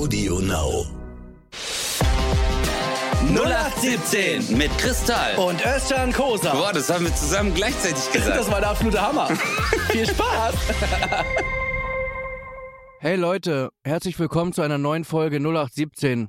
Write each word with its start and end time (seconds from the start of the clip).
Audio 0.00 0.38
Now. 0.38 0.86
0817 3.34 4.56
mit 4.56 4.70
Kristall. 4.78 5.36
und 5.36 5.60
Özcan 5.62 6.10
Kosa. 6.10 6.54
Boah, 6.54 6.72
das 6.72 6.88
haben 6.88 7.04
wir 7.04 7.14
zusammen 7.14 7.52
gleichzeitig 7.52 8.10
gesagt. 8.12 8.38
Das 8.38 8.50
war 8.50 8.60
der 8.60 8.70
absolute 8.70 9.02
Hammer. 9.02 9.26
Viel 9.90 10.06
Spaß. 10.06 10.54
Hey 13.00 13.16
Leute, 13.16 13.72
herzlich 13.84 14.18
willkommen 14.18 14.54
zu 14.54 14.62
einer 14.62 14.78
neuen 14.78 15.04
Folge 15.04 15.36
0817. 15.36 16.28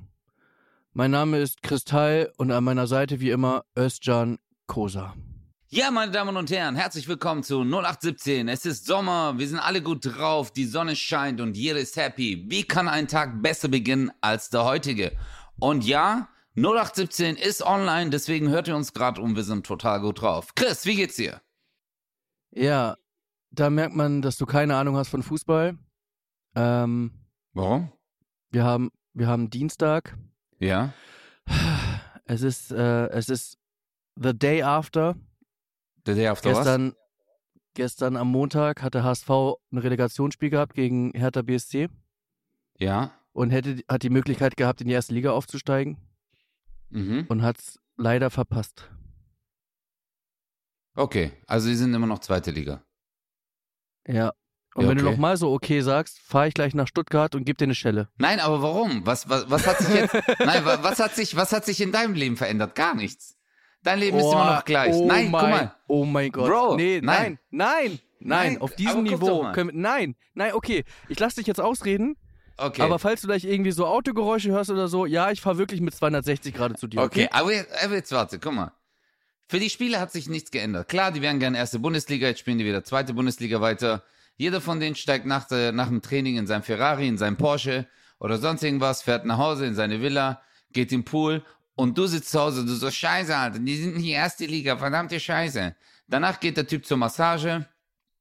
Mein 0.92 1.10
Name 1.10 1.38
ist 1.38 1.62
Kristall 1.62 2.30
und 2.36 2.50
an 2.50 2.64
meiner 2.64 2.86
Seite 2.86 3.20
wie 3.20 3.30
immer 3.30 3.62
Özcan 3.74 4.36
Kosa. 4.66 5.14
Ja, 5.74 5.90
meine 5.90 6.12
Damen 6.12 6.36
und 6.36 6.50
Herren, 6.50 6.76
herzlich 6.76 7.08
willkommen 7.08 7.42
zu 7.42 7.62
0817. 7.62 8.46
Es 8.48 8.66
ist 8.66 8.84
Sommer, 8.84 9.38
wir 9.38 9.48
sind 9.48 9.58
alle 9.58 9.80
gut 9.80 10.04
drauf, 10.04 10.50
die 10.50 10.66
Sonne 10.66 10.94
scheint 10.94 11.40
und 11.40 11.56
jeder 11.56 11.78
ist 11.80 11.96
happy. 11.96 12.44
Wie 12.46 12.62
kann 12.62 12.88
ein 12.88 13.08
Tag 13.08 13.40
besser 13.40 13.68
beginnen 13.68 14.12
als 14.20 14.50
der 14.50 14.66
heutige? 14.66 15.16
Und 15.58 15.86
ja, 15.86 16.28
0817 16.56 17.36
ist 17.36 17.62
online, 17.62 18.10
deswegen 18.10 18.50
hört 18.50 18.68
ihr 18.68 18.76
uns 18.76 18.92
gerade 18.92 19.22
und 19.22 19.34
wir 19.34 19.44
sind 19.44 19.64
total 19.64 20.02
gut 20.02 20.20
drauf. 20.20 20.54
Chris, 20.54 20.84
wie 20.84 20.94
geht's 20.94 21.16
dir? 21.16 21.40
Ja, 22.50 22.98
da 23.50 23.70
merkt 23.70 23.96
man, 23.96 24.20
dass 24.20 24.36
du 24.36 24.44
keine 24.44 24.76
Ahnung 24.76 24.98
hast 24.98 25.08
von 25.08 25.22
Fußball. 25.22 25.78
Ähm, 26.54 27.12
Warum? 27.54 27.90
wir 28.50 28.64
haben, 28.64 28.90
wir 29.14 29.26
haben 29.26 29.48
Dienstag. 29.48 30.18
Ja. 30.58 30.92
Es 32.26 32.42
ist, 32.42 32.72
äh, 32.72 33.06
es 33.08 33.30
ist 33.30 33.56
the 34.16 34.38
day 34.38 34.62
after. 34.62 35.16
Der 36.06 36.14
Day 36.14 36.26
after 36.28 36.50
was? 36.50 36.58
Gestern, 36.58 36.94
gestern 37.74 38.16
am 38.16 38.28
Montag 38.28 38.82
hatte 38.82 39.02
HSV 39.04 39.28
ein 39.72 39.78
Relegationsspiel 39.78 40.50
gehabt 40.50 40.74
gegen 40.74 41.12
Hertha 41.12 41.42
BSC 41.42 41.88
Ja. 42.78 43.12
und 43.32 43.50
hätte, 43.50 43.82
hat 43.88 44.02
die 44.02 44.10
Möglichkeit 44.10 44.56
gehabt, 44.56 44.80
in 44.80 44.88
die 44.88 44.94
erste 44.94 45.14
Liga 45.14 45.30
aufzusteigen 45.32 45.98
Mhm. 46.90 47.26
und 47.28 47.42
hat 47.42 47.58
es 47.58 47.78
leider 47.96 48.30
verpasst. 48.30 48.90
Okay, 50.94 51.32
also 51.46 51.68
sie 51.68 51.74
sind 51.76 51.94
immer 51.94 52.06
noch 52.06 52.18
zweite 52.18 52.50
Liga. 52.50 52.84
Ja. 54.06 54.32
Und 54.74 54.84
Ja, 54.84 54.88
wenn 54.90 54.98
du 54.98 55.04
nochmal 55.04 55.36
so 55.36 55.52
okay 55.52 55.80
sagst, 55.82 56.18
fahre 56.18 56.48
ich 56.48 56.54
gleich 56.54 56.74
nach 56.74 56.88
Stuttgart 56.88 57.34
und 57.34 57.44
geb 57.44 57.58
dir 57.58 57.64
eine 57.64 57.74
Schelle. 57.74 58.08
Nein, 58.16 58.40
aber 58.40 58.62
warum? 58.62 59.04
Was, 59.06 59.28
was, 59.28 59.48
was 59.50 59.66
hat 59.66 59.78
sich 59.78 59.94
jetzt, 59.94 60.14
nein, 60.38 60.64
wa- 60.64 60.82
was 60.82 60.98
hat 60.98 61.14
sich, 61.14 61.36
was 61.36 61.52
hat 61.52 61.64
sich 61.66 61.80
in 61.82 61.92
deinem 61.92 62.14
Leben 62.14 62.36
verändert? 62.38 62.74
Gar 62.74 62.94
nichts. 62.94 63.36
Dein 63.82 63.98
Leben 63.98 64.18
ist 64.18 64.24
immer 64.32 64.54
noch 64.56 64.64
gleich. 64.64 64.94
Oh 64.94 65.06
nein, 65.06 65.30
mein, 65.30 65.40
guck 65.40 65.50
mal. 65.50 65.74
Oh 65.88 66.04
mein 66.04 66.30
Gott. 66.30 66.48
Bro, 66.48 66.76
nee, 66.76 67.00
nein. 67.02 67.38
nein, 67.50 67.88
nein, 67.90 67.98
nein, 68.20 68.60
auf 68.60 68.74
diesem 68.76 69.02
Niveau 69.02 69.50
können 69.52 69.80
nein, 69.80 70.14
nein, 70.34 70.52
okay. 70.54 70.84
Ich 71.08 71.18
lass 71.18 71.34
dich 71.34 71.46
jetzt 71.46 71.60
ausreden, 71.60 72.16
Okay. 72.58 72.82
aber 72.82 72.98
falls 72.98 73.22
du 73.22 73.26
gleich 73.26 73.44
irgendwie 73.44 73.72
so 73.72 73.86
Autogeräusche 73.86 74.50
hörst 74.50 74.70
oder 74.70 74.86
so, 74.86 75.04
ja, 75.06 75.30
ich 75.30 75.40
fahre 75.40 75.58
wirklich 75.58 75.80
mit 75.80 75.94
260 75.94 76.54
gerade 76.54 76.74
zu 76.74 76.86
dir. 76.86 77.00
Okay, 77.00 77.24
Okay. 77.24 77.28
aber 77.32 77.52
jetzt, 77.52 77.84
aber 77.84 77.94
jetzt 77.94 78.12
warte, 78.12 78.38
guck 78.38 78.52
mal. 78.52 78.72
Für 79.48 79.58
die 79.58 79.68
Spieler 79.68 80.00
hat 80.00 80.12
sich 80.12 80.28
nichts 80.28 80.50
geändert. 80.50 80.88
Klar, 80.88 81.10
die 81.12 81.20
wären 81.20 81.38
gerne 81.40 81.58
erste 81.58 81.78
Bundesliga, 81.78 82.28
jetzt 82.28 82.38
spielen 82.40 82.58
die 82.58 82.64
wieder 82.64 82.84
zweite 82.84 83.12
Bundesliga 83.14 83.60
weiter. 83.60 84.02
Jeder 84.36 84.60
von 84.60 84.80
denen 84.80 84.94
steigt 84.94 85.26
nach, 85.26 85.50
nach 85.50 85.88
dem 85.88 86.00
Training 86.00 86.36
in 86.36 86.46
sein 86.46 86.62
Ferrari, 86.62 87.06
in 87.08 87.18
sein 87.18 87.36
Porsche 87.36 87.86
oder 88.18 88.38
sonst 88.38 88.62
irgendwas, 88.62 89.02
fährt 89.02 89.26
nach 89.26 89.38
Hause 89.38 89.66
in 89.66 89.74
seine 89.74 90.00
Villa, 90.00 90.40
geht 90.72 90.92
im 90.92 91.04
Pool 91.04 91.42
und 91.74 91.96
du 91.96 92.06
sitzt 92.06 92.30
zu 92.30 92.40
Hause, 92.40 92.64
du 92.64 92.74
so, 92.74 92.90
scheiße, 92.90 93.36
Alter, 93.36 93.58
die 93.58 93.76
sind 93.76 93.96
nicht 93.96 94.08
erste 94.08 94.46
Liga, 94.46 94.76
verdammte 94.76 95.18
Scheiße. 95.18 95.74
Danach 96.06 96.40
geht 96.40 96.56
der 96.56 96.66
Typ 96.66 96.84
zur 96.84 96.96
Massage, 96.96 97.66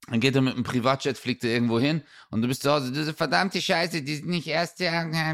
dann 0.08 0.20
geht 0.20 0.36
er 0.36 0.42
mit 0.42 0.56
einem 0.56 0.64
Privatjet, 0.64 1.18
fliegt 1.18 1.44
er 1.44 1.52
irgendwo 1.52 1.80
hin 1.80 2.02
und 2.30 2.42
du 2.42 2.48
bist 2.48 2.64
zu 2.64 2.72
Hause, 2.72 2.92
du 2.92 3.04
so, 3.04 3.14
verdammte 3.14 3.62
Scheiße, 3.62 4.02
die 4.02 4.16
sind 4.16 4.30
nicht 4.30 4.48
erste, 4.48 4.86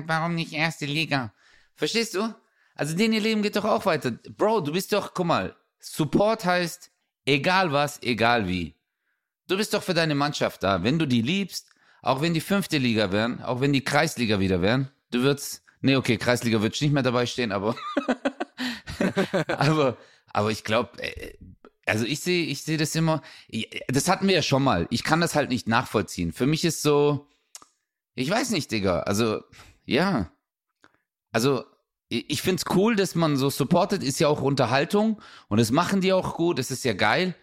warum 0.05 0.35
nicht 0.35 0.53
erste 0.53 0.85
Liga? 0.85 1.33
Verstehst 1.75 2.15
du? 2.15 2.33
Also 2.75 2.95
denen 2.95 3.13
ihr 3.13 3.21
Leben 3.21 3.41
geht 3.41 3.55
doch 3.55 3.65
auch 3.65 3.85
weiter. 3.85 4.11
Bro, 4.11 4.61
du 4.61 4.71
bist 4.71 4.93
doch, 4.93 5.13
guck 5.13 5.25
mal, 5.25 5.55
Support 5.79 6.45
heißt, 6.45 6.91
egal 7.25 7.71
was, 7.71 8.01
egal 8.03 8.47
wie. 8.47 8.75
Du 9.47 9.57
bist 9.57 9.73
doch 9.73 9.83
für 9.83 9.93
deine 9.93 10.15
Mannschaft 10.15 10.63
da. 10.63 10.83
Wenn 10.83 10.99
du 10.99 11.05
die 11.05 11.21
liebst, 11.21 11.69
auch 12.01 12.21
wenn 12.21 12.33
die 12.33 12.41
fünfte 12.41 12.77
Liga 12.77 13.11
wären, 13.11 13.41
auch 13.41 13.61
wenn 13.61 13.73
die 13.73 13.83
Kreisliga 13.83 14.39
wieder 14.39 14.61
wären, 14.61 14.91
du 15.11 15.21
würdest, 15.21 15.63
nee, 15.81 15.95
okay, 15.95 16.17
Kreisliga 16.17 16.61
wird 16.61 16.79
nicht 16.81 16.93
mehr 16.93 17.03
dabei 17.03 17.25
stehen, 17.25 17.51
aber, 17.51 17.75
aber, 19.47 19.97
aber 20.33 20.51
ich 20.51 20.63
glaube, 20.63 20.91
also 21.85 22.05
ich 22.05 22.19
sehe, 22.19 22.45
ich 22.45 22.63
sehe 22.63 22.77
das 22.77 22.95
immer, 22.95 23.21
das 23.87 24.09
hatten 24.09 24.27
wir 24.27 24.35
ja 24.35 24.41
schon 24.41 24.63
mal. 24.63 24.87
Ich 24.89 25.03
kann 25.03 25.21
das 25.21 25.35
halt 25.35 25.49
nicht 25.49 25.67
nachvollziehen. 25.67 26.33
Für 26.33 26.45
mich 26.45 26.65
ist 26.65 26.81
so, 26.81 27.27
ich 28.15 28.29
weiß 28.29 28.51
nicht, 28.51 28.71
Digga, 28.71 29.01
also, 29.01 29.41
ja. 29.85 30.31
Also, 31.31 31.63
ich 32.09 32.29
ich 32.29 32.41
find's 32.41 32.65
cool, 32.75 32.95
dass 32.95 33.15
man 33.15 33.37
so 33.37 33.49
supportet, 33.49 34.03
ist 34.03 34.19
ja 34.19 34.27
auch 34.27 34.41
Unterhaltung 34.41 35.21
und 35.49 35.59
das 35.59 35.71
machen 35.71 36.01
die 36.01 36.13
auch 36.13 36.35
gut, 36.35 36.59
das 36.59 36.71
ist 36.71 36.83
ja 36.83 36.93
geil. 36.93 37.35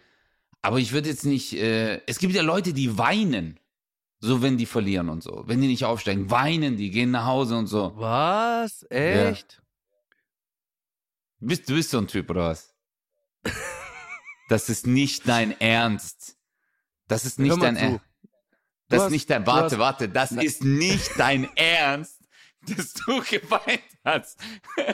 Aber 0.61 0.79
ich 0.79 0.91
würde 0.91 1.09
jetzt 1.09 1.25
nicht, 1.25 1.53
äh, 1.53 2.01
es 2.07 2.17
gibt 2.19 2.33
ja 2.33 2.41
Leute, 2.41 2.73
die 2.73 2.97
weinen, 2.97 3.59
so 4.19 4.41
wenn 4.41 4.57
die 4.57 4.65
verlieren 4.65 5.09
und 5.09 5.21
so. 5.23 5.43
Wenn 5.45 5.61
die 5.61 5.67
nicht 5.67 5.85
aufsteigen, 5.85 6.31
weinen 6.31 6.77
die, 6.77 6.89
gehen 6.91 7.11
nach 7.11 7.25
Hause 7.25 7.57
und 7.57 7.67
so. 7.67 7.93
Was? 7.95 8.83
Echt? 8.89 9.61
Du 11.39 11.47
bist, 11.47 11.69
du 11.69 11.75
bist 11.75 11.89
so 11.91 11.97
ein 11.99 12.07
Typ, 12.07 12.29
oder 12.29 12.49
was? 12.49 12.73
Das 14.49 14.69
ist 14.69 14.87
nicht 14.87 15.27
dein 15.27 15.59
Ernst. 15.59 16.37
Das 17.07 17.25
ist 17.25 17.39
nicht 17.39 17.61
dein. 17.61 17.75
Ernst. 17.75 18.01
Das 18.87 19.03
ist 19.05 19.11
nicht 19.11 19.29
dein, 19.29 19.45
warte, 19.47 19.75
hast- 19.75 19.79
warte, 19.79 20.09
das 20.09 20.31
Nein. 20.31 20.45
ist 20.45 20.63
nicht 20.63 21.11
dein 21.17 21.47
Ernst, 21.55 22.21
dass 22.61 22.93
du 22.93 23.21
geweint 23.29 23.81
hast. 24.03 24.39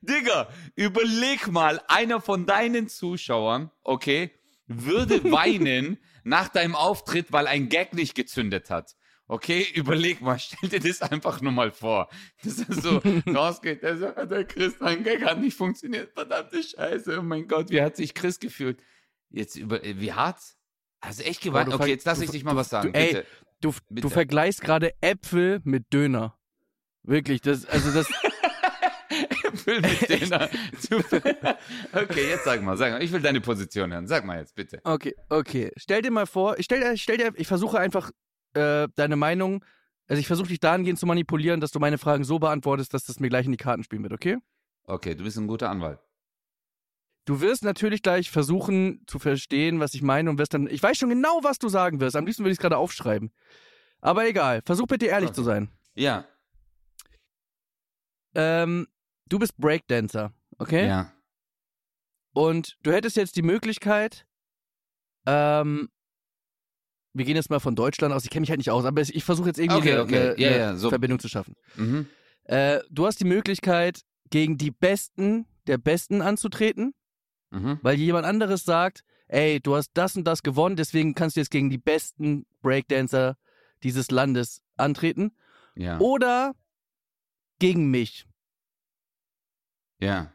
Digga, 0.00 0.48
überleg 0.74 1.48
mal, 1.48 1.80
einer 1.88 2.20
von 2.20 2.46
deinen 2.46 2.88
Zuschauern, 2.88 3.70
okay, 3.82 4.30
würde 4.66 5.22
weinen 5.30 5.98
nach 6.24 6.48
deinem 6.48 6.74
Auftritt, 6.74 7.32
weil 7.32 7.46
ein 7.46 7.68
Gag 7.68 7.94
nicht 7.94 8.14
gezündet 8.14 8.70
hat. 8.70 8.94
Okay, 9.26 9.66
überleg 9.74 10.20
mal, 10.20 10.38
stell 10.38 10.68
dir 10.68 10.80
das 10.80 11.02
einfach 11.02 11.40
nur 11.40 11.52
mal 11.52 11.70
vor. 11.70 12.08
Dass 12.44 12.60
er 12.60 12.74
so 12.74 12.98
rausgeht, 13.26 13.82
der 13.82 13.96
sagt, 13.98 14.30
der 14.30 14.44
Chris, 14.44 14.80
ein 14.80 15.02
Gag 15.04 15.24
hat 15.24 15.40
nicht 15.40 15.56
funktioniert, 15.56 16.12
verdammte 16.12 16.62
Scheiße, 16.62 17.18
oh 17.18 17.22
mein 17.22 17.48
Gott, 17.48 17.70
wie 17.70 17.82
hat 17.82 17.96
sich 17.96 18.14
Chris 18.14 18.38
gefühlt? 18.38 18.82
Jetzt 19.30 19.56
über, 19.56 19.82
äh, 19.82 19.98
wie 20.00 20.12
hart? 20.12 20.40
Also 21.00 21.22
echt 21.22 21.40
geweint? 21.40 21.72
du 21.72 21.74
Okay, 21.74 21.90
jetzt 21.90 22.04
lass 22.04 22.20
ich 22.20 22.30
dich 22.30 22.44
mal 22.44 22.54
was 22.54 22.68
sagen, 22.68 22.92
du, 22.92 22.98
ey, 22.98 23.08
bitte. 23.08 23.26
Du, 23.62 23.72
Bitte. 23.88 24.00
du 24.02 24.08
vergleichst 24.08 24.60
gerade 24.60 24.92
Äpfel 25.00 25.60
mit 25.62 25.92
Döner. 25.92 26.36
Wirklich, 27.04 27.40
das, 27.40 27.64
also 27.64 27.92
das, 27.92 28.08
Füll 29.64 29.80
mit. 29.80 30.00
Du- 30.90 30.96
okay, 31.92 32.28
jetzt 32.28 32.44
sag 32.44 32.62
mal, 32.62 32.76
sag 32.76 32.92
mal, 32.92 33.02
ich 33.02 33.12
will 33.12 33.20
deine 33.20 33.40
Position 33.40 33.92
hören. 33.92 34.06
Sag 34.06 34.24
mal 34.24 34.38
jetzt, 34.38 34.54
bitte. 34.54 34.80
okay, 34.84 35.14
okay. 35.28 35.70
Stell 35.76 36.02
dir 36.02 36.10
mal 36.10 36.26
vor, 36.26 36.58
ich 36.58 36.64
stell 36.64 36.80
dir, 36.80 36.96
stell 36.96 37.16
dir, 37.18 37.32
ich 37.36 37.46
versuche 37.46 37.78
einfach 37.78 38.10
äh, 38.54 38.88
deine 38.96 39.16
Meinung, 39.16 39.64
also 40.08 40.20
ich 40.20 40.26
versuche 40.26 40.48
dich 40.48 40.60
dahingehend 40.60 40.98
zu 40.98 41.06
manipulieren, 41.06 41.60
dass 41.60 41.70
du 41.70 41.78
meine 41.78 41.98
Fragen 41.98 42.24
so 42.24 42.38
beantwortest, 42.38 42.92
dass 42.94 43.04
das 43.04 43.20
mir 43.20 43.28
gleich 43.28 43.46
in 43.46 43.52
die 43.52 43.56
Karten 43.58 43.82
spielen 43.84 44.02
wird, 44.02 44.12
okay? 44.12 44.36
Okay, 44.84 45.14
du 45.14 45.24
bist 45.24 45.38
ein 45.38 45.46
guter 45.46 45.70
Anwalt. 45.70 45.98
Du 47.24 47.40
wirst 47.40 47.62
natürlich 47.62 48.02
gleich 48.02 48.30
versuchen 48.32 49.04
zu 49.06 49.20
verstehen, 49.20 49.78
was 49.78 49.94
ich 49.94 50.02
meine 50.02 50.28
und 50.28 50.38
wirst 50.38 50.54
dann. 50.54 50.66
Ich 50.66 50.82
weiß 50.82 50.98
schon 50.98 51.08
genau, 51.08 51.38
was 51.42 51.58
du 51.58 51.68
sagen 51.68 52.00
wirst. 52.00 52.16
Am 52.16 52.26
liebsten 52.26 52.42
würde 52.42 52.50
ich 52.50 52.58
es 52.58 52.60
gerade 52.60 52.76
aufschreiben. 52.76 53.32
Aber 54.00 54.26
egal. 54.26 54.60
Versuch 54.66 54.88
bitte 54.88 55.06
ehrlich 55.06 55.28
Okay. 55.28 55.36
zu 55.36 55.42
sein. 55.44 55.68
Ja. 55.94 56.24
Ähm, 58.34 58.88
du 59.28 59.38
bist 59.38 59.56
Breakdancer, 59.58 60.32
okay? 60.58 60.86
Ja. 60.86 61.12
Und 62.34 62.76
du 62.82 62.92
hättest 62.92 63.16
jetzt 63.16 63.36
die 63.36 63.42
Möglichkeit, 63.42 64.26
ähm, 65.26 65.88
wir 67.14 67.24
gehen 67.26 67.36
jetzt 67.36 67.50
mal 67.50 67.60
von 67.60 67.76
Deutschland 67.76 68.14
aus, 68.14 68.24
ich 68.24 68.30
kenne 68.30 68.40
mich 68.42 68.50
halt 68.50 68.58
nicht 68.58 68.70
aus, 68.70 68.84
aber 68.84 69.02
ich 69.02 69.24
versuche 69.24 69.48
jetzt 69.48 69.58
irgendwie 69.58 69.78
Okay, 69.78 69.92
eine, 69.92 70.02
okay. 70.02 70.16
eine, 70.30 70.40
Ja, 70.40 70.48
eine 70.48 70.58
ja, 70.58 70.76
so. 70.76 70.88
Verbindung 70.88 71.18
zu 71.18 71.28
schaffen. 71.28 71.54
Mhm. 71.76 72.08
Äh, 72.44 72.80
du 72.90 73.06
hast 73.06 73.20
die 73.20 73.24
Möglichkeit, 73.26 74.02
gegen 74.30 74.56
die 74.56 74.70
Besten 74.70 75.46
der 75.66 75.76
Besten 75.78 76.22
anzutreten, 76.22 76.94
Mhm. 77.50 77.78
weil 77.82 77.96
jemand 77.96 78.24
anderes 78.24 78.64
sagt, 78.64 79.04
ey, 79.28 79.60
du 79.60 79.76
hast 79.76 79.90
das 79.92 80.16
und 80.16 80.24
das 80.24 80.42
gewonnen, 80.42 80.74
deswegen 80.76 81.14
kannst 81.14 81.36
du 81.36 81.40
jetzt 81.40 81.50
gegen 81.50 81.68
die 81.68 81.76
besten 81.78 82.46
Breakdancer 82.62 83.36
dieses 83.82 84.10
Landes 84.10 84.62
antreten. 84.78 85.36
Ja. 85.74 85.98
Oder 86.00 86.54
gegen 87.58 87.90
mich. 87.90 88.26
Ja. 90.02 90.32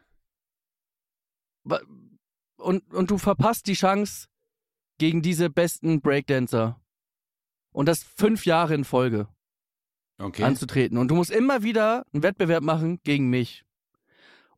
Und, 2.56 2.92
und 2.92 3.10
du 3.10 3.18
verpasst 3.18 3.66
die 3.66 3.74
Chance 3.74 4.28
gegen 4.98 5.22
diese 5.22 5.50
besten 5.50 6.00
Breakdancer. 6.00 6.80
Und 7.72 7.86
das 7.86 8.02
fünf 8.02 8.46
Jahre 8.46 8.74
in 8.74 8.84
Folge 8.84 9.28
Okay. 10.18 10.42
anzutreten. 10.42 10.98
Und 10.98 11.08
du 11.08 11.14
musst 11.14 11.30
immer 11.30 11.62
wieder 11.62 12.04
einen 12.12 12.22
Wettbewerb 12.24 12.62
machen 12.64 13.00
gegen 13.04 13.30
mich. 13.30 13.64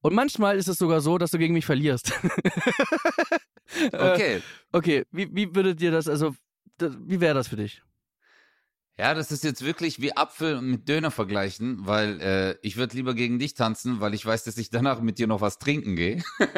Und 0.00 0.14
manchmal 0.14 0.56
ist 0.56 0.68
es 0.68 0.78
sogar 0.78 1.02
so, 1.02 1.18
dass 1.18 1.32
du 1.32 1.38
gegen 1.38 1.54
mich 1.54 1.66
verlierst. 1.66 2.12
Äh, 3.92 4.14
Okay. 4.14 4.42
okay, 4.72 5.06
wie, 5.12 5.32
wie 5.32 5.54
würdet 5.54 5.80
ihr 5.80 5.92
das, 5.92 6.08
also, 6.08 6.34
wie 6.80 7.20
wäre 7.20 7.34
das 7.34 7.46
für 7.46 7.54
dich? 7.56 7.84
Ja, 9.00 9.14
das 9.14 9.32
ist 9.32 9.44
jetzt 9.44 9.64
wirklich 9.64 10.02
wie 10.02 10.14
Apfel 10.14 10.60
mit 10.60 10.86
Döner 10.86 11.10
vergleichen, 11.10 11.86
weil 11.86 12.20
äh, 12.20 12.58
ich 12.60 12.76
würde 12.76 12.94
lieber 12.94 13.14
gegen 13.14 13.38
dich 13.38 13.54
tanzen, 13.54 13.98
weil 13.98 14.12
ich 14.12 14.26
weiß, 14.26 14.44
dass 14.44 14.58
ich 14.58 14.68
danach 14.68 15.00
mit 15.00 15.18
dir 15.18 15.26
noch 15.26 15.40
was 15.40 15.58
trinken 15.58 15.96
gehe. 15.96 16.22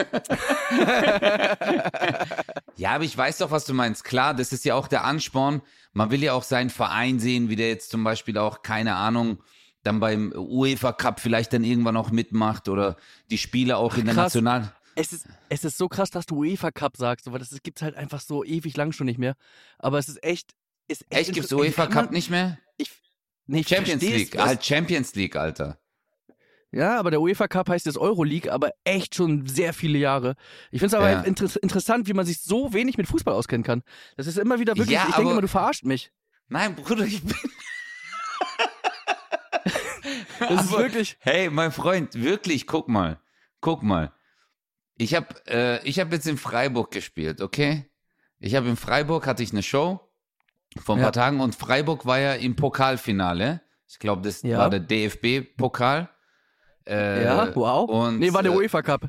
ja, 2.77 2.91
aber 2.91 3.05
ich 3.05 3.17
weiß 3.17 3.39
doch, 3.39 3.53
was 3.53 3.65
du 3.65 3.75
meinst. 3.75 4.03
Klar, 4.03 4.35
das 4.35 4.53
ist 4.53 4.65
ja 4.65 4.75
auch 4.75 4.89
der 4.89 5.05
Ansporn. 5.05 5.63
Man 5.93 6.11
will 6.11 6.21
ja 6.21 6.33
auch 6.33 6.43
seinen 6.43 6.71
Verein 6.71 7.21
sehen, 7.21 7.49
wie 7.49 7.55
der 7.55 7.69
jetzt 7.69 7.93
zum 7.93 8.03
Beispiel 8.03 8.37
auch, 8.37 8.63
keine 8.63 8.97
Ahnung, 8.97 9.39
dann 9.85 10.01
beim 10.01 10.33
UEFA 10.35 10.91
Cup 10.91 11.21
vielleicht 11.21 11.53
dann 11.53 11.63
irgendwann 11.63 11.97
auch 11.97 12.11
mitmacht 12.11 12.69
oder 12.69 12.97
die 13.31 13.39
Spiele 13.39 13.77
auch 13.77 13.97
in 13.97 14.07
der 14.07 14.15
krass. 14.15 14.35
National. 14.35 14.75
Es 14.97 15.13
ist, 15.13 15.29
es 15.49 15.63
ist 15.63 15.79
so 15.79 15.89
krass, 15.89 16.11
dass 16.11 16.27
du 16.27 16.41
UEFA 16.41 16.73
Cup 16.73 16.97
sagst, 16.97 17.31
weil 17.31 17.39
das 17.39 17.57
gibt 17.63 17.79
es 17.79 17.83
halt 17.83 17.95
einfach 17.95 18.21
so 18.21 18.43
ewig 18.43 18.77
lang 18.77 18.91
schon 18.91 19.07
nicht 19.07 19.21
mehr. 19.21 19.37
Aber 19.79 20.01
es 20.01 20.09
ist 20.09 20.25
echt. 20.25 20.57
Ist 20.93 21.07
echt, 21.11 21.29
Echt, 21.29 21.33
gibt's 21.35 21.53
UEFA 21.53 21.87
Cup 21.87 22.11
nicht 22.13 22.31
mehr? 22.31 22.59
Nee, 23.47 23.61
ich 23.61 23.69
Champions 23.69 24.03
League, 24.03 24.39
halt 24.39 24.65
Champions 24.65 25.15
League, 25.15 25.35
Alter. 25.37 25.79
Ja, 26.71 26.99
aber 26.99 27.11
der 27.11 27.21
UEFA 27.21 27.49
Cup 27.49 27.69
heißt 27.69 27.85
jetzt 27.87 27.99
Euroleague, 27.99 28.51
aber 28.51 28.71
echt 28.85 29.15
schon 29.15 29.47
sehr 29.47 29.75
viele 29.75 29.99
Jahre. 29.99 30.37
Ich 30.71 30.79
finde 30.81 30.87
es 30.87 30.95
aber 30.95 31.11
Ja. 31.11 31.21
inter 31.23 31.47
interessant, 31.63 32.09
wie 32.09 32.15
man 32.15 32.25
sich 32.25 32.41
so 32.41 32.73
wenig 32.73 32.97
mit 32.97 33.07
Fußball 33.09 33.35
auskennen 33.35 33.65
kann. 33.65 33.83
Das 34.17 34.27
ist 34.27 34.39
immer 34.39 34.59
wieder 34.59 34.77
wirklich, 34.77 34.95
Ja, 34.95 35.07
ich 35.09 35.15
denke 35.17 35.33
immer, 35.33 35.41
du 35.43 35.49
verarscht 35.49 35.85
mich. 35.85 36.13
Nein, 36.49 36.75
Bruder, 36.77 37.05
ich 37.05 37.23
bin. 37.23 37.35
Das 40.39 40.65
ist 40.65 40.73
Aber- 40.73 40.79
wirklich. 40.83 41.17
Hey, 41.21 41.51
mein 41.51 41.73
Freund, 41.73 42.15
wirklich, 42.15 42.67
guck 42.67 42.89
mal. 42.89 43.21
Guck 43.61 43.83
mal. 43.83 44.13
Ich 44.97 45.15
habe 45.15 45.29
äh, 45.47 45.83
ich 45.89 45.99
hab 46.01 46.13
jetzt 46.13 46.27
in 46.27 46.37
Freiburg 46.37 46.91
gespielt, 46.91 47.41
okay? 47.41 47.89
Ich 48.39 48.55
habe 48.57 48.69
in 48.69 48.77
Freiburg, 48.77 49.27
hatte 49.27 49.43
ich 49.43 49.53
eine 49.53 49.63
Show 49.63 50.01
vor 50.81 50.97
ein 50.97 50.99
Ja. 50.99 51.05
paar 51.07 51.13
Tagen 51.13 51.41
und 51.41 51.55
Freiburg 51.55 52.07
war 52.07 52.19
ja 52.19 52.35
im 52.35 52.57
Pokalfinale. 52.57 53.61
Ich 53.89 53.99
glaube, 53.99 54.23
das 54.23 54.43
Ja. 54.43 54.59
war 54.59 54.71
der 54.71 54.81
DFB-Pokal. 54.81 56.09
Äh, 56.87 57.25
ja, 57.25 57.55
wow. 57.55 57.89
Und, 57.89 58.19
nee, 58.19 58.33
war 58.33 58.43
der 58.43 58.53
äh, 58.53 58.57
UEFA 58.57 58.83
Cup. 58.83 59.03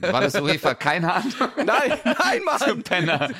War 0.00 0.20
das 0.20 0.34
UEFA? 0.34 0.74
Keine 0.74 1.12
Ahnung. 1.14 1.32
nein, 1.64 1.98
nein, 2.04 2.40
Mann. 2.44 2.82
Penner. 2.82 3.30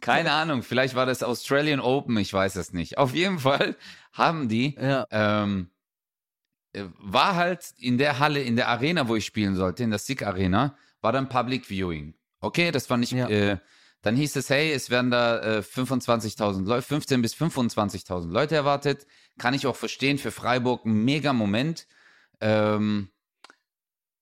Keine 0.00 0.32
Ahnung, 0.32 0.62
vielleicht 0.62 0.94
war 0.94 1.06
das 1.06 1.22
Australian 1.22 1.80
Open, 1.80 2.16
ich 2.18 2.32
weiß 2.32 2.56
es 2.56 2.72
nicht. 2.72 2.98
Auf 2.98 3.14
jeden 3.14 3.38
Fall 3.38 3.76
haben 4.12 4.48
die, 4.48 4.74
Ja, 4.80 5.06
ähm, 5.10 5.70
äh, 6.72 6.84
war 6.98 7.36
halt 7.36 7.64
in 7.78 7.96
der 7.98 8.18
Halle, 8.18 8.42
in 8.42 8.56
der 8.56 8.68
Arena, 8.68 9.08
wo 9.08 9.16
ich 9.16 9.24
spielen 9.24 9.56
sollte, 9.56 9.82
in 9.82 9.90
der 9.90 9.98
SIG 9.98 10.22
Arena, 10.26 10.76
war 11.00 11.12
dann 11.12 11.28
Public 11.28 11.66
Viewing. 11.66 12.14
Okay, 12.40 12.70
das 12.70 12.86
fand 12.86 13.04
ich, 13.04 13.10
Ja. 13.12 13.28
äh, 13.28 13.58
dann 14.02 14.16
hieß 14.16 14.36
es, 14.36 14.50
hey, 14.50 14.72
es 14.72 14.90
werden 14.90 15.10
da 15.10 15.58
äh, 15.58 15.60
25.000 15.60 16.64
Leute, 16.66 16.82
15 16.82 17.22
bis 17.22 17.34
25.000 17.34 18.30
Leute 18.30 18.54
erwartet. 18.54 19.06
Kann 19.38 19.54
ich 19.54 19.66
auch 19.66 19.76
verstehen, 19.76 20.18
für 20.18 20.30
Freiburg 20.30 20.84
ein 20.86 21.04
mega 21.04 21.32
Moment. 21.32 21.86
Ähm, 22.40 23.10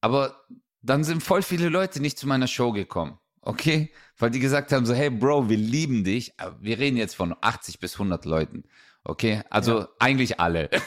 aber 0.00 0.44
dann 0.82 1.04
sind 1.04 1.22
voll 1.22 1.42
viele 1.42 1.68
Leute 1.68 2.00
nicht 2.00 2.18
zu 2.18 2.26
meiner 2.26 2.48
Show 2.48 2.72
gekommen. 2.72 3.18
Okay? 3.40 3.92
Weil 4.16 4.30
die 4.30 4.40
gesagt 4.40 4.72
haben 4.72 4.86
so, 4.86 4.94
hey 4.94 5.10
Bro, 5.10 5.48
wir 5.48 5.56
lieben 5.56 6.04
dich. 6.04 6.38
Aber 6.38 6.56
wir 6.60 6.78
reden 6.78 6.96
jetzt 6.96 7.14
von 7.14 7.34
80 7.40 7.78
bis 7.78 7.94
100 7.94 8.24
Leuten. 8.24 8.64
Okay? 9.04 9.42
Also 9.50 9.86
eigentlich 9.98 10.40
alle. 10.40 10.70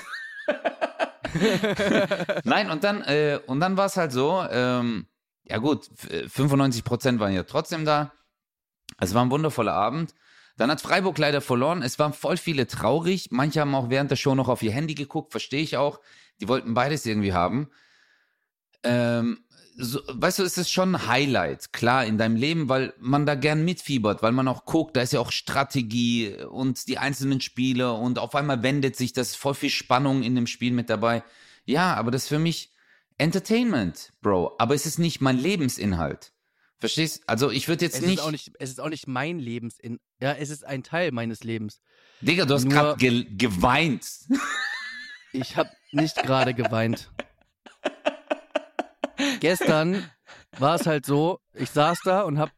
Nein, 2.44 2.72
und 2.72 2.84
dann, 2.84 3.02
äh, 3.04 3.40
und 3.48 3.60
dann 3.60 3.78
war 3.78 3.86
es 3.86 3.98
halt 3.98 4.12
so, 4.12 4.44
ähm, 4.50 5.08
ja 5.46 5.58
gut, 5.58 5.90
f- 5.92 6.32
95 6.32 6.84
Prozent 6.84 7.20
waren 7.20 7.34
ja 7.34 7.44
trotzdem 7.44 7.86
da. 7.86 8.12
Es 9.02 9.14
war 9.14 9.26
ein 9.26 9.32
wundervoller 9.32 9.74
Abend. 9.74 10.14
Dann 10.58 10.70
hat 10.70 10.80
Freiburg 10.80 11.18
leider 11.18 11.42
verloren. 11.42 11.82
Es 11.82 11.98
waren 12.00 12.14
voll 12.14 12.38
viele 12.38 12.68
traurig. 12.68 13.30
Manche 13.32 13.62
haben 13.62 13.76
auch 13.76 13.90
während 13.90 14.12
der 14.12 14.16
Show 14.16 14.36
noch 14.36 14.48
auf 14.48 14.62
ihr 14.62 14.72
Handy 14.72 14.94
geguckt, 14.94 15.32
verstehe 15.32 15.64
ich 15.64 15.76
auch. 15.76 16.00
Die 16.40 16.48
wollten 16.48 16.74
beides 16.74 17.06
irgendwie 17.06 17.34
haben. 17.34 17.70
Ähm, 18.84 19.44
so, 19.78 20.02
weißt 20.08 20.40
du, 20.40 20.44
es 20.44 20.58
ist 20.58 20.72
schon 20.72 20.96
ein 20.96 21.08
Highlight, 21.08 21.74
klar, 21.74 22.06
in 22.06 22.18
deinem 22.18 22.36
Leben, 22.36 22.70
weil 22.70 22.94
man 23.00 23.26
da 23.26 23.36
gern 23.36 23.66
mitfiebert, 23.66 24.22
weil 24.22 24.34
man 24.34 24.48
auch 24.48 24.66
guckt, 24.66 24.96
da 24.96 25.02
ist 25.02 25.14
ja 25.14 25.20
auch 25.20 25.32
Strategie 25.32 26.36
und 26.50 26.88
die 26.88 26.98
einzelnen 26.98 27.42
Spiele 27.42 27.94
und 27.94 28.20
auf 28.20 28.36
einmal 28.36 28.64
wendet 28.64 28.96
sich 28.96 29.14
das 29.14 29.36
voll 29.36 29.56
viel 29.56 29.70
Spannung 29.70 30.24
in 30.24 30.36
dem 30.36 30.48
Spiel 30.48 30.74
mit 30.74 30.90
dabei. 30.90 31.24
Ja, 31.66 31.96
aber 31.96 32.12
das 32.12 32.24
ist 32.24 32.30
für 32.30 32.40
mich 32.40 32.72
Entertainment, 33.18 34.12
Bro. 34.22 34.56
Aber 34.58 34.76
es 34.76 34.86
ist 34.86 35.00
nicht 35.00 35.22
mein 35.22 35.38
Lebensinhalt. 35.38 36.34
Verstehst? 36.82 37.22
Also 37.28 37.52
ich 37.52 37.68
würde 37.68 37.86
jetzt 37.86 37.98
es 37.98 38.02
nicht, 38.02 38.18
ist 38.18 38.22
auch 38.22 38.32
nicht, 38.32 38.52
es 38.60 38.72
ist 38.72 38.82
auch 38.82 38.90
nicht 38.90 39.08
mein 39.08 39.38
Lebensin. 39.38 40.00
Ja, 40.20 40.34
es 40.34 40.50
ist 40.50 40.66
ein 40.66 40.82
Teil 40.82 41.12
meines 41.12 41.44
Lebens. 41.44 41.80
Digga, 42.22 42.46
du 42.46 42.56
hast 42.56 42.68
gerade 42.68 42.98
ge 42.98 43.24
geweint. 43.38 44.08
Ich 45.32 45.56
habe 45.56 45.70
nicht 45.92 46.16
gerade 46.24 46.56
geweint. 46.56 47.12
Gestern 49.40 50.10
war 50.58 50.76
es 50.76 50.88
halt 50.88 51.06
so, 51.06 51.40
ich 51.54 51.70
saß 51.70 52.00
da 52.04 52.22
und 52.24 52.40
hab 52.40 52.52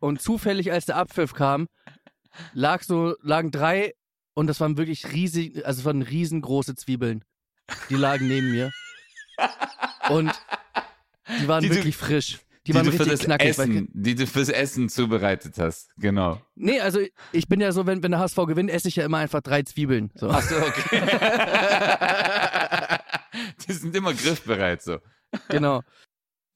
und 0.00 0.22
zufällig, 0.22 0.72
als 0.72 0.86
der 0.86 0.96
Abpfiff 0.96 1.34
kam, 1.34 1.68
lag 2.54 2.82
so, 2.82 3.14
lagen 3.20 3.50
drei 3.50 3.92
und 4.32 4.46
das 4.46 4.58
waren 4.60 4.78
wirklich 4.78 5.12
riesig, 5.12 5.66
also 5.66 5.80
es 5.80 5.84
waren 5.84 6.00
riesengroße 6.00 6.74
Zwiebeln. 6.74 7.24
Die 7.90 7.96
lagen 7.96 8.26
neben 8.26 8.50
mir. 8.50 8.72
Und 10.08 10.32
die 11.40 11.46
waren 11.46 11.62
Die 11.62 11.70
wirklich 11.70 11.96
frisch. 11.96 12.38
Die, 12.66 12.72
Die, 12.72 12.74
waren 12.74 12.86
richtig 12.86 13.08
das 13.08 13.20
knackig. 13.20 13.48
Essen, 13.48 13.88
die 13.92 14.14
du 14.14 14.26
fürs 14.26 14.50
Essen 14.50 14.90
zubereitet 14.90 15.54
hast. 15.58 15.88
Genau. 15.96 16.42
Nee, 16.54 16.80
also 16.80 17.00
ich 17.32 17.48
bin 17.48 17.60
ja 17.60 17.72
so, 17.72 17.86
wenn, 17.86 18.02
wenn 18.02 18.10
der 18.10 18.20
HSV 18.20 18.36
gewinnt, 18.46 18.70
esse 18.70 18.88
ich 18.88 18.96
ja 18.96 19.04
immer 19.04 19.16
einfach 19.18 19.40
drei 19.40 19.62
Zwiebeln. 19.62 20.10
So. 20.14 20.28
Ach 20.28 20.42
so, 20.42 20.56
okay. 20.56 21.00
die 23.66 23.72
sind 23.72 23.96
immer 23.96 24.12
griffbereit 24.12 24.82
so. 24.82 24.98
Genau. 25.48 25.82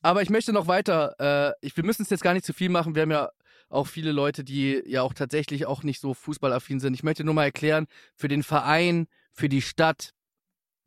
Aber 0.02 0.20
ich 0.20 0.28
möchte 0.28 0.52
noch 0.52 0.66
weiter, 0.66 1.14
äh, 1.18 1.66
ich, 1.66 1.74
wir 1.76 1.84
müssen 1.84 2.02
es 2.02 2.10
jetzt 2.10 2.22
gar 2.22 2.34
nicht 2.34 2.44
zu 2.44 2.52
viel 2.52 2.68
machen. 2.68 2.94
Wir 2.94 3.02
haben 3.02 3.10
ja 3.10 3.30
auch 3.70 3.86
viele 3.86 4.12
Leute, 4.12 4.44
die 4.44 4.82
ja 4.86 5.00
auch 5.00 5.14
tatsächlich 5.14 5.64
auch 5.64 5.82
nicht 5.82 6.00
so 6.00 6.12
fußballaffin 6.12 6.80
sind. 6.80 6.92
Ich 6.92 7.02
möchte 7.02 7.24
nur 7.24 7.32
mal 7.32 7.44
erklären, 7.44 7.86
für 8.14 8.28
den 8.28 8.42
Verein, 8.42 9.06
für 9.32 9.48
die 9.48 9.62
Stadt, 9.62 10.12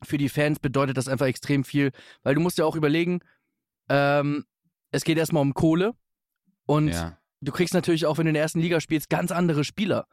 für 0.03 0.19
die 0.19 0.29
Fans 0.29 0.59
bedeutet 0.59 0.97
das 0.97 1.07
einfach 1.07 1.25
extrem 1.25 1.63
viel, 1.63 1.91
weil 2.21 2.35
du 2.35 2.41
musst 2.41 2.59
ja 2.59 2.65
auch 2.65 2.75
überlegen, 2.75 3.21
ähm, 3.89 4.45
es 4.91 5.03
geht 5.03 5.17
erstmal 5.17 5.41
um 5.41 5.53
Kohle 5.53 5.93
und 6.65 6.89
Ja. 6.89 7.17
du 7.41 7.51
kriegst 7.51 7.73
natürlich 7.73 8.05
auch, 8.05 8.17
wenn 8.17 8.25
du 8.25 8.29
in 8.29 8.33
der 8.35 8.43
ersten 8.43 8.59
Liga 8.59 8.79
spielst, 8.81 9.09
ganz 9.09 9.31
andere 9.31 9.63
Spieler. 9.63 10.07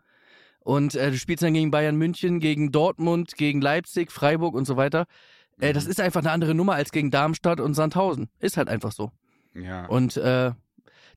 Und 0.61 0.95
äh, 0.95 1.11
du 1.11 1.19
spielst 1.19 1.43
dann 1.43 1.53
gegen 1.55 1.71
Bayern 1.71 1.97
München, 1.97 2.41
gegen 2.41 2.73
Dortmund, 2.73 3.35
gegen 3.37 3.61
Leipzig, 3.61 4.11
Freiburg 4.11 4.55
und 4.55 4.65
so 4.67 4.77
weiter. 4.77 5.07
Äh, 5.61 5.73
das 5.75 5.85
Mhm. 5.85 5.91
ist 5.91 6.01
einfach 6.01 6.21
eine 6.21 6.31
andere 6.31 6.55
Nummer 6.55 6.73
als 6.75 6.91
gegen 6.91 7.11
Darmstadt 7.11 7.61
und 7.61 7.75
Sandhausen. 7.75 8.29
Ist 8.39 8.57
halt 8.57 8.69
einfach 8.69 8.93
so. 8.93 9.11
ja. 9.55 9.87
Und 9.87 10.17
äh, 10.17 10.53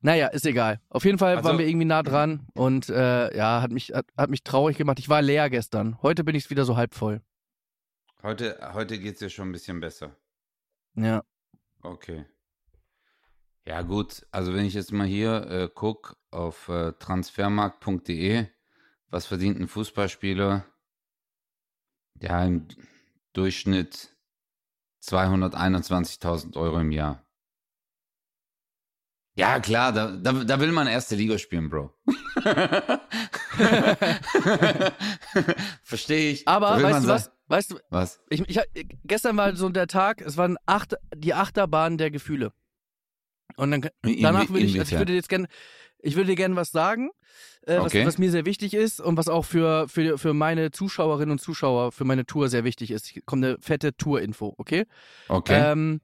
naja, 0.02 0.28
ist 0.28 0.46
egal. 0.46 0.80
Auf 0.90 1.06
jeden 1.06 1.18
Fall 1.18 1.38
Also- 1.38 1.48
waren 1.50 1.58
wir 1.58 1.66
irgendwie 1.68 1.86
nah 1.86 2.04
dran 2.04 2.46
und 2.54 2.88
äh, 2.90 3.36
ja, 3.36 3.62
hat 3.64 3.72
mich, 3.72 3.94
hat, 3.94 4.06
hat 4.18 4.30
mich 4.30 4.44
traurig 4.44 4.78
gemacht. 4.78 5.00
Ich 5.00 5.10
war 5.10 5.22
leer 5.24 5.50
gestern. 5.50 5.98
Heute 6.04 6.24
bin 6.24 6.36
ich 6.36 6.50
wieder 6.52 6.66
so 6.66 6.76
halb 6.78 6.94
voll. 6.94 7.22
Heute, 8.22 8.60
heute 8.74 9.00
geht's 9.00 9.20
dir 9.20 9.30
schon 9.30 9.50
ein 9.50 9.54
bisschen 9.54 9.80
besser. 9.80 10.16
Ja. 10.96 11.24
Okay. 11.82 12.26
Ja, 13.68 13.82
gut. 13.82 14.26
Also, 14.32 14.54
wenn 14.54 14.64
ich 14.64 14.74
jetzt 14.76 14.94
mal 14.94 15.06
hier 15.06 15.46
äh, 15.52 15.68
gucke 15.68 16.16
auf 16.32 16.70
äh, 16.70 16.94
transfermarkt.de, 16.94 18.46
was 19.10 19.26
verdient 19.26 19.60
ein 19.60 19.68
Fußballspieler? 19.68 20.66
Ja, 22.22 22.46
im 22.46 22.70
Durchschnitt 23.34 24.16
221.000 25.04 26.56
Euro 26.56 26.80
im 26.80 26.94
Jahr. 26.94 27.26
Ja, 29.36 29.60
klar, 29.60 29.92
da, 29.92 30.12
da, 30.16 30.32
da 30.32 30.60
will 30.62 30.72
man 30.72 30.88
erste 30.88 31.16
Liga 31.16 31.38
spielen, 31.38 31.70
Bro. 31.70 31.94
Verstehe 35.84 36.32
ich. 36.32 36.48
Aber 36.48 36.82
weißt 36.82 37.04
du 37.04 37.10
was? 37.10 37.32
Weißt 37.50 37.72
du, 37.72 37.80
Was? 37.90 38.22
ich, 38.30 38.42
ich, 38.48 38.60
gestern 39.04 39.36
war 39.38 39.56
so 39.56 39.70
der 39.70 39.88
Tag, 39.88 40.22
es 40.22 40.36
waren 40.38 40.58
acht, 40.66 40.96
die 41.16 41.34
Achterbahn 41.34 41.98
der 41.98 42.12
Gefühle. 42.12 42.52
Und 43.56 43.72
dann, 43.72 43.90
danach 44.04 44.50
würde 44.50 44.66
ich, 44.66 44.80
also 44.80 44.94
ich 44.94 45.00
würde 45.00 45.14
jetzt 45.14 45.30
gerne, 45.30 45.48
ich 46.00 46.16
würde 46.16 46.30
dir 46.30 46.36
gerne 46.36 46.56
was 46.56 46.72
sagen, 46.72 47.10
äh, 47.66 47.80
Okay. 47.80 48.02
was, 48.02 48.14
was 48.14 48.18
mir 48.18 48.30
sehr 48.32 48.46
wichtig 48.46 48.74
ist 48.74 49.02
und 49.02 49.18
was 49.18 49.28
auch 49.28 49.46
für, 49.46 49.88
für, 49.88 50.18
für 50.18 50.34
meine 50.34 50.72
Zuschauerinnen 50.72 51.32
und 51.32 51.40
Zuschauer, 51.40 51.92
für 51.92 52.06
meine 52.06 52.26
Tour 52.26 52.50
sehr 52.50 52.64
wichtig 52.64 52.92
ist. 52.92 53.08
Hier 53.08 53.22
kommt 53.26 53.44
eine 53.44 53.58
fette 53.60 53.96
Tour-Info, 53.96 54.54
okay? 54.58 54.86
Okay. 55.28 55.72
Ähm, 55.72 56.02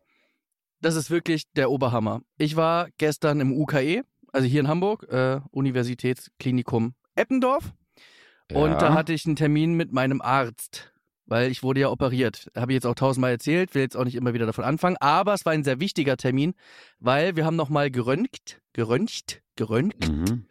das 0.81 0.95
ist 0.95 1.09
wirklich 1.11 1.43
der 1.55 1.69
Oberhammer. 1.69 2.21
Ich 2.37 2.55
war 2.55 2.89
gestern 2.97 3.39
im 3.39 3.53
UKE, 3.53 4.03
also 4.31 4.47
hier 4.47 4.59
in 4.61 4.67
Hamburg, 4.67 5.03
äh, 5.09 5.39
Universitätsklinikum 5.51 6.95
Eppendorf. 7.15 7.73
Und 8.51 8.71
Ja. 8.71 8.77
da 8.77 8.93
hatte 8.93 9.13
ich 9.13 9.25
einen 9.25 9.35
Termin 9.35 9.73
mit 9.75 9.91
meinem 9.93 10.21
Arzt, 10.21 10.92
weil 11.25 11.51
ich 11.51 11.63
wurde 11.63 11.81
ja 11.81 11.89
operiert. 11.89 12.51
Habe 12.55 12.71
ich 12.71 12.75
jetzt 12.75 12.85
auch 12.85 12.95
tausendmal 12.95 13.31
erzählt, 13.31 13.75
will 13.75 13.81
jetzt 13.81 13.95
auch 13.95 14.05
nicht 14.05 14.15
immer 14.15 14.33
wieder 14.33 14.45
davon 14.45 14.63
anfangen. 14.63 14.97
Aber 14.99 15.33
es 15.33 15.45
war 15.45 15.53
ein 15.53 15.63
sehr 15.63 15.79
wichtiger 15.79 16.17
Termin, 16.17 16.53
weil 16.99 17.35
wir 17.35 17.45
haben 17.45 17.55
nochmal 17.55 17.91
geröntgt, 17.91 18.61
geröntgt, 18.73 19.41
geröntgt. 19.55 20.09
Mhm. 20.09 20.47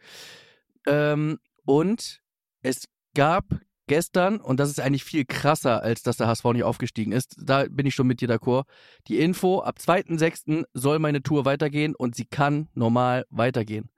Ähm, 0.87 1.39
und 1.65 2.21
es 2.61 2.87
gab 3.13 3.45
gestern, 3.87 4.39
und 4.39 4.59
das 4.59 4.69
ist 4.69 4.79
eigentlich 4.79 5.03
viel 5.03 5.25
krasser, 5.25 5.83
als 5.83 6.03
dass 6.03 6.17
der 6.17 6.27
HSV 6.27 6.45
nicht 6.53 6.63
aufgestiegen 6.63 7.11
ist, 7.11 7.35
da 7.41 7.65
bin 7.69 7.85
ich 7.85 7.95
schon 7.95 8.07
mit 8.07 8.21
dir 8.21 8.29
d'accord, 8.29 8.63
die 9.07 9.19
Info, 9.19 9.59
ab 9.59 9.77
2.6. 9.79 10.65
soll 10.73 10.99
meine 10.99 11.21
Tour 11.21 11.45
weitergehen 11.45 11.95
und 11.95 12.15
sie 12.15 12.25
kann 12.25 12.69
normal 12.73 13.25
weitergehen. 13.29 13.89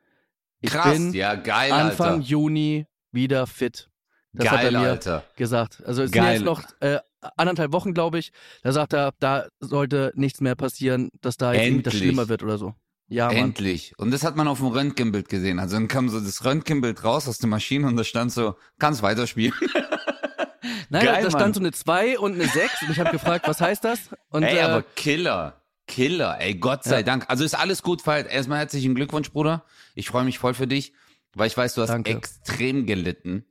Ich 0.61 0.71
Krass, 0.71 0.93
bin 0.93 1.13
ja, 1.13 1.35
geil, 1.35 1.71
Anfang 1.71 2.15
Alter. 2.15 2.21
Juni 2.23 2.87
wieder 3.11 3.45
fit. 3.47 3.89
Das 4.35 4.49
hat 4.51 4.63
er 4.63 4.71
Geil, 4.71 4.81
mir 4.81 4.89
Alter. 4.89 5.23
gesagt. 5.35 5.81
Also 5.85 6.03
es 6.03 6.11
Geil. 6.11 6.23
sind 6.23 6.33
jetzt 6.33 6.45
noch 6.45 6.63
äh, 6.81 6.99
anderthalb 7.37 7.71
Wochen, 7.71 7.93
glaube 7.93 8.19
ich. 8.19 8.31
Da 8.63 8.71
sagt 8.71 8.93
er, 8.93 9.13
da 9.19 9.47
sollte 9.59 10.11
nichts 10.15 10.41
mehr 10.41 10.55
passieren, 10.55 11.09
dass 11.21 11.37
da 11.37 11.53
jetzt 11.53 11.63
irgendwie 11.65 11.83
das 11.83 11.93
schlimmer 11.95 12.27
wird 12.29 12.43
oder 12.43 12.57
so. 12.57 12.73
Ja, 13.07 13.27
Mann. 13.27 13.35
Endlich. 13.37 13.93
Und 13.97 14.11
das 14.11 14.23
hat 14.23 14.35
man 14.35 14.47
auf 14.47 14.57
dem 14.59 14.67
Röntgenbild 14.67 15.29
gesehen. 15.29 15.59
Also 15.59 15.75
dann 15.75 15.87
kam 15.87 16.09
so 16.09 16.19
das 16.19 16.43
Röntgenbild 16.43 17.03
raus 17.03 17.27
aus 17.27 17.37
der 17.37 17.49
Maschine 17.49 17.87
und 17.87 17.97
da 17.97 18.03
stand 18.03 18.31
so, 18.31 18.55
kannst 18.79 19.01
weiterspielen. 19.03 19.53
Nein, 20.89 21.05
Geil, 21.05 21.15
da 21.17 21.21
Mann. 21.29 21.31
stand 21.31 21.55
so 21.55 21.61
eine 21.61 21.71
2 21.71 22.17
und 22.19 22.33
eine 22.33 22.47
6 22.47 22.81
und 22.83 22.91
ich 22.91 22.99
habe 22.99 23.11
gefragt, 23.11 23.47
was 23.47 23.61
heißt 23.61 23.83
das? 23.83 23.99
Und 24.29 24.43
ey, 24.43 24.57
äh, 24.57 24.61
aber 24.61 24.81
Killer. 24.95 25.61
Killer, 25.87 26.37
ey, 26.39 26.55
Gott 26.55 26.83
sei 26.83 26.97
Ja. 26.97 27.03
Dank. 27.03 27.25
Also 27.27 27.43
ist 27.43 27.53
alles 27.53 27.83
gut, 27.83 28.01
Fall. 28.01 28.25
Erstmal 28.27 28.57
herzlichen 28.59 28.95
Glückwunsch, 28.95 29.31
Bruder. 29.31 29.63
Ich 29.93 30.07
freue 30.09 30.23
mich 30.23 30.39
voll 30.39 30.55
für 30.55 30.65
dich, 30.65 30.93
weil 31.35 31.45
ich 31.47 31.55
weiß, 31.55 31.75
du 31.75 31.81
hast 31.83 31.89
Danke. 31.89 32.11
extrem 32.11 32.87
gelitten. 32.87 33.45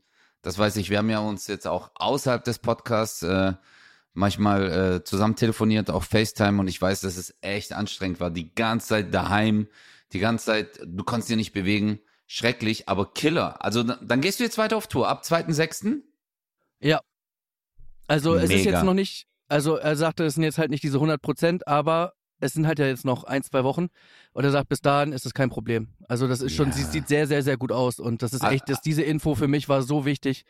Das 0.44 0.58
weiß 0.58 0.76
ich. 0.76 0.90
Wir 0.90 0.98
haben 0.98 1.08
ja 1.08 1.20
uns 1.20 1.46
jetzt 1.46 1.66
auch 1.66 1.90
außerhalb 1.94 2.44
des 2.44 2.58
Podcasts 2.58 3.22
äh, 3.22 3.54
manchmal 4.12 4.96
äh, 4.96 5.04
zusammen 5.04 5.36
telefoniert, 5.36 5.90
auch 5.90 6.04
FaceTime 6.04 6.60
und 6.60 6.68
ich 6.68 6.80
weiß, 6.80 7.00
dass 7.00 7.16
es 7.16 7.34
echt 7.40 7.72
anstrengend 7.72 8.20
war. 8.20 8.30
Die 8.30 8.54
ganze 8.54 8.88
Zeit 8.88 9.14
daheim, 9.14 9.68
die 10.12 10.18
ganze 10.18 10.44
Zeit, 10.44 10.80
du 10.84 11.02
konntest 11.02 11.30
dich 11.30 11.38
nicht 11.38 11.52
bewegen. 11.54 11.98
Schrecklich, 12.26 12.90
aber 12.90 13.12
Killer. 13.12 13.64
Also 13.64 13.82
dann, 13.82 14.20
gehst 14.20 14.38
du 14.38 14.44
jetzt 14.44 14.58
weiter 14.58 14.76
auf 14.76 14.86
Tour. 14.86 15.08
Ab 15.08 15.22
2.6. 15.24 16.02
ja. 16.80 17.00
Also 18.06 18.34
es 18.34 18.44
ist 18.44 18.50
Mega. 18.50 18.70
jetzt 18.72 18.84
noch 18.84 18.92
nicht, 18.92 19.26
also 19.48 19.76
er 19.76 19.96
sagte, 19.96 20.24
es 20.24 20.34
sind 20.34 20.42
jetzt 20.42 20.58
halt 20.58 20.70
nicht 20.70 20.82
diese 20.82 20.98
100 20.98 21.22
Prozent, 21.22 21.66
aber 21.66 22.12
es 22.44 22.52
sind 22.52 22.66
halt 22.66 22.78
ja 22.78 22.86
jetzt 22.86 23.04
noch 23.04 23.24
ein, 23.24 23.42
zwei 23.42 23.64
Wochen. 23.64 23.88
Und 24.32 24.44
er 24.44 24.50
sagt, 24.50 24.68
bis 24.68 24.80
dahin 24.80 25.12
ist 25.12 25.26
es 25.26 25.34
kein 25.34 25.50
Problem. 25.50 25.88
Also 26.08 26.28
das 26.28 26.40
ist 26.40 26.54
schon, 26.54 26.68
Ja. 26.68 26.72
sie 26.74 26.82
sieht 26.84 27.08
sehr, 27.08 27.26
sehr, 27.26 27.42
sehr 27.42 27.56
gut 27.56 27.72
aus. 27.72 27.98
Und 27.98 28.22
das 28.22 28.32
ist 28.32 28.42
Ah, 28.42 28.52
echt, 28.52 28.68
dass 28.68 28.80
diese 28.80 29.02
Info 29.02 29.34
für 29.34 29.48
mich 29.48 29.68
war 29.68 29.82
so 29.82 30.04
wichtig. 30.04 30.44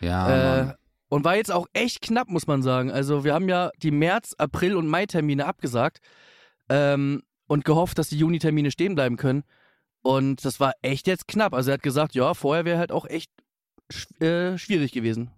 Ja, 0.00 0.68
Äh, 0.70 0.74
und 1.08 1.24
war 1.24 1.36
jetzt 1.36 1.52
auch 1.52 1.66
echt 1.72 2.00
knapp, 2.02 2.28
muss 2.28 2.46
man 2.46 2.62
sagen. 2.62 2.90
Also 2.90 3.24
wir 3.24 3.34
haben 3.34 3.48
ja 3.48 3.70
die 3.82 3.90
März-, 3.92 4.34
April- 4.38 4.76
und 4.76 4.88
Mai-Termine 4.88 5.46
abgesagt 5.46 6.00
ähm, 6.68 7.22
und 7.46 7.64
gehofft, 7.64 7.98
dass 7.98 8.08
die 8.08 8.18
Juni-Termine 8.18 8.70
stehen 8.70 8.94
bleiben 8.94 9.16
können. 9.16 9.44
Und 10.02 10.44
das 10.44 10.60
war 10.60 10.72
echt 10.82 11.06
jetzt 11.06 11.28
knapp. 11.28 11.54
Also 11.54 11.70
er 11.70 11.74
hat 11.74 11.82
gesagt, 11.82 12.14
ja, 12.14 12.34
vorher 12.34 12.64
wäre 12.64 12.78
halt 12.78 12.90
auch 12.92 13.06
echt 13.06 13.30
äh, 14.20 14.56
schwierig 14.58 14.92
gewesen. 14.92 15.30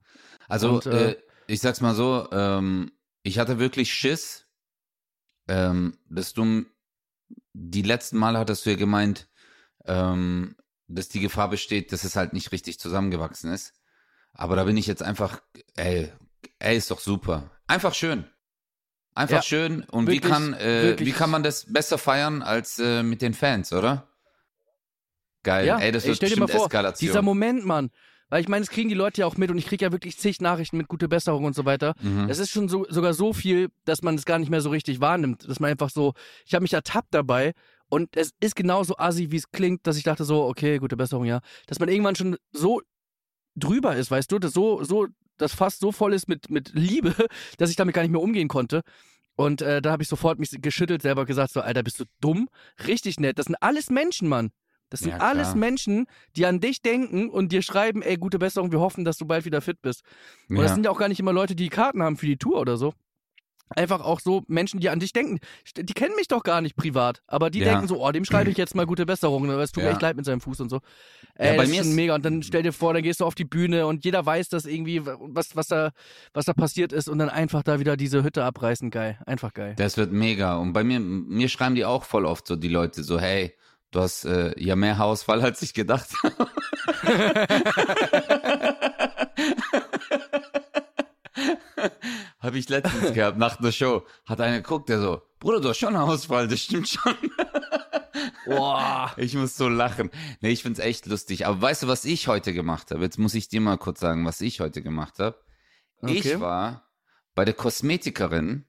Also, 0.48 0.74
Und, 0.76 0.86
äh, 0.86 1.10
äh, 1.12 1.16
ich 1.48 1.60
sag's 1.60 1.80
mal 1.80 1.94
so, 1.94 2.28
ähm, 2.32 2.90
ich 3.22 3.38
hatte 3.38 3.58
wirklich 3.58 3.92
Schiss, 3.92 4.45
ähm, 5.48 5.98
dass 6.08 6.32
du 6.32 6.64
die 7.52 7.82
letzten 7.82 8.18
Male 8.18 8.38
hattest 8.38 8.66
du 8.66 8.70
ja 8.70 8.76
gemeint, 8.76 9.28
ähm, 9.84 10.56
dass 10.88 11.08
die 11.08 11.20
Gefahr 11.20 11.50
besteht, 11.50 11.92
dass 11.92 12.04
es 12.04 12.16
halt 12.16 12.32
nicht 12.32 12.52
richtig 12.52 12.78
zusammengewachsen 12.78 13.52
ist. 13.52 13.74
Aber 14.32 14.56
da 14.56 14.64
bin 14.64 14.76
ich 14.76 14.86
jetzt 14.86 15.02
einfach, 15.02 15.40
ey, 15.76 16.12
ey, 16.58 16.76
ist 16.76 16.90
doch 16.90 17.00
super. 17.00 17.50
Einfach 17.66 17.94
schön. 17.94 18.26
Einfach 19.14 19.36
Ja, 19.36 19.42
schön. 19.42 19.82
Und 19.84 20.06
wirklich, 20.06 20.24
wie 20.24 20.28
kann, 20.28 20.54
äh, 20.54 20.96
wie 20.98 21.12
kann 21.12 21.30
man 21.30 21.42
das 21.42 21.72
besser 21.72 21.96
feiern 21.96 22.42
als 22.42 22.78
äh, 22.78 23.02
mit 23.02 23.22
den 23.22 23.32
Fans, 23.32 23.72
oder? 23.72 24.12
Geil. 25.42 25.66
Ja, 25.66 25.78
ey, 25.78 25.90
das 25.90 26.02
ey, 26.04 26.08
wird 26.10 26.16
stell 26.18 26.30
dir 26.30 26.40
mal 26.40 26.48
vor, 26.48 26.66
Eskalation. 26.66 27.08
dieser 27.08 27.22
Moment, 27.22 27.64
Mann. 27.64 27.90
Weil 28.28 28.40
ich 28.40 28.48
meine, 28.48 28.64
das 28.64 28.70
kriegen 28.70 28.88
die 28.88 28.94
Leute 28.94 29.20
ja 29.20 29.26
auch 29.26 29.36
mit 29.36 29.50
und 29.50 29.58
ich 29.58 29.66
kriege 29.66 29.84
ja 29.84 29.92
wirklich 29.92 30.18
zig 30.18 30.40
Nachrichten 30.40 30.76
mit 30.76 30.88
gute 30.88 31.08
Besserung 31.08 31.44
und 31.44 31.54
so 31.54 31.64
weiter. 31.64 31.94
mhm. 32.02 32.28
Es 32.28 32.38
ist 32.38 32.50
schon 32.50 32.68
so, 32.68 32.86
sogar 32.88 33.14
so 33.14 33.32
viel, 33.32 33.68
dass 33.84 34.02
man 34.02 34.16
es 34.16 34.24
gar 34.24 34.38
nicht 34.38 34.50
mehr 34.50 34.60
so 34.60 34.70
richtig 34.70 35.00
wahrnimmt. 35.00 35.48
Dass 35.48 35.60
man 35.60 35.70
einfach 35.70 35.90
so, 35.90 36.14
ich 36.44 36.54
habe 36.54 36.62
mich 36.62 36.72
ertappt 36.72 37.14
dabei 37.14 37.52
und 37.88 38.16
es 38.16 38.32
ist 38.40 38.56
genauso 38.56 38.96
assi, 38.98 39.30
wie 39.30 39.36
es 39.36 39.50
klingt, 39.50 39.86
dass 39.86 39.96
ich 39.96 40.02
dachte 40.02 40.24
so, 40.24 40.44
okay, 40.44 40.78
gute 40.78 40.96
Besserung, 40.96 41.24
ja. 41.24 41.40
Dass 41.66 41.78
man 41.78 41.88
irgendwann 41.88 42.16
schon 42.16 42.36
so 42.52 42.80
drüber 43.54 43.96
ist, 43.96 44.10
weißt 44.10 44.30
du, 44.32 44.38
dass 44.38 44.52
so, 44.52 44.82
so, 44.82 45.06
das 45.38 45.54
fast 45.54 45.80
so 45.80 45.92
voll 45.92 46.12
ist 46.12 46.28
mit, 46.28 46.50
mit 46.50 46.72
Liebe, 46.74 47.14
dass 47.58 47.70
ich 47.70 47.76
damit 47.76 47.94
gar 47.94 48.02
nicht 48.02 48.10
mehr 48.10 48.20
umgehen 48.20 48.48
konnte. 48.48 48.82
Und 49.36 49.60
äh, 49.62 49.82
da 49.82 49.92
habe 49.92 50.02
ich 50.02 50.08
sofort 50.08 50.38
mich 50.38 50.50
geschüttelt, 50.62 51.02
selber 51.02 51.26
gesagt, 51.26 51.52
so, 51.52 51.60
Alter, 51.60 51.82
bist 51.82 52.00
du 52.00 52.04
dumm? 52.20 52.48
Richtig 52.86 53.20
nett. 53.20 53.38
Das 53.38 53.46
sind 53.46 53.56
alles 53.60 53.90
Menschen, 53.90 54.28
Mann. 54.28 54.50
Das 54.90 55.00
sind 55.00 55.10
Ja, 55.10 55.18
alles 55.18 55.54
Menschen, 55.54 56.06
die 56.36 56.46
an 56.46 56.60
dich 56.60 56.80
denken 56.80 57.28
und 57.28 57.50
dir 57.52 57.62
schreiben, 57.62 58.02
ey, 58.02 58.16
gute 58.16 58.38
Besserung, 58.38 58.70
wir 58.72 58.80
hoffen, 58.80 59.04
dass 59.04 59.18
du 59.18 59.26
bald 59.26 59.44
wieder 59.44 59.60
fit 59.60 59.82
bist. 59.82 60.02
Und 60.48 60.58
das 60.58 60.66
Ja. 60.70 60.74
sind 60.74 60.84
ja 60.84 60.90
auch 60.90 60.98
gar 60.98 61.08
nicht 61.08 61.20
immer 61.20 61.32
Leute, 61.32 61.56
die 61.56 61.68
Karten 61.68 62.02
haben 62.02 62.16
für 62.16 62.26
die 62.26 62.36
Tour 62.36 62.60
oder 62.60 62.76
so. 62.76 62.92
Einfach 63.74 64.00
auch 64.00 64.20
so 64.20 64.44
Menschen, 64.46 64.78
die 64.78 64.88
an 64.90 65.00
dich 65.00 65.12
denken. 65.12 65.40
Die 65.76 65.92
kennen 65.92 66.14
mich 66.14 66.28
doch 66.28 66.44
gar 66.44 66.60
nicht 66.60 66.76
privat, 66.76 67.22
aber 67.26 67.50
die 67.50 67.58
Ja. 67.58 67.72
denken 67.72 67.88
so, 67.88 68.00
oh, 68.00 68.12
dem 68.12 68.24
schreibe 68.24 68.48
ich 68.48 68.56
jetzt 68.56 68.76
mal 68.76 68.86
gute 68.86 69.06
Besserung. 69.06 69.50
Es 69.50 69.72
tut 69.72 69.82
mir 69.82 69.90
echt 69.90 70.02
leid 70.02 70.14
mit 70.16 70.24
seinem 70.24 70.40
Fuß 70.40 70.60
und 70.60 70.68
so. 70.68 70.78
Ey, 71.34 71.56
bei 71.56 71.64
das 71.64 71.70
mir 71.70 71.80
ist 71.80 71.92
mega. 71.92 72.14
Und 72.14 72.24
dann 72.24 72.44
stell 72.44 72.62
dir 72.62 72.72
vor, 72.72 72.94
dann 72.94 73.02
gehst 73.02 73.18
du 73.18 73.24
auf 73.24 73.34
die 73.34 73.44
Bühne 73.44 73.88
und 73.88 74.04
jeder 74.04 74.24
weiß, 74.24 74.50
dass 74.50 74.66
irgendwie, 74.66 75.04
was, 75.04 75.56
was, 75.56 75.66
da, 75.66 75.90
was 76.32 76.44
da 76.44 76.52
passiert 76.54 76.92
ist 76.92 77.08
und 77.08 77.18
dann 77.18 77.28
einfach 77.28 77.64
da 77.64 77.80
wieder 77.80 77.96
diese 77.96 78.22
Hütte 78.22 78.44
abreißen. 78.44 78.90
Geil. 78.90 79.18
Einfach 79.26 79.52
geil. 79.52 79.74
Das 79.76 79.96
wird 79.96 80.12
mega. 80.12 80.56
Und 80.58 80.72
bei 80.72 80.84
mir, 80.84 81.00
mir 81.00 81.48
schreiben 81.48 81.74
die 81.74 81.84
auch 81.84 82.04
voll 82.04 82.24
oft 82.24 82.46
so, 82.46 82.54
die 82.54 82.68
Leute, 82.68 83.02
so, 83.02 83.18
hey, 83.18 83.52
du 83.96 84.02
hast 84.02 84.26
äh, 84.26 84.52
ja 84.62 84.76
mehr 84.76 84.98
Haarausfall, 84.98 85.40
als 85.40 85.62
ich 85.62 85.72
gedacht 85.72 86.10
habe. 86.22 86.50
Habe 92.38 92.58
ich 92.58 92.68
letztens 92.68 93.14
gehabt, 93.14 93.38
nach 93.38 93.56
der 93.56 93.72
Show. 93.72 94.06
Hat 94.26 94.40
einer 94.40 94.58
geguckt, 94.58 94.88
der 94.88 95.00
so, 95.00 95.22
Bruder, 95.40 95.60
du 95.60 95.70
hast 95.70 95.78
schon 95.78 95.88
einen 95.88 95.98
Haarausfall, 95.98 96.46
das 96.46 96.60
stimmt 96.60 96.88
schon. 96.88 97.16
Boah. 98.46 99.12
Ich 99.16 99.34
muss 99.34 99.56
so 99.56 99.68
lachen. 99.68 100.10
Nee, 100.40 100.50
ich 100.50 100.62
find's 100.62 100.78
echt 100.78 101.06
lustig. 101.06 101.46
Aber 101.46 101.60
weißt 101.60 101.84
du, 101.84 101.88
was 101.88 102.04
ich 102.04 102.28
heute 102.28 102.52
gemacht 102.52 102.90
habe? 102.90 103.02
Jetzt 103.02 103.18
muss 103.18 103.34
ich 103.34 103.48
dir 103.48 103.60
mal 103.60 103.78
kurz 103.78 104.00
sagen, 104.00 104.26
was 104.26 104.40
ich 104.40 104.60
heute 104.60 104.82
gemacht 104.82 105.18
habe. 105.18 105.38
Okay. 106.02 106.18
Ich 106.18 106.40
war 106.40 106.88
bei 107.34 107.44
der 107.44 107.54
Kosmetikerin 107.54 108.66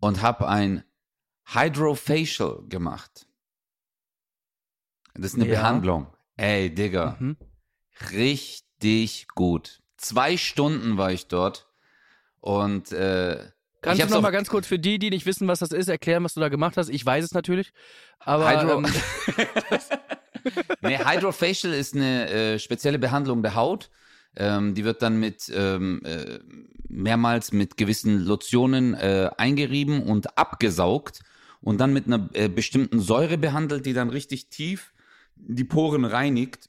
und 0.00 0.22
habe 0.22 0.48
ein 0.48 0.84
Hydrofacial 1.44 2.64
gemacht. 2.68 3.25
Das 5.16 5.32
ist 5.32 5.34
eine 5.36 5.46
Ja. 5.46 5.60
Behandlung. 5.60 6.06
Ey, 6.36 6.74
Digga, 6.74 7.16
Mhm. 7.18 7.36
richtig 8.12 9.28
gut. 9.34 9.80
Zwei 9.96 10.36
Stunden 10.36 10.96
war 10.98 11.12
ich 11.12 11.28
dort 11.28 11.66
und 12.40 12.92
äh, 12.92 13.50
Kannst 13.82 13.98
ich 13.98 13.98
du 13.98 14.02
hab's 14.02 14.10
noch 14.10 14.16
auf- 14.18 14.22
mal 14.22 14.30
ganz 14.30 14.48
kurz 14.48 14.66
für 14.66 14.78
die, 14.78 14.98
die 14.98 15.10
nicht 15.10 15.26
wissen, 15.26 15.46
was 15.48 15.60
das 15.60 15.70
ist, 15.70 15.88
erklären, 15.88 16.24
was 16.24 16.34
du 16.34 16.40
da 16.40 16.48
gemacht 16.48 16.76
hast? 16.76 16.88
Ich 16.90 17.04
weiß 17.06 17.24
es 17.24 17.32
natürlich, 17.34 17.72
aber 18.18 18.50
Hydro 18.50 18.78
ähm, 18.78 18.86
nee, 20.80 20.98
Hydrofacial 20.98 21.72
ist 21.72 21.94
eine 21.94 22.28
äh, 22.30 22.58
spezielle 22.58 22.98
Behandlung 22.98 23.42
der 23.42 23.54
Haut. 23.54 23.90
Ähm, 24.36 24.74
die 24.74 24.84
wird 24.84 25.00
dann 25.02 25.18
mit 25.18 25.50
ähm, 25.54 26.02
äh, 26.04 26.38
mehrmals 26.88 27.52
mit 27.52 27.76
gewissen 27.76 28.24
Lotionen 28.24 28.94
äh, 28.94 29.30
eingerieben 29.38 30.02
und 30.02 30.36
abgesaugt 30.36 31.20
und 31.62 31.78
dann 31.80 31.92
mit 31.92 32.06
einer 32.06 32.28
äh, 32.34 32.48
bestimmten 32.48 33.00
Säure 33.00 33.38
behandelt, 33.38 33.86
die 33.86 33.94
dann 33.94 34.10
richtig 34.10 34.48
tief 34.50 34.92
die 35.36 35.64
Poren 35.64 36.04
reinigt. 36.04 36.68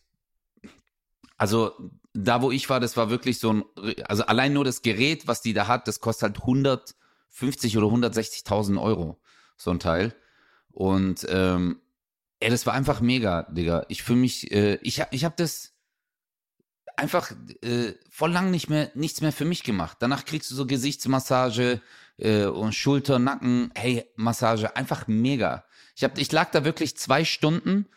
Also 1.38 1.72
da, 2.14 2.42
wo 2.42 2.52
ich 2.52 2.70
war, 2.70 2.80
das 2.80 2.98
war 2.98 3.10
wirklich 3.10 3.40
so 3.40 3.54
ein, 3.54 3.64
also 4.06 4.26
allein 4.26 4.54
nur 4.54 4.66
das 4.66 4.82
Gerät, 4.82 5.28
was 5.28 5.42
die 5.42 5.54
da 5.54 5.68
hat, 5.68 5.88
das 5.88 6.00
kostet 6.00 6.24
halt 6.24 6.40
150 6.40 7.78
oder 7.78 7.88
160.000 7.88 8.82
Euro, 8.82 9.20
so 9.56 9.72
ein 9.72 9.80
Teil. 9.80 10.16
Und 10.72 11.26
ähm, 11.30 11.80
ey, 12.40 12.50
das 12.50 12.66
war 12.66 12.74
einfach 12.74 13.02
mega, 13.02 13.44
Digga. 13.44 13.86
Ich 13.88 14.04
fühle 14.04 14.20
mich, 14.20 14.52
äh, 14.52 14.76
ich, 14.82 15.04
ich 15.12 15.26
habe 15.26 15.36
das 15.38 15.74
einfach 16.96 17.32
äh, 17.62 17.94
voll 18.10 18.32
lang 18.32 18.52
nicht 18.52 18.70
mehr, 18.70 18.92
nichts 18.96 19.22
mehr 19.22 19.32
für 19.32 19.46
mich 19.46 19.64
gemacht. 19.64 19.98
Danach 20.00 20.26
kriegst 20.26 20.50
du 20.50 20.56
so 20.56 20.66
Gesichtsmassage 20.66 21.82
äh, 22.18 22.46
und 22.46 22.74
Schulter, 22.74 23.20
Nacken, 23.20 23.72
hey, 23.76 24.06
Massage, 24.16 24.76
einfach 24.76 25.08
mega. 25.08 25.66
Ich, 25.96 26.04
hab, 26.04 26.18
ich 26.18 26.32
lag 26.32 26.52
da 26.52 26.66
wirklich 26.66 26.98
zwei 26.98 27.24
Stunden 27.26 27.88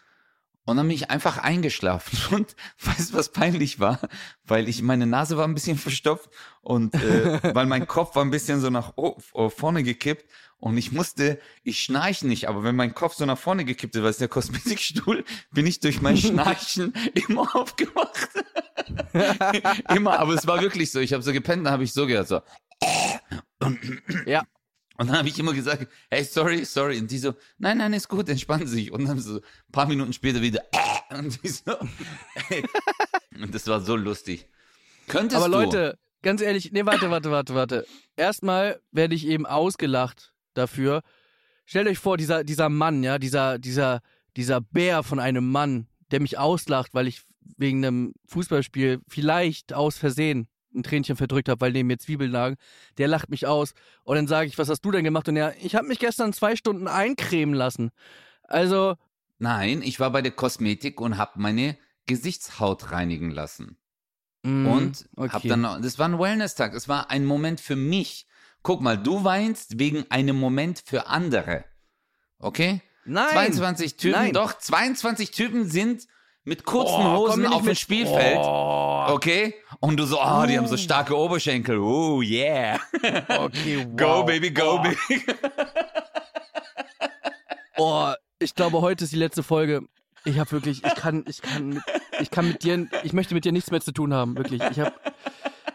und 0.71 0.77
dann 0.77 0.87
bin 0.89 0.95
ich 0.97 1.11
einfach 1.11 1.39
eingeschlafen. 1.39 2.19
Und 2.37 2.55
weißt 2.83 3.11
du, 3.13 3.15
was 3.19 3.31
peinlich 3.33 3.81
war? 3.81 3.99
Weil 4.45 4.69
ich, 4.69 4.83
meine 4.83 5.07
Nase 5.07 5.37
war 5.37 5.47
ein 5.47 5.55
bisschen 5.55 5.77
verstopft 5.79 6.31
und 6.63 6.95
äh, 6.95 7.41
weil 7.55 7.67
mein 7.67 7.87
Kopf 7.87 8.15
war 8.17 8.25
ein 8.25 8.31
bisschen 8.31 8.61
so 8.61 8.71
nach 8.71 8.93
o- 8.97 9.19
vorne 9.51 9.83
gekippt 9.83 10.25
und 10.59 10.77
ich 10.79 10.93
musste, 10.93 11.39
ich 11.63 11.81
schnarche 11.81 12.27
nicht, 12.27 12.49
aber 12.49 12.63
wenn 12.65 12.77
mein 12.77 12.95
Kopf 12.95 13.15
so 13.15 13.25
nach 13.27 13.39
vorne 13.39 13.65
gekippt 13.65 13.97
ist, 13.97 14.03
weil 14.03 14.11
es 14.11 14.19
der 14.19 14.29
Kosmetikstuhl, 14.29 15.25
bin 15.53 15.67
ich 15.67 15.81
durch 15.81 16.01
mein 16.03 16.17
Schnarchen 16.17 16.93
immer 17.15 17.55
aufgewacht. 17.57 18.29
immer, 19.95 20.19
aber 20.19 20.35
es 20.35 20.47
war 20.47 20.61
wirklich 20.61 20.91
so. 20.91 21.01
Ich 21.01 21.13
habe 21.13 21.23
so 21.23 21.33
gepennt, 21.33 21.67
dann 21.67 21.73
habe 21.73 21.85
ich 21.85 21.93
so 21.93 22.07
gehört, 22.07 22.29
so. 22.29 22.41
ja. 24.27 24.43
Und 25.01 25.07
dann 25.07 25.17
habe 25.17 25.29
ich 25.29 25.39
immer 25.39 25.55
gesagt, 25.55 25.89
hey, 26.11 26.23
sorry, 26.25 26.63
sorry. 26.67 26.99
Und 26.99 27.11
die 27.11 27.17
so, 27.17 27.33
nein, 27.57 27.79
nein, 27.79 27.95
ist 27.95 28.07
gut, 28.07 28.29
entspannen 28.29 28.67
Sie 28.67 28.75
sich. 28.75 28.93
Und 28.93 29.07
dann 29.07 29.19
so 29.19 29.37
ein 29.37 29.73
paar 29.73 29.87
Minuten 29.87 30.13
später 30.13 30.43
wieder, 30.43 30.63
und 31.11 31.43
die 31.43 31.49
so, 31.49 31.73
ey. 32.51 32.63
Und 33.41 33.55
das 33.55 33.67
war 33.67 33.81
so 33.81 33.97
lustig. 33.97 34.47
Könntest 35.09 35.43
Aber 35.43 35.47
du? 35.47 35.53
Leute, 35.53 35.99
ganz 36.21 36.43
ehrlich, 36.43 36.73
nee, 36.73 36.85
warte, 36.85 37.09
warte, 37.11 37.31
warte, 37.31 37.55
warte. 37.55 37.87
Erstmal 38.15 38.79
werde 38.93 39.15
ich 39.15 39.27
eben 39.27 39.47
ausgelacht 39.47 40.35
dafür. 40.53 41.01
Stellt 41.65 41.89
euch 41.89 41.99
vor, 41.99 42.19
dieser, 42.19 42.45
dieser 42.45 42.69
Mann, 42.69 43.03
ja, 43.03 43.19
dieser, 43.19 43.59
dieser, 43.59 44.03
dieser 44.37 44.61
Bär 44.61 45.03
von 45.03 45.19
einem 45.19 45.51
Mann, 45.51 45.87
der 46.11 46.21
mich 46.21 46.37
auslacht, 46.37 46.93
weil 46.93 47.07
ich 47.07 47.23
wegen 47.57 47.83
einem 47.83 48.13
Fußballspiel 48.27 49.01
vielleicht 49.09 49.73
aus 49.73 49.97
Versehen 49.97 50.47
ein 50.75 50.83
Tränchen 50.83 51.17
verdrückt 51.17 51.49
habe, 51.49 51.61
weil 51.61 51.73
neben 51.73 51.89
mir 51.89 51.99
Zwiebeln 51.99 52.31
lagen, 52.31 52.57
der 52.99 53.09
lacht 53.09 53.29
mich 53.31 53.47
aus. 53.47 53.75
Und 54.05 54.17
dann 54.17 54.27
sage 54.29 54.49
ich, 54.49 54.59
was 54.59 54.69
hast 54.69 54.83
du 54.83 54.91
denn 54.91 55.05
gemacht? 55.05 55.29
Und 55.29 55.37
er, 55.37 55.55
ich 55.63 55.75
habe 55.75 55.87
mich 55.89 55.99
gestern 55.99 56.33
zwei 56.33 56.57
Stunden 56.57 56.87
eincremen 56.89 57.55
lassen. 57.55 57.91
Also, 58.45 58.97
Nein, 59.39 59.81
ich 59.83 59.99
war 60.01 60.11
bei 60.11 60.21
der 60.23 60.33
Kosmetik 60.33 61.01
und 61.01 61.17
habe 61.17 61.33
meine 61.41 61.77
Gesichtshaut 62.07 62.93
reinigen 62.93 63.31
lassen. 63.31 63.79
mh, 64.43 64.71
Und 64.71 65.09
hab 65.17 65.17
Mm, 65.17 65.37
okay. 65.37 65.49
dann, 65.49 65.61
noch- 65.63 65.81
das 65.81 65.99
war 65.99 66.09
ein 66.09 66.19
Wellness-Tag. 66.19 66.75
Es 66.75 66.89
war 66.89 67.11
ein 67.11 67.25
Moment 67.25 67.61
für 67.61 67.77
mich. 67.77 68.27
Guck 68.63 68.83
mal, 68.83 68.99
du 68.99 69.25
weinst 69.25 69.79
wegen 69.79 70.05
einem 70.11 70.39
Moment 70.39 70.83
für 70.85 71.07
andere. 71.07 71.65
Okay? 72.39 72.83
Nein! 73.07 73.31
22 73.53 73.97
Typen, 73.97 74.13
Nein. 74.21 74.33
doch, 74.35 74.57
22 74.59 75.31
Typen 75.31 75.69
sind 75.69 76.07
mit 76.45 76.65
kurzen 76.65 76.95
Oh, 77.07 77.17
Hosen 77.17 77.47
auf 77.47 77.63
dem 77.65 77.75
Spielfeld. 77.75 78.37
Oh, 78.39 79.00
Okay? 79.11 79.55
Und 79.81 79.97
du 79.97 80.05
so, 80.05 80.21
oh, 80.21 80.45
die 80.47 80.57
haben 80.57 80.67
so 80.67 80.77
starke 80.77 81.17
Oberschenkel. 81.17 81.79
Oh, 81.79 82.23
yeah. 82.23 82.79
okay, 83.29 83.87
wow. 83.87 83.97
Go, 83.97 84.25
baby, 84.25 84.51
go, 84.51 84.79
oh. 84.79 84.83
baby. 84.83 85.23
Oh, 87.83 88.13
ich 88.39 88.55
glaube, 88.55 88.83
heute 88.83 89.05
ist 89.05 89.13
die 89.15 89.17
letzte 89.17 89.43
Folge. 89.43 89.81
Ich 90.27 90.39
habe 90.39 90.53
wirklich, 90.53 90.85
ich 90.85 90.95
kann, 90.97 91.25
ich 91.27 91.41
kann, 91.41 91.83
ich 92.21 92.31
kann 92.31 92.47
mit 92.47 92.63
dir, 92.63 92.87
ich 93.05 93.15
möchte 93.15 93.33
mit 93.33 93.47
dir 93.47 93.53
nichts 93.53 93.71
mehr 93.71 93.81
zu 93.81 93.93
tun 93.93 94.13
haben, 94.13 94.37
wirklich. 94.37 94.61
Ich 94.71 94.79
habe, 94.79 94.93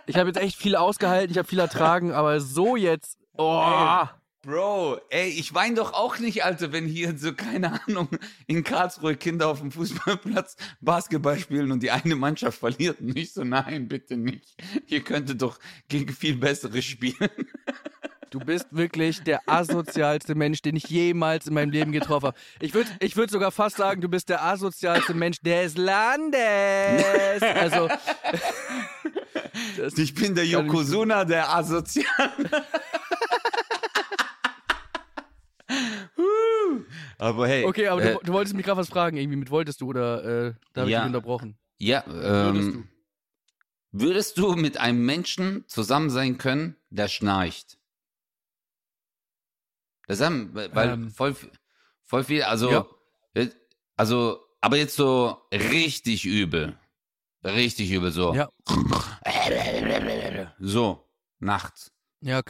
ich 0.06 0.16
habe 0.16 0.30
jetzt 0.30 0.38
echt 0.38 0.56
viel 0.56 0.76
ausgehalten, 0.76 1.32
ich 1.32 1.40
habe 1.40 1.48
viel 1.48 1.58
ertragen, 1.58 2.12
aber 2.12 2.40
so 2.42 2.76
jetzt, 2.76 3.18
oh, 3.38 4.04
Bro, 4.46 5.00
ey, 5.10 5.30
ich 5.30 5.56
weine 5.56 5.74
doch 5.74 5.94
auch 5.94 6.20
nicht, 6.20 6.46
Alter, 6.46 6.72
wenn 6.72 6.86
hier 6.86 7.18
so, 7.18 7.34
keine 7.34 7.82
Ahnung, 7.88 8.08
in 8.46 8.64
Karlsruhe 8.64 9.16
Kinder 9.16 9.48
auf 9.48 9.60
dem 9.60 9.72
Fußballplatz 9.72 10.56
Basketball 10.82 11.40
spielen 11.40 11.72
und 11.72 11.82
die 11.82 11.90
eine 11.90 12.16
Mannschaft 12.16 12.60
verliert. 12.60 13.02
Und 13.02 13.18
ich 13.18 13.34
so, 13.34 13.44
nein, 13.44 13.88
bitte 13.88 14.18
nicht. 14.18 14.56
Ihr 14.86 15.02
könntet 15.02 15.42
doch 15.42 15.58
gegen 15.88 16.14
viel 16.14 16.36
bessere 16.36 16.84
spielen. 16.84 17.16
du 18.30 18.38
bist 18.38 18.68
wirklich 18.70 19.24
der 19.24 19.42
asozialste 19.48 20.36
Mensch, 20.36 20.62
den 20.62 20.76
ich 20.76 20.90
jemals 20.90 21.48
in 21.48 21.56
meinem 21.56 21.72
Leben 21.72 21.92
getroffen 21.92 22.28
habe. 22.28 22.38
Ich 22.60 22.76
würde, 22.76 22.92
ich 23.00 23.18
würde 23.18 23.32
sogar 23.32 23.52
fast 23.52 23.78
sagen, 23.78 24.00
du 24.02 24.10
bist 24.10 24.30
der 24.30 24.44
asozialste 24.44 25.16
Mensch 25.16 25.40
des 25.42 25.76
Landes. 25.76 27.42
Also, 27.42 27.90
Ich 29.98 30.14
bin 30.14 30.36
der 30.36 30.46
Yokozuna, 30.46 31.26
der 31.26 31.54
Asozial. 31.54 32.32
Aber 37.18 37.48
hey. 37.48 37.66
okay, 37.66 37.88
aber 37.88 38.04
äh, 38.04 38.14
du, 38.14 38.20
du 38.24 38.34
wolltest 38.34 38.56
mich 38.56 38.66
gerade 38.66 38.80
was 38.80 38.90
fragen, 38.90 39.18
irgendwie 39.18 39.38
mit 39.38 39.50
wolltest 39.50 39.82
du 39.82 39.88
oder 39.88 40.24
äh, 40.24 40.54
da 40.74 40.82
habe 40.82 40.90
ich 40.90 40.94
Ja. 40.94 41.02
dich 41.02 41.08
unterbrochen. 41.08 41.58
Ja, 41.78 42.04
Würdest 42.08 42.68
ähm, 42.70 42.90
würdest 43.92 44.38
du 44.38 44.54
mit 44.56 44.78
einem 44.78 45.06
Menschen 45.06 45.68
zusammen 45.68 46.10
sein 46.10 46.38
können, 46.38 46.76
der 46.90 47.08
schnarcht? 47.08 47.78
Das 50.08 50.22
haben, 50.22 50.54
weil 50.54 50.90
Ähm. 50.90 51.10
voll, 51.10 51.36
voll 52.04 52.24
viel, 52.24 52.44
also, 52.44 52.70
Ja. 52.72 52.86
äh, 53.34 53.50
also, 53.96 54.40
aber 54.62 54.78
jetzt 54.78 54.96
so 54.96 55.42
richtig 55.52 56.26
übel. 56.26 56.78
Richtig 57.44 57.92
übel, 57.92 58.12
so. 58.12 58.34
Ja. 58.34 58.50
So, 60.60 61.08
nachts. 61.40 61.92
Ja, 62.22 62.42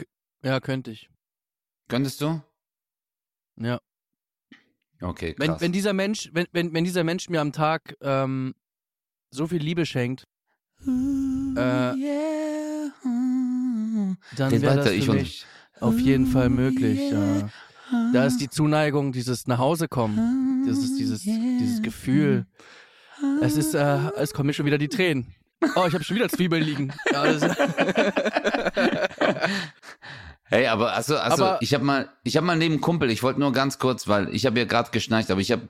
ja, 0.42 0.60
könnte 0.60 0.90
ich. 0.90 1.10
Könntest 1.88 2.20
du? 2.20 2.42
Ja. 3.58 3.80
Okay, 5.00 5.34
Wenn, 5.38 5.50
krass. 5.50 5.60
wenn 5.60 5.72
dieser 5.72 5.92
Mensch, 5.92 6.30
wenn, 6.32 6.46
wenn, 6.52 6.72
wenn 6.72 6.84
dieser 6.84 7.04
Mensch 7.04 7.28
mir 7.28 7.40
am 7.40 7.52
Tag 7.52 7.96
ähm, 8.00 8.54
so 9.30 9.46
viel 9.46 9.62
Liebe 9.62 9.84
schenkt, 9.84 10.26
äh, 10.80 10.86
dann 14.36 14.50
Red 14.50 14.62
wäre 14.62 14.76
das 14.76 15.04
für 15.04 15.12
mich 15.12 15.44
auf 15.80 15.98
jeden 15.98 16.26
Fall 16.26 16.48
möglich. 16.48 17.10
Ja. 17.10 17.48
Da 18.12 18.24
ist 18.26 18.38
die 18.38 18.48
Zuneigung, 18.48 19.12
dieses 19.12 19.46
nach 19.46 19.58
Hause 19.58 19.86
kommen, 19.88 20.64
das 20.66 20.78
ist 20.78 20.96
dieses, 20.98 21.22
dieses 21.22 21.82
Gefühl. 21.82 22.46
Es 23.40 23.56
ist, 23.56 23.74
äh, 23.74 23.98
es 24.16 24.32
kommen 24.32 24.48
mir 24.48 24.52
schon 24.54 24.66
wieder 24.66 24.78
die 24.78 24.88
Tränen. 24.88 25.34
Oh, 25.74 25.84
ich 25.86 25.94
habe 25.94 26.04
schon 26.04 26.16
wieder 26.16 26.28
Zwiebeln 26.28 26.62
liegen. 26.62 26.92
Ja, 27.12 27.32
das, 27.32 27.42
Hey, 30.48 30.66
aber 30.68 30.92
also, 30.92 31.16
also 31.16 31.44
Aber- 31.44 31.62
ich 31.62 31.74
habe 31.74 31.84
mal, 31.84 32.08
ich 32.22 32.36
habe 32.36 32.46
mal 32.46 32.56
neben 32.56 32.80
Kumpel, 32.80 33.10
ich 33.10 33.22
wollte 33.22 33.40
nur 33.40 33.52
ganz 33.52 33.78
kurz, 33.78 34.06
weil 34.06 34.32
ich 34.34 34.46
habe 34.46 34.58
ja 34.58 34.64
gerade 34.64 34.90
geschnarcht, 34.90 35.30
aber 35.30 35.40
ich 35.40 35.50
habe, 35.50 35.68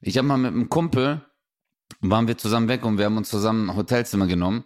ich 0.00 0.18
habe 0.18 0.26
mal 0.26 0.36
mit 0.38 0.52
einem 0.52 0.68
Kumpel 0.68 1.24
waren 2.00 2.28
wir 2.28 2.36
zusammen 2.36 2.68
weg 2.68 2.84
und 2.84 2.98
wir 2.98 3.06
haben 3.06 3.16
uns 3.16 3.30
zusammen 3.30 3.70
ein 3.70 3.76
Hotelzimmer 3.76 4.26
genommen. 4.26 4.64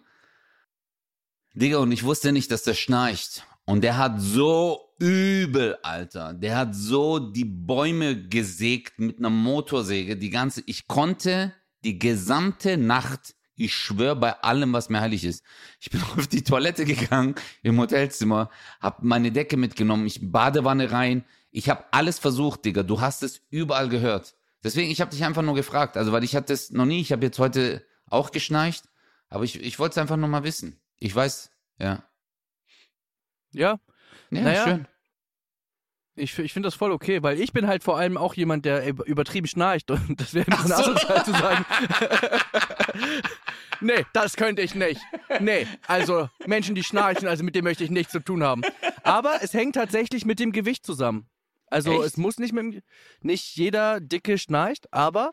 Digga, 1.53 1.77
und 1.77 1.91
ich 1.91 2.03
wusste 2.03 2.31
nicht, 2.31 2.51
dass 2.51 2.63
der 2.63 2.73
schnarcht. 2.73 3.45
Und 3.65 3.83
der 3.83 3.97
hat 3.97 4.19
so 4.19 4.93
übel, 4.99 5.77
Alter. 5.83 6.33
Der 6.33 6.57
hat 6.57 6.75
so 6.75 7.19
die 7.19 7.45
Bäume 7.45 8.27
gesägt 8.27 8.99
mit 8.99 9.19
einer 9.19 9.29
Motorsäge. 9.29 10.17
Die 10.17 10.31
ganze, 10.31 10.63
ich 10.65 10.87
konnte 10.87 11.53
die 11.83 11.99
gesamte 11.99 12.77
Nacht, 12.77 13.35
ich 13.55 13.75
schwöre 13.75 14.15
bei 14.15 14.41
allem, 14.41 14.73
was 14.73 14.89
mir 14.89 15.01
heilig 15.01 15.23
ist. 15.23 15.43
Ich 15.79 15.89
bin 15.89 16.01
auf 16.17 16.27
die 16.27 16.43
Toilette 16.43 16.85
gegangen 16.85 17.35
im 17.61 17.79
Hotelzimmer, 17.79 18.49
hab 18.79 19.03
meine 19.03 19.31
Decke 19.31 19.57
mitgenommen, 19.57 20.05
ich 20.05 20.31
Badewanne 20.31 20.91
rein. 20.91 21.23
Ich 21.51 21.69
habe 21.69 21.85
alles 21.91 22.17
versucht, 22.19 22.65
Digga. 22.65 22.81
Du 22.83 22.99
hast 22.99 23.21
es 23.21 23.41
überall 23.51 23.87
gehört. 23.89 24.35
Deswegen, 24.63 24.89
ich 24.89 25.01
habe 25.01 25.11
dich 25.11 25.23
einfach 25.23 25.43
nur 25.43 25.53
gefragt. 25.55 25.97
Also, 25.97 26.11
weil 26.11 26.23
ich 26.23 26.35
hatte 26.35 26.53
es 26.53 26.71
noch 26.71 26.85
nie. 26.85 26.99
Ich 27.01 27.11
habe 27.11 27.23
jetzt 27.25 27.37
heute 27.37 27.85
auch 28.07 28.31
geschnarcht. 28.31 28.85
Aber 29.29 29.43
ich, 29.43 29.61
ich 29.61 29.77
wollte 29.77 29.93
es 29.93 29.97
einfach 29.99 30.17
nur 30.17 30.29
mal 30.29 30.43
wissen. 30.43 30.79
Ich 30.97 31.13
weiß, 31.13 31.51
ja. 31.79 32.03
ja, 33.51 33.79
Ja, 34.31 34.41
Naja. 34.41 34.63
schön. 34.63 34.87
Ich, 36.15 36.37
ich 36.37 36.53
finde 36.53 36.67
das 36.67 36.75
voll 36.75 36.91
okay, 36.91 37.23
weil 37.23 37.39
ich 37.39 37.53
bin 37.53 37.67
halt 37.67 37.83
vor 37.83 37.97
allem 37.97 38.17
auch 38.17 38.33
jemand, 38.35 38.65
der 38.65 38.85
über- 38.87 39.05
übertrieben 39.05 39.47
schnarcht 39.47 39.89
und 39.91 40.01
das 40.21 40.33
wäre 40.33 40.45
ein 40.51 40.57
bisschen 40.57 40.83
so. 40.83 40.91
asozial 40.91 41.25
zu 41.25 41.31
sagen. 41.31 41.65
nee, 43.81 44.05
das 44.13 44.35
könnte 44.35 44.61
ich 44.61 44.75
nicht. 44.75 45.01
Nee, 45.39 45.67
also 45.87 46.29
Menschen, 46.45 46.75
die 46.75 46.83
schnarchen, 46.83 47.27
also 47.27 47.43
mit 47.43 47.55
dem 47.55 47.63
möchte 47.63 47.83
ich 47.83 47.89
nichts 47.89 48.11
zu 48.11 48.19
tun 48.19 48.43
haben. 48.43 48.61
Aber 49.03 49.39
es 49.41 49.53
hängt 49.53 49.75
tatsächlich 49.75 50.25
mit 50.25 50.39
dem 50.39 50.51
Gewicht 50.51 50.85
zusammen. 50.85 51.27
Also 51.67 51.91
Echt? 51.91 52.03
es 52.03 52.17
muss 52.17 52.37
nicht 52.37 52.53
mit 52.53 52.63
dem, 52.75 52.81
nicht 53.21 53.55
jeder 53.55 53.99
Dicke 53.99 54.37
schnarcht, 54.37 54.93
aber 54.93 55.31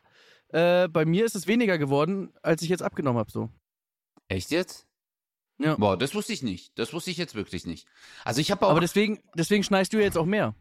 äh, 0.48 0.88
bei 0.88 1.04
mir 1.04 1.26
ist 1.26 1.36
es 1.36 1.46
weniger 1.46 1.76
geworden, 1.76 2.32
als 2.42 2.62
ich 2.62 2.70
jetzt 2.70 2.82
abgenommen 2.82 3.18
habe. 3.18 3.30
So. 3.30 3.50
Echt 4.28 4.50
jetzt? 4.50 4.86
Ja. 5.58 5.76
Boah, 5.76 5.98
das 5.98 6.14
wusste 6.14 6.32
ich 6.32 6.42
nicht. 6.42 6.72
Das 6.78 6.94
wusste 6.94 7.10
ich 7.10 7.18
jetzt 7.18 7.34
wirklich 7.34 7.66
nicht. 7.66 7.86
Also 8.24 8.40
ich 8.40 8.50
habe 8.50 8.64
auch. 8.64 8.70
Aber 8.70 8.80
deswegen, 8.80 9.20
deswegen 9.34 9.62
schnarchst 9.62 9.92
du 9.92 9.98
jetzt 9.98 10.16
auch 10.16 10.24
mehr. 10.24 10.54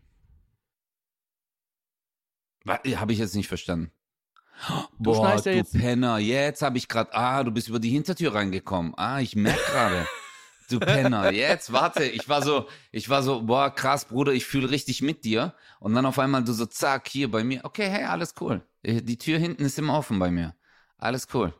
Habe 2.69 3.13
ich 3.13 3.19
jetzt 3.19 3.35
nicht 3.35 3.47
verstanden. 3.47 3.91
Du 4.97 5.13
Boah, 5.13 5.35
du 5.41 5.51
jetzt- 5.51 5.73
Penner. 5.73 6.17
Jetzt 6.17 6.61
habe 6.61 6.77
ich 6.77 6.87
gerade. 6.87 7.13
Ah, 7.13 7.43
du 7.43 7.51
bist 7.51 7.67
über 7.69 7.79
die 7.79 7.89
Hintertür 7.91 8.33
reingekommen. 8.35 8.93
Ah, 8.97 9.19
ich 9.19 9.35
merk 9.35 9.57
gerade. 9.71 10.05
Du 10.69 10.79
Penner. 10.79 11.31
Jetzt 11.31 11.71
warte. 11.71 12.03
Ich 12.03 12.27
war 12.29 12.41
so, 12.43 12.67
ich 12.91 13.09
war 13.09 13.23
so, 13.23 13.41
boah, 13.41 13.73
krass, 13.73 14.05
Bruder, 14.05 14.33
ich 14.33 14.45
fühle 14.45 14.69
richtig 14.69 15.01
mit 15.01 15.23
dir. 15.25 15.53
Und 15.79 15.95
dann 15.95 16.05
auf 16.05 16.19
einmal 16.19 16.43
du 16.43 16.51
so, 16.53 16.65
zack, 16.65 17.07
hier 17.07 17.31
bei 17.31 17.43
mir. 17.43 17.61
Okay, 17.63 17.89
hey, 17.89 18.03
alles 18.03 18.35
cool. 18.39 18.61
Äh, 18.83 19.01
Die 19.01 19.17
Tür 19.17 19.39
hinten 19.39 19.63
ist 19.65 19.79
immer 19.79 19.97
offen 19.97 20.19
bei 20.19 20.29
mir. 20.29 20.53
Alles 20.97 21.27
cool. 21.33 21.53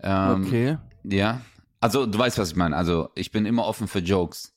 Ähm, 0.00 0.44
Okay. 0.46 0.78
Ja. 1.04 1.40
Also, 1.80 2.06
du 2.06 2.18
weißt, 2.18 2.38
was 2.38 2.50
ich 2.50 2.56
meine. 2.56 2.76
Also, 2.76 3.08
ich 3.14 3.30
bin 3.32 3.46
immer 3.46 3.64
offen 3.64 3.88
für 3.88 4.00
Jokes. 4.00 4.54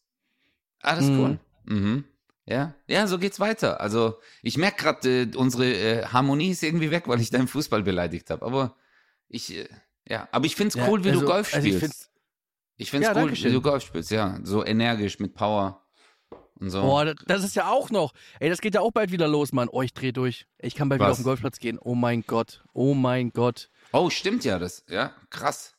Alles 0.82 1.06
Mhm. 1.06 1.20
cool. 1.20 1.40
Mhm. 1.66 2.04
Ja, 2.46 2.74
ja, 2.88 3.06
so 3.08 3.20
geht's 3.20 3.40
weiter. 3.40 3.80
Also, 3.82 4.20
ich 4.42 4.58
merke 4.58 4.82
gerade, 4.84 5.22
äh, 5.24 5.36
unsere 5.36 5.66
äh, 5.74 6.06
Harmonie 6.06 6.50
ist 6.52 6.64
irgendwie 6.64 6.90
weg, 6.92 7.04
weil 7.08 7.22
ich 7.22 7.30
deinen 7.30 7.48
Fußball 7.48 7.84
beleidigt 7.84 8.30
habe. 8.32 8.44
Aber 8.46 8.76
ich, 9.30 9.56
äh, 9.56 9.68
ja, 10.08 10.28
aber 10.32 10.46
ich 10.46 10.56
find's 10.56 10.76
Ja, 10.76 10.88
cool, 10.90 11.04
wie 11.04 11.10
also- 11.10 11.22
du 11.22 11.28
Golf 11.28 11.54
also 11.54 11.68
ich 11.68 11.76
spielst. 11.76 11.80
find's- 11.96 12.12
ich 12.78 12.90
find's 12.90 13.08
Ja, 13.08 13.16
cool, 13.22 13.32
wie 13.32 13.52
du 13.52 13.62
Golf 13.62 13.84
spielst, 13.84 14.10
ja. 14.12 14.40
So 14.44 14.66
energisch, 14.66 15.20
mit 15.20 15.36
Power 15.36 15.86
und 16.60 16.72
so. 16.72 16.82
Boah, 16.82 17.14
das- 17.28 17.44
ist 17.44 17.56
ja 17.56 17.70
auch 17.70 17.92
noch. 17.92 18.12
Ey, 18.40 18.50
das 18.50 18.60
geht 18.60 18.74
ja 18.74 18.82
auch 18.82 18.92
bald 18.92 19.12
wieder 19.12 19.28
los, 19.28 19.52
Mann. 19.54 19.70
Oh, 19.72 19.84
ich 19.84 19.94
dreh 19.94 20.12
durch. 20.12 20.48
Ich 20.58 20.74
kann 20.74 20.90
bald 20.90 21.00
wieder 21.00 21.10
Was? 21.10 21.18
auf 21.18 21.22
den 21.22 21.26
Golfplatz 21.26 21.60
gehen. 21.60 21.78
Oh 21.80 21.94
mein 21.94 22.24
Gott. 22.26 22.64
Oh 22.74 22.96
mein 22.96 23.32
Gott. 23.34 23.70
Oh, 23.94 24.10
stimmt 24.10 24.44
ja, 24.46 24.58
das, 24.58 24.84
ja, 24.90 25.14
krass. 25.30 25.76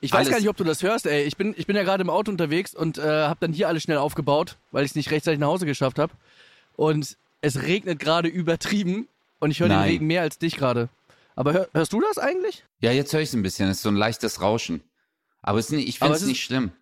Ich 0.00 0.12
weiß 0.12 0.18
Alles- 0.20 0.30
gar 0.30 0.38
nicht, 0.38 0.48
ob 0.48 0.56
du 0.56 0.64
das 0.64 0.82
hörst, 0.82 1.06
ey. 1.06 1.24
Ich 1.24 1.36
bin, 1.36 1.54
ich 1.56 1.66
bin 1.66 1.74
ja 1.74 1.82
gerade 1.82 2.02
im 2.02 2.10
Auto 2.10 2.30
unterwegs 2.30 2.74
und 2.74 2.98
äh, 2.98 3.02
habe 3.02 3.38
dann 3.40 3.52
hier 3.52 3.66
alles 3.68 3.82
schnell 3.82 3.98
aufgebaut, 3.98 4.56
weil 4.70 4.84
ich 4.84 4.92
es 4.92 4.94
nicht 4.94 5.10
rechtzeitig 5.10 5.40
nach 5.40 5.48
Hause 5.48 5.66
geschafft 5.66 5.98
habe. 5.98 6.12
Und 6.76 7.16
es 7.40 7.62
regnet 7.62 7.98
gerade 7.98 8.28
übertrieben 8.28 9.08
und 9.40 9.50
ich 9.50 9.60
höre 9.60 9.68
den. 9.68 9.78
Regen 9.78 10.06
mehr 10.06 10.22
als 10.22 10.38
dich 10.38 10.56
gerade. 10.56 10.88
Aber 11.34 11.52
hör, 11.52 11.68
hörst 11.72 11.92
du 11.92 12.00
das 12.00 12.18
eigentlich? 12.18 12.64
Ja, 12.80 12.92
jetzt 12.92 13.12
höre 13.12 13.20
ich 13.20 13.32
ein 13.32 13.42
bisschen. 13.42 13.68
Es 13.68 13.78
ist 13.78 13.82
so 13.82 13.88
ein 13.88 13.96
leichtes 13.96 14.40
Rauschen. 14.40 14.82
Aber 15.42 15.58
es 15.58 15.70
ich 15.70 15.98
finde 15.98 16.14
es 16.14 16.22
es 16.22 16.28
nicht 16.28 16.42
schlimm. 16.44 16.72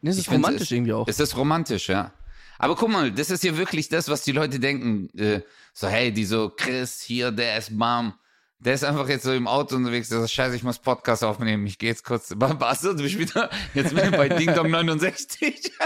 Nee, 0.00 0.10
es 0.10 0.18
ist 0.18 0.30
romantisch 0.30 0.62
es- 0.62 0.70
irgendwie 0.72 0.92
auch. 0.92 1.06
Es 1.08 1.20
ist 1.20 1.36
romantisch, 1.36 1.88
ja. 1.88 2.12
Aber 2.58 2.76
guck 2.76 2.90
mal, 2.90 3.10
das 3.10 3.30
ist 3.30 3.44
ja 3.44 3.56
wirklich 3.56 3.88
das, 3.88 4.08
was 4.08 4.22
die 4.24 4.32
Leute 4.32 4.60
denken. 4.60 5.08
Äh, 5.18 5.40
so, 5.74 5.88
hey, 5.88 6.12
die 6.12 6.24
so, 6.24 6.50
Chris, 6.50 7.00
hier, 7.00 7.30
der 7.32 7.58
ist 7.58 7.70
Mom. 7.70 8.14
Der 8.64 8.74
ist 8.74 8.84
einfach 8.84 9.08
jetzt 9.08 9.24
so 9.24 9.32
im 9.32 9.48
Auto 9.48 9.74
unterwegs, 9.74 10.08
der 10.08 10.20
sagt, 10.20 10.30
scheiße, 10.30 10.54
ich 10.54 10.62
muss 10.62 10.78
Podcast 10.78 11.24
aufnehmen, 11.24 11.66
ich 11.66 11.78
gehe 11.78 11.88
jetzt 11.88 12.04
kurz. 12.04 12.32
Was 12.36 12.82
du 12.82 12.94
bist 12.94 13.18
wieder 13.18 13.50
jetzt 13.74 13.92
bin 13.92 14.04
ich 14.04 14.12
bei 14.12 14.28
Ding 14.28 14.54
Dong 14.54 14.70
69. 14.70 15.72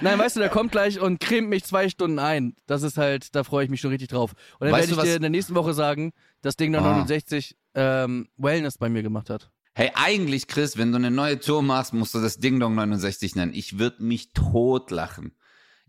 Nein, 0.00 0.18
weißt 0.18 0.34
du, 0.34 0.40
der 0.40 0.48
kommt 0.48 0.72
gleich 0.72 0.98
und 0.98 1.20
cremt 1.20 1.48
mich 1.48 1.62
zwei 1.62 1.88
Stunden 1.88 2.18
ein. 2.18 2.56
Das 2.66 2.82
ist 2.82 2.98
halt, 2.98 3.36
da 3.36 3.44
freue 3.44 3.62
ich 3.64 3.70
mich 3.70 3.80
schon 3.80 3.90
richtig 3.90 4.08
drauf. 4.08 4.32
Und 4.58 4.66
dann 4.66 4.72
Weißt 4.72 4.90
werde 4.90 5.00
ich 5.02 5.08
dir 5.10 5.14
in 5.14 5.22
der 5.22 5.30
nächsten 5.30 5.54
Woche 5.54 5.74
sagen, 5.74 6.12
dass 6.40 6.56
Ding 6.56 6.72
der 6.72 6.80
Ah. 6.82 6.96
69 6.96 7.56
ähm, 7.76 8.28
Wellness 8.36 8.78
bei 8.78 8.88
mir 8.88 9.04
gemacht 9.04 9.30
hat. 9.30 9.52
Hey, 9.74 9.92
eigentlich, 9.94 10.48
Chris, 10.48 10.76
wenn 10.76 10.90
du 10.90 10.96
eine 10.96 11.12
neue 11.12 11.38
Tour 11.38 11.62
machst, 11.62 11.94
musst 11.94 12.14
du 12.14 12.20
das 12.20 12.38
Ding 12.38 12.58
Dong 12.58 12.74
69 12.74 13.36
nennen. 13.36 13.54
Ich 13.54 13.78
würde 13.78 14.02
mich 14.02 14.32
totlachen. 14.32 15.36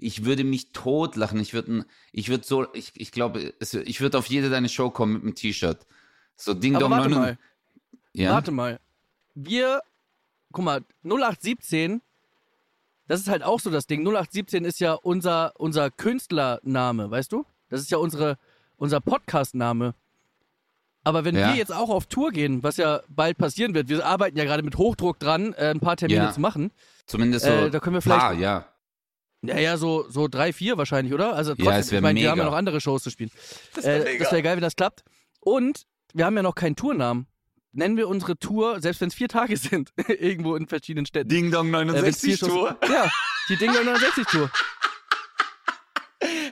Ich 0.04 0.26
würde 0.26 0.44
mich 0.44 0.72
totlachen. 0.72 1.40
Ich 1.40 1.54
würde, 1.54 1.86
ich 2.12 2.30
würde 2.30 2.44
so, 2.46 2.72
ich, 2.74 2.92
ich 2.96 3.12
glaube, 3.12 3.54
ich 3.60 4.02
würde 4.02 4.18
auf 4.18 4.28
jede 4.28 4.50
deine 4.50 4.70
Show 4.70 4.90
kommen 4.90 5.14
mit 5.14 5.24
einem 5.24 5.36
T-Shirt. 5.36 5.86
So 6.36 6.54
Ding 6.54 6.76
Aber 6.76 6.82
Dong 6.84 6.92
warte 6.92 7.10
69. 7.10 7.40
mal, 7.40 8.02
Ja. 8.14 8.32
warte 8.34 8.52
mal. 8.52 8.80
Wir, 9.36 9.82
guck 10.52 10.66
mal, 10.66 10.82
0817, 11.04 12.02
das 13.08 13.20
ist 13.22 13.28
halt 13.30 13.44
auch 13.44 13.60
so 13.60 13.70
das 13.70 13.88
Ding. 13.88 14.02
0817 14.04 14.66
ist 14.66 14.80
ja 14.80 14.94
unser, 14.94 15.54
unser 15.60 15.90
Künstlername, 15.92 17.10
weißt 17.12 17.32
du? 17.32 17.46
Das 17.70 17.82
ist 17.82 17.92
ja 17.92 17.98
unsere, 17.98 18.38
unser 18.78 19.00
Podcast-Name. 19.02 19.94
Aber 21.06 21.26
wenn 21.26 21.36
Ja. 21.36 21.50
wir 21.50 21.56
jetzt 21.56 21.74
auch 21.74 21.90
auf 21.90 22.06
Tour 22.06 22.32
gehen, 22.32 22.64
was 22.64 22.78
ja 22.78 23.02
bald 23.10 23.38
passieren 23.38 23.74
wird, 23.74 23.90
wir 23.90 24.06
arbeiten 24.06 24.38
ja 24.38 24.46
gerade 24.46 24.64
mit 24.64 24.78
Hochdruck 24.78 25.20
dran, 25.20 25.54
äh, 25.54 25.70
ein 25.70 25.80
paar 25.82 25.98
Termine 25.98 26.24
Ja. 26.26 26.32
zu 26.32 26.40
machen. 26.40 26.72
Zumindest 27.06 27.46
so. 27.46 27.52
Äh, 27.52 27.70
da 27.72 27.80
können 27.80 27.96
wir 27.96 28.02
vielleicht- 28.02 28.20
Paar, 28.22 28.34
ja. 28.34 28.68
Ja, 29.46 29.58
ja, 29.60 29.78
so, 29.78 30.10
so 30.10 30.28
drei, 30.30 30.54
vier 30.54 30.78
wahrscheinlich, 30.78 31.14
oder? 31.14 31.36
Also 31.36 31.52
Ja, 31.52 31.58
trotzdem, 31.58 31.80
es 31.80 31.92
wär 31.92 32.00
ich 32.00 32.04
meine, 32.04 32.20
wir 32.22 32.30
haben 32.32 32.38
ja 32.38 32.44
mega. 32.46 32.52
noch 32.52 32.58
andere 32.58 32.80
Shows 32.82 33.04
zu 33.04 33.10
spielen. 33.10 33.30
Das 33.76 33.84
äh, 33.86 34.18
das 34.18 34.32
wäre 34.32 34.42
geil, 34.42 34.56
wenn 34.56 34.64
das 34.64 34.76
klappt. 34.76 35.04
Und 35.42 35.84
wir 36.14 36.26
haben 36.26 36.36
ja 36.38 36.44
noch 36.44 36.56
keinen 36.56 36.76
Tournamen. 36.78 37.28
Nennen 37.74 37.98
wir 37.98 38.08
unsere 38.08 38.38
Tour, 38.38 38.80
selbst 38.82 39.02
wenn 39.02 39.10
es 39.10 39.16
vier 39.16 39.28
Tage 39.28 39.58
sind, 39.58 39.92
irgendwo 40.08 40.56
in 40.56 40.68
verschiedenen 40.68 41.06
Städten. 41.06 41.28
Ding 41.30 41.52
Dong 41.52 41.74
Äh, 41.74 41.78
wenn's 41.80 42.22
69 42.22 42.22
vier 42.22 42.38
Shows- 42.38 42.50
Tour. 42.50 42.78
Ja, 42.90 43.12
die 43.50 43.58
Ding 43.58 43.72
69 43.74 44.26
Tour. 44.28 44.50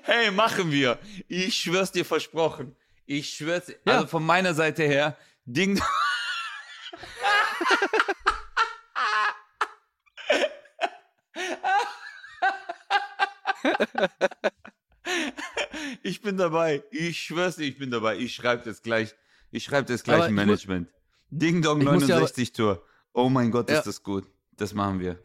Hey, 0.04 0.32
machen 0.32 0.71
wir. 0.71 0.99
Ich 1.27 1.56
schwör's 1.56 1.91
dir 1.91 2.04
versprochen. 2.04 2.75
Ich 3.06 3.30
schwör's, 3.30 3.69
Ja. 3.86 3.93
also 3.93 4.08
von 4.08 4.25
meiner 4.25 4.54
Seite 4.54 4.84
her, 4.84 5.15
Ding 5.45 5.75
Dong. 5.75 5.86
Ich 16.04 16.21
bin 16.21 16.38
dabei. 16.38 16.84
Ich 16.91 17.19
schwör's 17.19 17.56
dir, 17.56 17.63
ich 17.65 17.78
bin 17.78 17.91
dabei. 17.91 18.17
Ich 18.17 18.36
schreibe 18.36 18.63
das 18.63 18.82
gleich. 18.84 19.15
Ich 19.52 19.63
schreibe 19.63 19.88
das 19.91 20.04
gleich 20.04 20.30
im 20.30 20.36
Management. 20.36 20.89
Ding 21.30 21.62
Dong 21.62 21.80
Ich 21.82 21.86
muss 21.88 22.08
ja 22.08 22.15
aber- 22.17 22.26
69 22.26 22.54
Tour. 22.54 22.84
Oh 23.13 23.30
mein 23.30 23.52
Gott, 23.52 23.69
Ja. 23.69 23.80
ist 23.80 23.88
das 23.88 24.04
gut. 24.04 24.28
Das 24.58 24.74
machen 24.74 25.00
wir. 25.00 25.19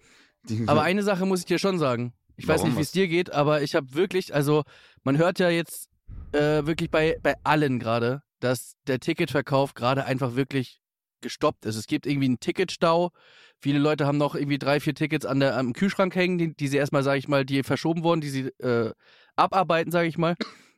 Ding 0.49 0.69
Aber 0.69 0.83
eine 0.83 1.03
Sache 1.03 1.27
muss 1.27 1.41
ich 1.41 1.47
dir 1.47 1.59
schon 1.59 1.79
sagen. 1.79 2.15
Ich 2.37 2.47
weiß 2.49 2.61
Warum? 2.61 2.71
nicht, 2.71 2.79
wie 2.79 2.83
es 2.83 2.93
dir 2.93 3.09
geht, 3.09 3.33
aber 3.33 3.63
ich 3.63 3.75
habe 3.75 3.95
wirklich, 3.95 4.35
also 4.35 4.65
man 5.05 5.19
hört 5.19 5.39
ja 5.39 5.49
jetzt 5.51 5.89
äh, 6.33 6.67
wirklich 6.67 6.91
bei, 6.91 7.19
bei 7.23 7.35
allen 7.45 7.79
gerade, 7.79 8.23
dass 8.41 8.75
der 8.87 8.99
Ticketverkauf 9.01 9.75
gerade 9.75 10.05
einfach 10.05 10.37
wirklich 10.37 10.81
gestoppt 11.21 11.65
ist. 11.67 11.77
Es 11.77 11.87
gibt 11.87 12.07
irgendwie 12.07 12.27
einen 12.27 12.41
Ticketstau. 12.41 13.11
Viele 13.59 13.79
Leute 13.79 14.07
haben 14.07 14.19
noch 14.19 14.35
irgendwie 14.35 14.59
drei, 14.59 14.81
vier 14.81 14.95
Tickets 14.95 15.25
an 15.27 15.41
der, 15.41 15.57
am 15.57 15.73
Kühlschrank 15.73 16.15
hängen, 16.15 16.39
die, 16.39 16.55
die 16.55 16.69
sie 16.69 16.77
erstmal, 16.77 17.03
sage 17.03 17.19
ich 17.19 17.29
mal, 17.29 17.45
die 17.45 17.63
verschoben 17.63 18.03
wurden, 18.03 18.21
die 18.21 18.29
sie 18.29 18.41
äh, 18.59 18.93
abarbeiten, 19.37 19.91
sage 19.93 20.09
ich 20.09 20.19
mal. 20.19 20.37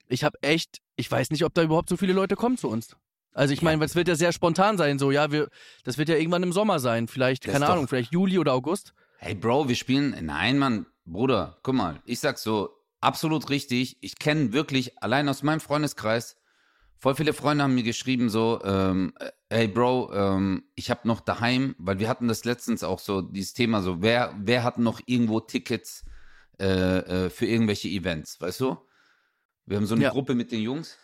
Ich 0.09 0.25
habe 0.25 0.39
echt, 0.43 0.79
ich 0.97 1.11
weiß 1.11 1.31
nicht, 1.31 1.45
ob 1.45 1.55
da 1.55 1.63
überhaupt 1.63 1.89
so 1.89 1.97
viele 1.97 2.13
Leute 2.13 2.35
kommen 2.37 2.57
zu 2.57 2.69
uns. 2.69 2.97
Also 3.35 3.53
ich 3.55 3.63
meine, 3.63 3.85
es 3.85 3.95
wird 3.95 4.09
ja 4.09 4.17
sehr 4.17 4.33
spontan 4.33 4.79
sein, 4.79 4.99
so, 4.99 5.11
ja, 5.13 5.31
wir, 5.31 5.49
das 5.85 5.99
wird 5.99 6.09
ja 6.09 6.17
irgendwann 6.17 6.43
im 6.43 6.53
Sommer 6.53 6.81
sein, 6.81 7.07
vielleicht, 7.09 7.47
Das 7.47 7.53
keine 7.53 7.67
Ahnung, 7.67 7.85
doch- 7.85 7.91
vielleicht 7.91 8.11
Juli 8.13 8.39
oder 8.39 8.53
August. 8.55 8.95
Hey 9.19 9.35
Bro, 9.35 9.69
wir 9.69 9.77
spielen. 9.77 10.17
Nein, 10.25 10.59
Mann, 10.59 10.87
Bruder, 11.05 11.59
guck 11.63 11.75
mal, 11.75 12.01
ich 12.05 12.21
sag 12.21 12.39
so, 12.39 12.71
absolut 13.01 13.51
richtig. 13.51 13.99
Ich 14.01 14.19
kenne 14.19 14.53
wirklich, 14.53 15.01
allein 15.03 15.29
aus 15.29 15.43
meinem 15.43 15.61
Freundeskreis, 15.61 16.37
voll 16.99 17.15
viele 17.15 17.33
Freunde 17.33 17.65
haben 17.65 17.75
mir 17.75 17.83
geschrieben, 17.83 18.29
so, 18.29 18.61
ähm, 18.65 19.13
äh, 19.19 19.31
hey 19.51 19.69
Bro, 19.69 20.13
ähm, 20.13 20.65
ich 20.75 20.91
habe 20.91 21.07
noch 21.07 21.21
daheim, 21.21 21.75
weil 21.79 21.99
wir 21.99 22.09
hatten 22.09 22.29
das 22.29 22.45
letztens 22.45 22.83
auch 22.85 22.99
so, 22.99 23.23
dieses 23.23 23.53
Thema, 23.55 23.83
so, 23.83 24.03
wer, 24.03 24.35
wer 24.39 24.65
hat 24.65 24.79
noch 24.79 25.01
irgendwo 25.07 25.41
Tickets 25.41 26.05
äh, 26.59 26.67
äh, 27.27 27.31
für 27.31 27.47
irgendwelche 27.47 27.89
Events, 27.89 28.41
weißt 28.41 28.61
du? 28.61 28.77
Wir 29.67 29.77
haben 29.77 29.87
so 29.87 29.95
eine 29.95 30.05
Ja. 30.05 30.11
Gruppe 30.11 30.35
mit 30.35 30.51
den 30.51 30.61
Jungs. 30.61 30.99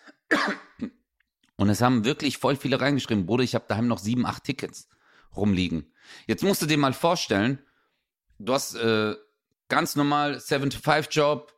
Und 1.57 1.68
es 1.68 1.80
haben 1.80 2.04
wirklich 2.04 2.38
voll 2.38 2.57
viele 2.57 2.80
reingeschrieben, 2.80 3.26
Bruder, 3.26 3.44
ich 3.44 3.54
habe 3.54 3.66
daheim 3.68 3.87
noch 3.87 3.98
sieben, 3.98 4.26
acht 4.26 4.44
Tickets 4.44 4.88
rumliegen. 5.37 5.92
Jetzt 6.26 6.42
musst 6.42 6.62
du 6.62 6.66
dir 6.66 6.78
mal 6.78 6.92
vorstellen, 6.92 7.61
du 8.38 8.52
hast 8.52 8.74
äh, 8.74 9.14
ganz 9.68 9.94
normal 9.94 10.37
7-to-5-Job, 10.37 11.52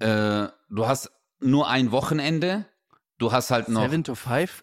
äh, 0.00 0.48
du 0.68 0.86
hast 0.86 1.10
nur 1.40 1.68
ein 1.68 1.92
Wochenende, 1.92 2.66
du 3.18 3.32
hast 3.32 3.50
halt 3.50 3.68
noch 3.68 3.82
7 3.82 4.04
to 4.04 4.14
5? 4.14 4.62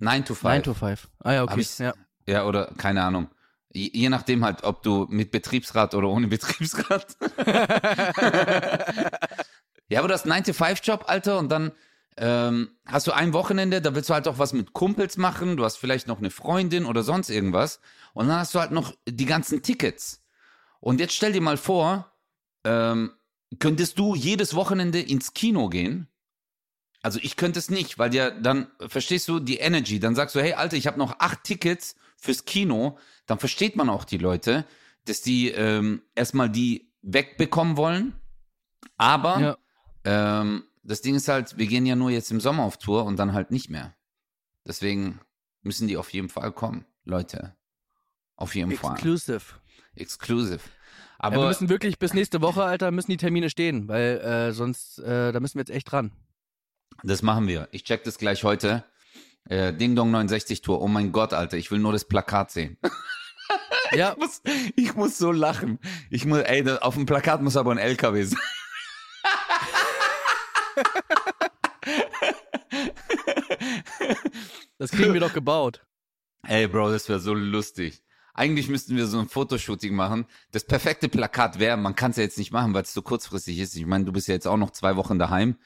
9-to-5. 0.00 0.44
9 0.44 0.62
to 0.62 0.74
5. 0.74 1.08
Ah 1.20 1.32
ja, 1.32 1.42
okay. 1.42 1.66
Ja. 1.78 1.94
Ja, 2.26 2.44
oder 2.44 2.72
keine 2.76 3.02
Ahnung. 3.02 3.28
Je, 3.72 3.90
je 3.92 4.08
nachdem 4.08 4.44
halt, 4.44 4.62
ob 4.64 4.82
du 4.82 5.06
mit 5.08 5.30
Betriebsrat 5.30 5.94
oder 5.94 6.08
ohne 6.08 6.26
Betriebsrat. 6.28 7.16
ja, 9.88 10.00
aber 10.00 10.08
du 10.08 10.14
hast 10.14 10.30
einen 10.30 10.44
9-to-5-Job, 10.44 11.04
Alter, 11.06 11.38
und 11.38 11.48
dann 11.50 11.72
ähm, 12.16 12.70
hast 12.86 13.06
du 13.06 13.12
ein 13.12 13.32
Wochenende, 13.32 13.80
da 13.80 13.94
willst 13.94 14.10
du 14.10 14.14
halt 14.14 14.26
auch 14.28 14.38
was 14.38 14.52
mit 14.52 14.72
Kumpels 14.72 15.16
machen, 15.16 15.56
du 15.56 15.64
hast 15.64 15.76
vielleicht 15.76 16.08
noch 16.08 16.18
eine 16.18 16.30
Freundin 16.30 16.86
oder 16.86 17.02
sonst 17.02 17.30
irgendwas. 17.30 17.80
Und 18.14 18.28
dann 18.28 18.38
hast 18.38 18.54
du 18.54 18.60
halt 18.60 18.70
noch 18.72 18.94
die 19.06 19.26
ganzen 19.26 19.62
Tickets. 19.62 20.24
Und 20.80 21.00
jetzt 21.00 21.14
stell 21.14 21.32
dir 21.32 21.42
mal 21.42 21.56
vor, 21.56 22.12
ähm, 22.64 23.12
könntest 23.58 23.98
du 23.98 24.14
jedes 24.14 24.54
Wochenende 24.54 25.00
ins 25.00 25.34
Kino 25.34 25.68
gehen? 25.68 26.08
Also 27.06 27.20
ich 27.22 27.36
könnte 27.36 27.60
es 27.60 27.70
nicht, 27.70 28.00
weil 28.00 28.12
ja 28.12 28.32
dann, 28.32 28.66
verstehst 28.80 29.28
du, 29.28 29.38
die 29.38 29.58
Energy, 29.58 30.00
dann 30.00 30.16
sagst 30.16 30.34
du, 30.34 30.40
hey 30.40 30.54
Alter, 30.54 30.76
ich 30.76 30.88
habe 30.88 30.98
noch 30.98 31.20
acht 31.20 31.44
Tickets 31.44 31.94
fürs 32.16 32.46
Kino, 32.46 32.98
dann 33.26 33.38
versteht 33.38 33.76
man 33.76 33.88
auch 33.88 34.02
die 34.02 34.18
Leute, 34.18 34.64
dass 35.04 35.20
die 35.20 35.50
ähm, 35.50 36.02
erstmal 36.16 36.50
die 36.50 36.90
wegbekommen 37.02 37.76
wollen. 37.76 38.16
Aber 38.96 39.38
Ja. 39.38 40.40
ähm, 40.42 40.64
das 40.82 41.00
Ding 41.00 41.14
ist 41.14 41.28
halt, 41.28 41.56
wir 41.56 41.68
gehen 41.68 41.86
ja 41.86 41.94
nur 41.94 42.10
jetzt 42.10 42.32
im 42.32 42.40
Sommer 42.40 42.64
auf 42.64 42.76
Tour 42.76 43.04
und 43.04 43.20
dann 43.20 43.34
halt 43.34 43.52
nicht 43.52 43.70
mehr. 43.70 43.94
Deswegen 44.66 45.20
müssen 45.62 45.86
die 45.86 45.98
auf 45.98 46.12
jeden 46.12 46.28
Fall 46.28 46.50
kommen, 46.50 46.86
Leute. 47.04 47.54
Auf 48.34 48.56
jeden 48.56 48.72
Fall. 48.72 48.94
Exclusive. 48.94 49.42
Exclusive. 49.94 50.58
Ja, 51.22 51.30
wir 51.30 51.36
Aber 51.38 51.46
müssen 51.46 51.68
wirklich 51.68 52.00
bis 52.00 52.14
nächste 52.14 52.40
Woche, 52.40 52.64
Alter, 52.64 52.90
müssen 52.90 53.12
die 53.12 53.16
Termine 53.16 53.48
stehen, 53.48 53.86
weil 53.86 54.18
äh, 54.18 54.52
sonst, 54.52 54.98
äh, 54.98 55.30
da 55.30 55.38
müssen 55.38 55.54
wir 55.54 55.60
jetzt 55.60 55.70
echt 55.70 55.92
dran. 55.92 56.10
Das 57.02 57.22
machen 57.22 57.48
wir. 57.48 57.68
Ich 57.70 57.84
check 57.84 58.04
das 58.04 58.18
gleich 58.18 58.44
heute. 58.44 58.84
Äh, 59.48 59.72
Ding 59.72 59.94
Dong 59.94 60.10
69 60.10 60.60
Tour. 60.60 60.80
Oh 60.80 60.88
mein 60.88 61.12
Gott, 61.12 61.32
Alter, 61.32 61.56
ich 61.56 61.70
will 61.70 61.78
nur 61.78 61.92
das 61.92 62.04
Plakat 62.04 62.50
sehen. 62.50 62.78
Ja, 63.92 64.12
Ich 64.12 64.18
muss, 64.18 64.42
ich 64.74 64.94
muss 64.96 65.16
so 65.16 65.30
lachen. 65.30 65.78
Ich 66.10 66.24
muss, 66.24 66.40
ey, 66.40 66.68
auf 66.80 66.94
dem 66.94 67.06
Plakat 67.06 67.42
muss 67.42 67.56
aber 67.56 67.70
ein 67.70 67.78
LKW 67.78 68.24
sein. 68.24 68.36
das 74.78 74.90
kriegen 74.90 75.14
wir 75.14 75.20
doch 75.20 75.32
gebaut. 75.32 75.84
Ey, 76.42 76.66
Bro, 76.66 76.90
das 76.90 77.08
wäre 77.08 77.20
so 77.20 77.34
lustig. 77.34 78.02
Eigentlich 78.34 78.68
müssten 78.68 78.96
wir 78.96 79.06
so 79.06 79.18
ein 79.18 79.28
Fotoshooting 79.28 79.94
machen. 79.94 80.26
Das 80.52 80.64
perfekte 80.64 81.08
Plakat 81.08 81.58
wäre, 81.58 81.76
man 81.76 81.94
kann 81.94 82.10
es 82.10 82.18
ja 82.18 82.22
jetzt 82.22 82.38
nicht 82.38 82.52
machen, 82.52 82.74
weil 82.74 82.82
es 82.82 82.92
so 82.92 83.02
kurzfristig 83.02 83.58
ist. 83.58 83.74
Ich 83.76 83.86
meine, 83.86 84.04
du 84.04 84.12
bist 84.12 84.28
ja 84.28 84.34
jetzt 84.34 84.46
auch 84.46 84.58
noch 84.58 84.70
zwei 84.70 84.96
Wochen 84.96 85.18
daheim. 85.18 85.56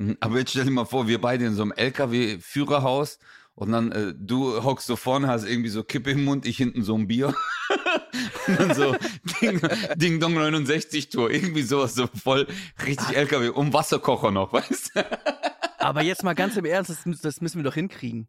Mhm, 0.00 0.16
Aber 0.20 0.38
jetzt 0.38 0.50
stell 0.52 0.64
dir 0.64 0.70
mal 0.70 0.86
vor, 0.86 1.06
wir 1.08 1.20
beide 1.20 1.44
in 1.44 1.54
so 1.54 1.60
einem 1.62 1.72
LKW-Führerhaus 1.72 3.18
und 3.54 3.70
dann 3.72 3.92
äh, 3.92 4.14
du 4.16 4.62
hockst 4.64 4.86
so 4.86 4.96
vorne, 4.96 5.28
hast 5.28 5.44
irgendwie 5.44 5.68
so 5.68 5.84
Kippe 5.84 6.12
im 6.12 6.24
Mund, 6.24 6.46
ich 6.46 6.56
hinten 6.56 6.82
so 6.82 6.94
ein 6.96 7.06
Bier. 7.06 7.34
und 8.46 8.58
dann 8.58 8.74
so 8.74 8.96
Ding, 9.42 9.60
Ding 9.96 10.18
Dong 10.20 10.32
69 10.34 11.10
Tour, 11.10 11.30
irgendwie 11.30 11.62
sowas, 11.62 11.94
so 11.94 12.06
voll 12.06 12.46
richtig 12.86 13.14
LKW, 13.14 13.50
um 13.50 13.74
Wasserkocher 13.74 14.30
noch, 14.30 14.52
weißt 14.54 14.92
du? 14.94 15.20
Aber 15.78 16.02
jetzt 16.02 16.22
mal 16.24 16.34
ganz 16.34 16.56
im 16.56 16.64
Ernst, 16.64 16.90
das, 16.90 17.20
das 17.20 17.40
müssen 17.42 17.58
wir 17.58 17.64
doch 17.64 17.74
hinkriegen. 17.74 18.26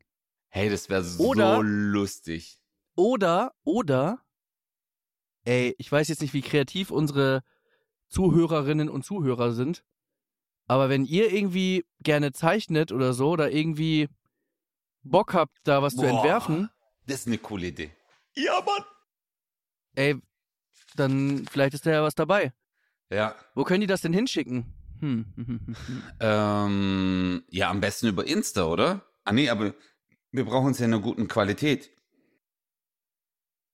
Hey, 0.50 0.70
das 0.70 0.90
wäre 0.90 1.04
so 1.04 1.24
Oder- 1.24 1.62
lustig. 1.64 2.58
Oder, 2.98 3.54
oder, 3.64 4.20
ey, 5.46 5.74
ich 5.78 5.90
weiß 5.90 6.10
jetzt 6.10 6.22
nicht, 6.22 6.34
wie 6.34 6.42
kreativ 6.42 6.92
unsere 6.92 7.42
Zuhörerinnen 8.10 8.90
und 8.90 9.06
Zuhörer 9.06 9.54
sind, 9.54 9.86
aber 10.72 10.88
wenn 10.88 11.04
ihr 11.04 11.34
irgendwie 11.34 11.84
gerne 12.00 12.32
zeichnet 12.32 12.94
oder 12.94 13.12
so, 13.12 13.32
oder 13.32 13.52
irgendwie 13.52 14.08
Bock 15.04 15.34
habt, 15.34 15.58
da 15.66 15.82
was 15.82 15.96
zu 15.98 16.04
Boah. 16.04 16.12
entwerfen, 16.12 16.70
Das 17.08 17.20
ist 17.20 17.28
eine 17.28 17.40
coole 17.40 17.68
Idee. 17.68 17.92
Ja, 18.38 18.54
Mann. 18.66 18.86
ey, 19.96 20.16
dann 20.96 21.46
vielleicht 21.52 21.74
ist 21.74 21.86
da 21.86 21.92
ja 21.92 22.04
was 22.04 22.16
dabei. 22.16 22.54
Ja. 23.10 23.36
Wo 23.54 23.66
können 23.66 23.82
die 23.82 23.88
das 23.88 24.00
denn 24.00 24.14
hinschicken? 24.14 24.74
Hm. 25.02 25.26
Ähm, 26.22 27.44
ja, 27.50 27.70
am 27.70 27.82
besten 27.82 28.08
über 28.08 28.26
Insta, 28.26 28.64
oder? 28.68 29.02
Ah, 29.26 29.34
nee, 29.34 29.50
aber 29.50 29.74
wir 30.32 30.46
brauchen 30.46 30.72
es 30.72 30.80
ja 30.80 30.86
in 30.86 30.94
einer 30.94 31.04
guten 31.04 31.28
Qualität. 31.28 31.92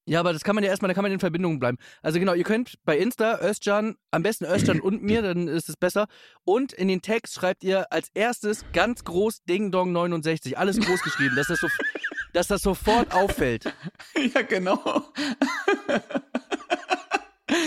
Ja, 0.08 0.22
aber 0.22 0.32
das 0.32 0.46
kann 0.46 0.56
man 0.56 0.64
ja 0.64 0.70
erstmal, 0.70 0.88
da 0.88 0.94
kann 0.94 1.04
man 1.04 1.12
in 1.12 1.20
Verbindung 1.20 1.60
bleiben. 1.60 1.78
Also 2.02 2.18
genau, 2.18 2.34
ihr 2.34 2.46
könnt 2.46 2.76
bei 2.86 2.98
Insta 2.98 3.42
Özcan, 3.42 3.98
am 4.10 4.24
besten 4.24 4.46
Özcan 4.46 4.80
und 4.80 5.04
mir, 5.04 5.22
dann 5.22 5.50
ist 5.50 5.68
es 5.68 5.76
besser. 5.76 6.08
Und 6.46 6.72
in 6.72 6.88
den 6.88 7.02
Text 7.02 7.36
schreibt 7.36 7.62
ihr 7.66 7.92
als 7.92 8.10
erstes 8.14 8.64
ganz 8.72 9.04
groß 9.04 9.44
Ding 9.44 9.70
Dong 9.70 9.92
69, 9.92 10.58
alles 10.58 10.80
groß 10.80 11.02
geschrieben, 11.02 11.36
dass 11.36 11.48
das, 11.48 11.60
so, 11.60 11.68
dass 12.34 12.48
das 12.48 12.62
sofort 12.62 13.14
auffällt. 13.14 13.66
ja, 14.34 14.42
genau. 14.44 15.12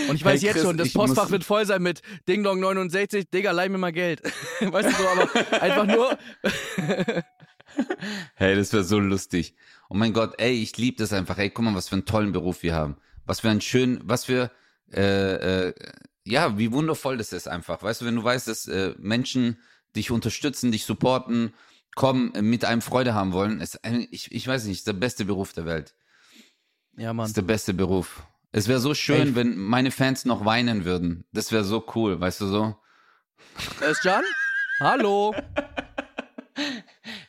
Und 0.09 0.15
ich 0.15 0.25
weiß 0.25 0.41
Hey, 0.41 0.47
jetzt 0.47 0.53
Chris, 0.53 0.63
schon, 0.63 0.77
das 0.77 0.93
Postfach 0.93 1.29
wird 1.29 1.43
voll 1.43 1.65
sein 1.65 1.83
mit 1.83 2.01
Ding 2.27 2.43
Dong 2.43 2.59
69, 2.59 3.29
Digga, 3.29 3.51
leih 3.51 3.69
mir 3.69 3.77
mal 3.77 3.91
Geld. 3.91 4.21
weißt 4.59 4.89
du 4.89 4.93
so, 4.93 5.07
aber 5.07 5.61
einfach 5.61 5.85
nur, 5.85 6.17
Hey, 8.35 8.55
das 8.55 8.73
wäre 8.73 8.83
so 8.83 8.99
lustig. 8.99 9.55
Oh 9.89 9.95
mein 9.95 10.13
Gott, 10.13 10.35
ey, 10.39 10.53
ich 10.53 10.77
liebe 10.77 10.97
das 10.97 11.13
einfach. 11.13 11.37
Ey, 11.37 11.49
guck 11.49 11.65
mal, 11.65 11.75
was 11.75 11.89
für 11.89 11.95
einen 11.95 12.05
tollen 12.05 12.31
Beruf 12.31 12.63
wir 12.63 12.73
haben. 12.73 12.97
Was 13.25 13.41
für 13.41 13.49
einen 13.49 13.61
schönen, 13.61 14.01
was 14.03 14.25
für, 14.25 14.51
äh, 14.91 15.67
äh, 15.67 15.73
ja, 16.23 16.57
wie 16.57 16.71
wundervoll 16.71 17.17
das 17.17 17.33
ist 17.33 17.47
einfach. 17.47 17.83
Weißt 17.83 18.01
du, 18.01 18.05
wenn 18.05 18.15
du 18.15 18.23
weißt, 18.23 18.47
dass 18.47 18.67
äh, 18.67 18.95
Menschen 18.97 19.57
dich 19.95 20.11
unterstützen, 20.11 20.71
dich 20.71 20.85
supporten, 20.85 21.53
kommen, 21.95 22.33
äh, 22.35 22.41
mit 22.41 22.65
einem 22.65 22.81
Freude 22.81 23.13
haben 23.13 23.33
wollen, 23.33 23.59
ist, 23.59 23.83
ein, 23.83 24.07
ich, 24.11 24.31
ich 24.31 24.47
weiß 24.47 24.65
nicht, 24.65 24.79
ist 24.79 24.87
der 24.87 24.93
beste 24.93 25.25
Beruf 25.25 25.53
der 25.53 25.65
Welt. 25.65 25.93
ja 26.97 27.13
Mann. 27.13 27.27
ist 27.27 27.37
der 27.37 27.41
beste 27.43 27.73
Beruf. 27.73 28.23
Es 28.53 28.67
wäre 28.67 28.79
so 28.79 28.93
schön, 28.93 29.29
Ey. 29.29 29.35
wenn 29.35 29.57
meine 29.57 29.91
Fans 29.91 30.25
noch 30.25 30.45
weinen 30.45 30.83
würden. 30.85 31.25
Das 31.31 31.51
wäre 31.51 31.63
so 31.63 31.85
cool, 31.95 32.19
weißt 32.19 32.41
du 32.41 32.47
so? 32.47 32.75
Özcan? 33.81 34.23
Hallo. 34.79 35.33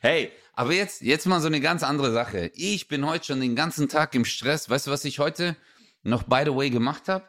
Hey, 0.05 0.33
aber 0.55 0.73
jetzt, 0.73 1.03
jetzt 1.03 1.27
mal 1.27 1.41
so 1.41 1.47
eine 1.47 1.61
ganz 1.61 1.85
andere 1.85 2.13
Sache. 2.13 2.51
Ich 2.57 2.89
bin 2.89 3.07
heute 3.07 3.25
schon 3.25 3.41
den 3.41 3.55
ganzen 3.55 3.89
Tag 3.89 4.17
im 4.17 4.25
Stress. 4.25 4.69
Weißt 4.69 4.89
du, 4.89 4.91
was 4.91 5.05
ich 5.05 5.21
heute 5.21 5.57
noch 6.03 6.25
by 6.25 6.43
the 6.45 6.53
way 6.53 6.71
gemacht 6.71 7.09
habe? 7.09 7.25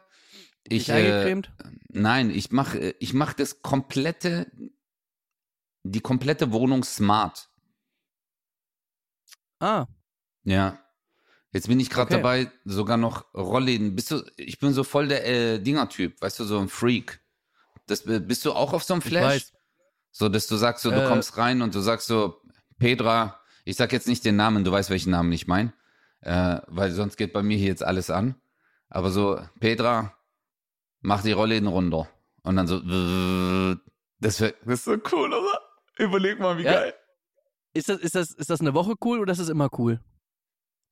Ich, 0.64 0.88
äh, 0.88 1.40
nein, 1.90 2.30
ich 2.30 2.50
mache 2.50 2.96
ich 2.98 3.14
mach 3.14 3.32
das 3.32 3.62
komplette, 3.62 4.50
die 5.84 6.00
komplette 6.00 6.50
Wohnung 6.50 6.82
smart. 6.82 7.48
Ah, 9.60 9.86
Ja. 10.42 10.80
Jetzt 11.52 11.68
bin 11.68 11.78
ich 11.78 11.90
gerade 11.90 12.06
Okay. 12.06 12.16
dabei, 12.16 12.52
sogar 12.64 12.96
noch 12.96 13.32
Rollläden. 13.34 13.94
Bist 13.94 14.10
du, 14.10 14.24
ich 14.36 14.58
bin 14.58 14.72
so 14.72 14.82
voll 14.82 15.06
der 15.06 15.24
äh, 15.24 15.60
Dinger-Typ, 15.60 16.20
weißt 16.20 16.40
du, 16.40 16.44
so 16.44 16.58
ein 16.58 16.68
Freak. 16.68 17.20
Das, 17.86 18.04
äh, 18.06 18.18
bist 18.18 18.44
du 18.44 18.52
auch 18.52 18.72
auf 18.72 18.82
so 18.82 18.94
einem 18.94 19.02
Flash? 19.02 19.52
So, 20.10 20.28
dass 20.28 20.48
du 20.48 20.56
sagst, 20.56 20.82
so, 20.82 20.90
du 20.90 21.00
Äh. 21.00 21.06
kommst 21.06 21.36
rein 21.36 21.62
und 21.62 21.72
du 21.76 21.78
sagst 21.80 22.08
so, 22.08 22.40
Petra, 22.88 23.40
ich 23.64 23.76
sag 23.76 23.94
jetzt 23.94 24.06
nicht 24.08 24.26
den 24.26 24.36
Namen, 24.36 24.62
du 24.62 24.70
weißt, 24.70 24.90
welchen 24.90 25.08
Namen 25.10 25.32
ich 25.32 25.46
meine, 25.46 25.72
äh, 26.20 26.58
weil 26.66 26.90
sonst 26.92 27.16
geht 27.16 27.32
bei 27.32 27.42
mir 27.42 27.56
hier 27.56 27.68
jetzt 27.68 27.82
alles 27.82 28.10
an. 28.10 28.34
Aber 28.90 29.10
so, 29.10 29.40
Petra, 29.58 30.14
mach 31.00 31.22
die 31.22 31.32
Rollläden 31.32 31.66
runter. 31.66 32.10
Und 32.42 32.56
dann 32.56 32.66
so, 32.66 32.80
das, 34.20 34.38
wär, 34.42 34.52
das 34.66 34.80
ist 34.80 34.84
so 34.84 34.98
cool, 35.12 35.32
oder? 35.32 35.60
Überleg 35.96 36.38
mal, 36.38 36.58
wie 36.58 36.64
Ja. 36.64 36.72
geil. 36.74 36.94
Ist 37.72 37.88
das, 37.88 38.00
ist, 38.00 38.14
das, 38.14 38.32
ist 38.32 38.50
das 38.50 38.60
eine 38.60 38.74
Woche 38.74 38.92
cool 39.02 39.18
oder 39.18 39.32
ist 39.32 39.40
das 39.40 39.48
immer 39.48 39.70
cool? 39.78 39.98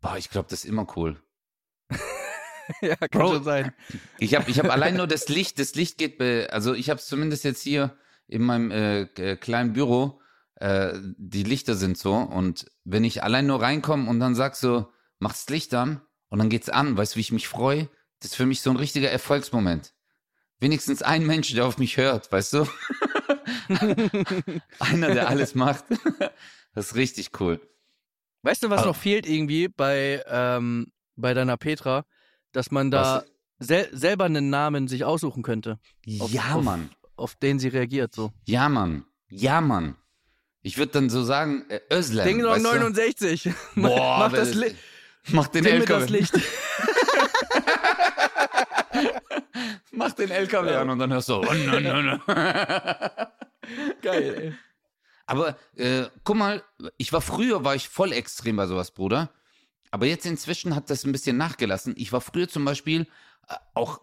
Boah, 0.00 0.16
ich 0.16 0.31
glaube, 0.31 0.48
das 0.48 0.64
ist 0.64 0.70
immer 0.70 0.87
cool. 0.96 1.22
ja, 2.81 2.96
kann 2.96 3.09
Bro. 3.11 3.35
schon 3.35 3.44
sein. 3.44 3.74
Ich 4.18 4.35
habe 4.35 4.50
ich 4.50 4.59
hab 4.59 4.70
allein 4.70 4.96
nur 4.96 5.07
das 5.07 5.28
Licht, 5.28 5.59
das 5.59 5.74
Licht 5.74 5.98
geht, 5.98 6.18
also 6.50 6.72
ich 6.72 6.88
habe 6.88 7.00
es 7.00 7.07
zumindest 7.07 7.44
jetzt 7.44 7.61
hier 7.61 7.94
in 8.28 8.40
meinem 8.42 8.70
äh, 8.70 9.05
k- 9.09 9.37
kleinen 9.37 9.74
Büro, 9.74 10.21
äh, 10.62 10.98
die 11.16 11.42
Lichter 11.42 11.75
sind 11.75 11.98
so 11.98 12.14
und 12.14 12.66
wenn 12.85 13.05
ich 13.05 13.22
allein 13.22 13.46
nur 13.46 13.61
reinkomme 13.61 14.09
und 14.09 14.20
dann 14.20 14.35
sag 14.35 14.55
so, 14.57 14.87
mach 15.18 15.33
das 15.33 15.48
Licht 15.48 15.75
an 15.75 16.01
und 16.29 16.38
dann 16.38 16.48
geht's 16.51 16.68
an, 16.68 16.96
weißt 16.96 17.14
du, 17.14 17.16
wie 17.16 17.20
ich 17.22 17.33
mich 17.33 17.48
freue? 17.48 17.88
Das 18.20 18.31
ist 18.31 18.37
für 18.37 18.46
mich 18.46 18.61
so 18.61 18.70
ein 18.70 18.77
richtiger 18.77 19.11
Erfolgsmoment. 19.11 19.94
Wenigstens 20.61 21.03
ein 21.03 21.27
Mensch, 21.27 21.53
der 21.53 21.66
auf 21.66 21.79
mich 21.79 21.96
hört, 21.96 22.31
weißt 22.31 22.53
du? 22.53 22.66
Einer, 24.79 25.12
der 25.14 25.29
alles 25.29 25.55
macht. 25.55 25.85
Das 26.75 26.87
ist 26.87 26.94
richtig 26.94 27.38
cool. 27.38 27.61
Weißt 28.40 28.62
du, 28.62 28.70
was 28.70 28.79
Aber- 28.81 28.88
noch 28.88 28.96
fehlt 28.96 29.29
irgendwie 29.29 29.68
bei, 29.68 30.25
ähm, 30.27 30.90
bei 31.16 31.35
deiner 31.35 31.59
Petra? 31.59 32.07
Dass 32.53 32.70
man 32.70 32.90
da 32.90 33.25
sel 33.59 33.90
selber 33.92 34.25
einen 34.25 34.48
Namen 34.48 34.88
sich 34.88 35.05
aussuchen 35.05 35.42
könnte, 35.42 35.79
Auf- 36.18 36.31
ja, 36.33 36.55
auf- 36.55 36.64
Mann. 36.64 36.88
auf 37.16 37.35
den 37.35 37.59
sie 37.59 37.68
reagiert. 37.68 38.14
So. 38.14 38.33
Ja, 38.46 38.70
Mann. 38.70 39.05
Ja, 39.29 39.61
Mann. 39.61 39.96
Ich 40.62 40.79
würde 40.79 40.92
dann 40.92 41.11
so 41.11 41.22
sagen, 41.25 41.64
äh, 41.68 41.81
Özlem. 41.92 42.25
Ding 42.25 42.38
Dong 42.42 42.53
weißt 42.53 42.64
du? 42.64 42.68
69. 42.68 43.51
Boah, 43.75 44.18
Mach 44.20 44.33
das, 44.33 44.48
das- 44.51 44.55
Li 44.57 44.75
Mach 45.29 45.46
den 45.48 45.64
Dimme 45.64 45.77
LKW. 45.77 46.01
das 46.01 46.11
Licht. 46.11 46.35
Mach 49.92 50.12
den 50.12 50.31
LKW 50.31 50.75
an 50.75 50.90
und 50.90 50.98
dann 50.98 51.12
hörst 51.12 51.29
du. 51.29 51.35
Oh, 51.35 51.42
no, 51.53 51.81
no, 51.81 52.03
no. 52.03 52.18
Geil, 54.03 54.35
ey. 54.37 54.55
Aber 55.27 55.57
äh, 55.77 56.05
guck 56.25 56.37
mal, 56.37 56.62
ich 56.96 57.12
war 57.12 57.20
früher 57.20 57.64
war 57.64 57.75
ich 57.75 57.88
voll 57.88 58.12
extrem 58.12 58.57
bei 58.57 58.66
sowas, 58.66 58.90
Bruder. 58.90 59.31
Aber 59.90 60.07
jetzt 60.07 60.27
inzwischen 60.27 60.75
hat 60.75 60.90
das 60.90 61.05
ein 61.05 61.12
bisschen 61.12 61.37
nachgelassen. 61.37 61.94
Ich 61.96 62.12
war 62.12 62.20
früher 62.20 62.48
zum 62.48 62.64
Beispiel 62.64 63.03
äh, 63.48 63.55
auch 63.75 64.01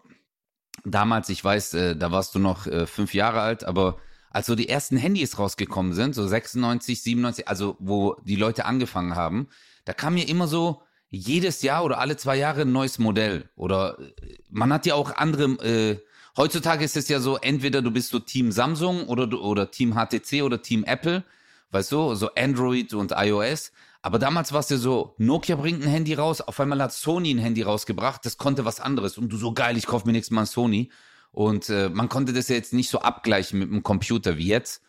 damals, 0.84 1.28
ich 1.28 1.44
weiß, 1.44 1.74
äh, 1.74 1.96
da 1.96 2.10
warst 2.10 2.34
du 2.34 2.38
noch 2.38 2.66
äh, 2.66 2.86
fünf 2.86 3.12
Jahre 3.12 3.40
alt, 3.42 3.64
aber 3.64 3.98
als 4.30 4.46
so 4.46 4.54
die 4.54 4.68
ersten 4.68 4.96
Handys 4.96 5.38
rausgekommen 5.38 5.92
sind, 5.92 6.14
so 6.14 6.26
96, 6.26 7.02
97, 7.02 7.48
also 7.48 7.76
wo 7.80 8.16
die 8.24 8.36
Leute 8.36 8.64
angefangen 8.64 9.16
haben, 9.16 9.48
da 9.84 9.92
kam 9.92 10.14
mir 10.14 10.28
immer 10.28 10.46
so 10.46 10.82
jedes 11.10 11.62
Jahr 11.62 11.84
oder 11.84 11.98
alle 11.98 12.16
zwei 12.16 12.36
Jahre 12.36 12.62
ein 12.62 12.72
neues 12.72 12.98
Modell. 12.98 13.48
Oder 13.56 13.98
äh, 13.98 14.38
man 14.48 14.72
hat 14.72 14.86
ja 14.86 14.94
auch 14.94 15.16
andere, 15.16 15.44
äh, 15.64 15.98
heutzutage 16.36 16.84
ist 16.84 16.96
es 16.96 17.08
ja 17.08 17.20
so, 17.20 17.36
entweder 17.36 17.82
du 17.82 17.90
bist 17.90 18.10
so 18.10 18.20
Team 18.20 18.52
Samsung 18.52 19.08
oder, 19.08 19.40
oder 19.40 19.70
Team 19.70 19.94
HTC 19.94 20.42
oder 20.42 20.62
Team 20.62 20.84
Apple, 20.84 21.24
weißt 21.72 21.90
du, 21.90 22.14
so 22.14 22.32
Android 22.34 22.94
und 22.94 23.12
iOS. 23.16 23.72
Aber 24.02 24.18
damals 24.18 24.52
war 24.52 24.60
es 24.60 24.70
ja 24.70 24.78
so, 24.78 25.14
Nokia 25.18 25.56
bringt 25.56 25.82
ein 25.82 25.88
Handy 25.88 26.14
raus, 26.14 26.40
auf 26.40 26.58
einmal 26.58 26.80
hat 26.80 26.92
Sony 26.92 27.34
ein 27.34 27.38
Handy 27.38 27.62
rausgebracht, 27.62 28.24
das 28.24 28.38
konnte 28.38 28.64
was 28.64 28.80
anderes. 28.80 29.18
Und 29.18 29.30
du 29.30 29.36
so 29.36 29.52
geil, 29.52 29.76
ich 29.76 29.86
kaufe 29.86 30.06
mir 30.06 30.12
nächstes 30.12 30.34
Mal 30.34 30.42
ein 30.42 30.46
Sony. 30.46 30.90
Und 31.32 31.68
äh, 31.68 31.88
man 31.88 32.08
konnte 32.08 32.32
das 32.32 32.48
ja 32.48 32.56
jetzt 32.56 32.72
nicht 32.72 32.90
so 32.90 33.00
abgleichen 33.00 33.58
mit 33.58 33.70
dem 33.70 33.82
Computer 33.82 34.36
wie 34.36 34.48
jetzt. 34.48 34.82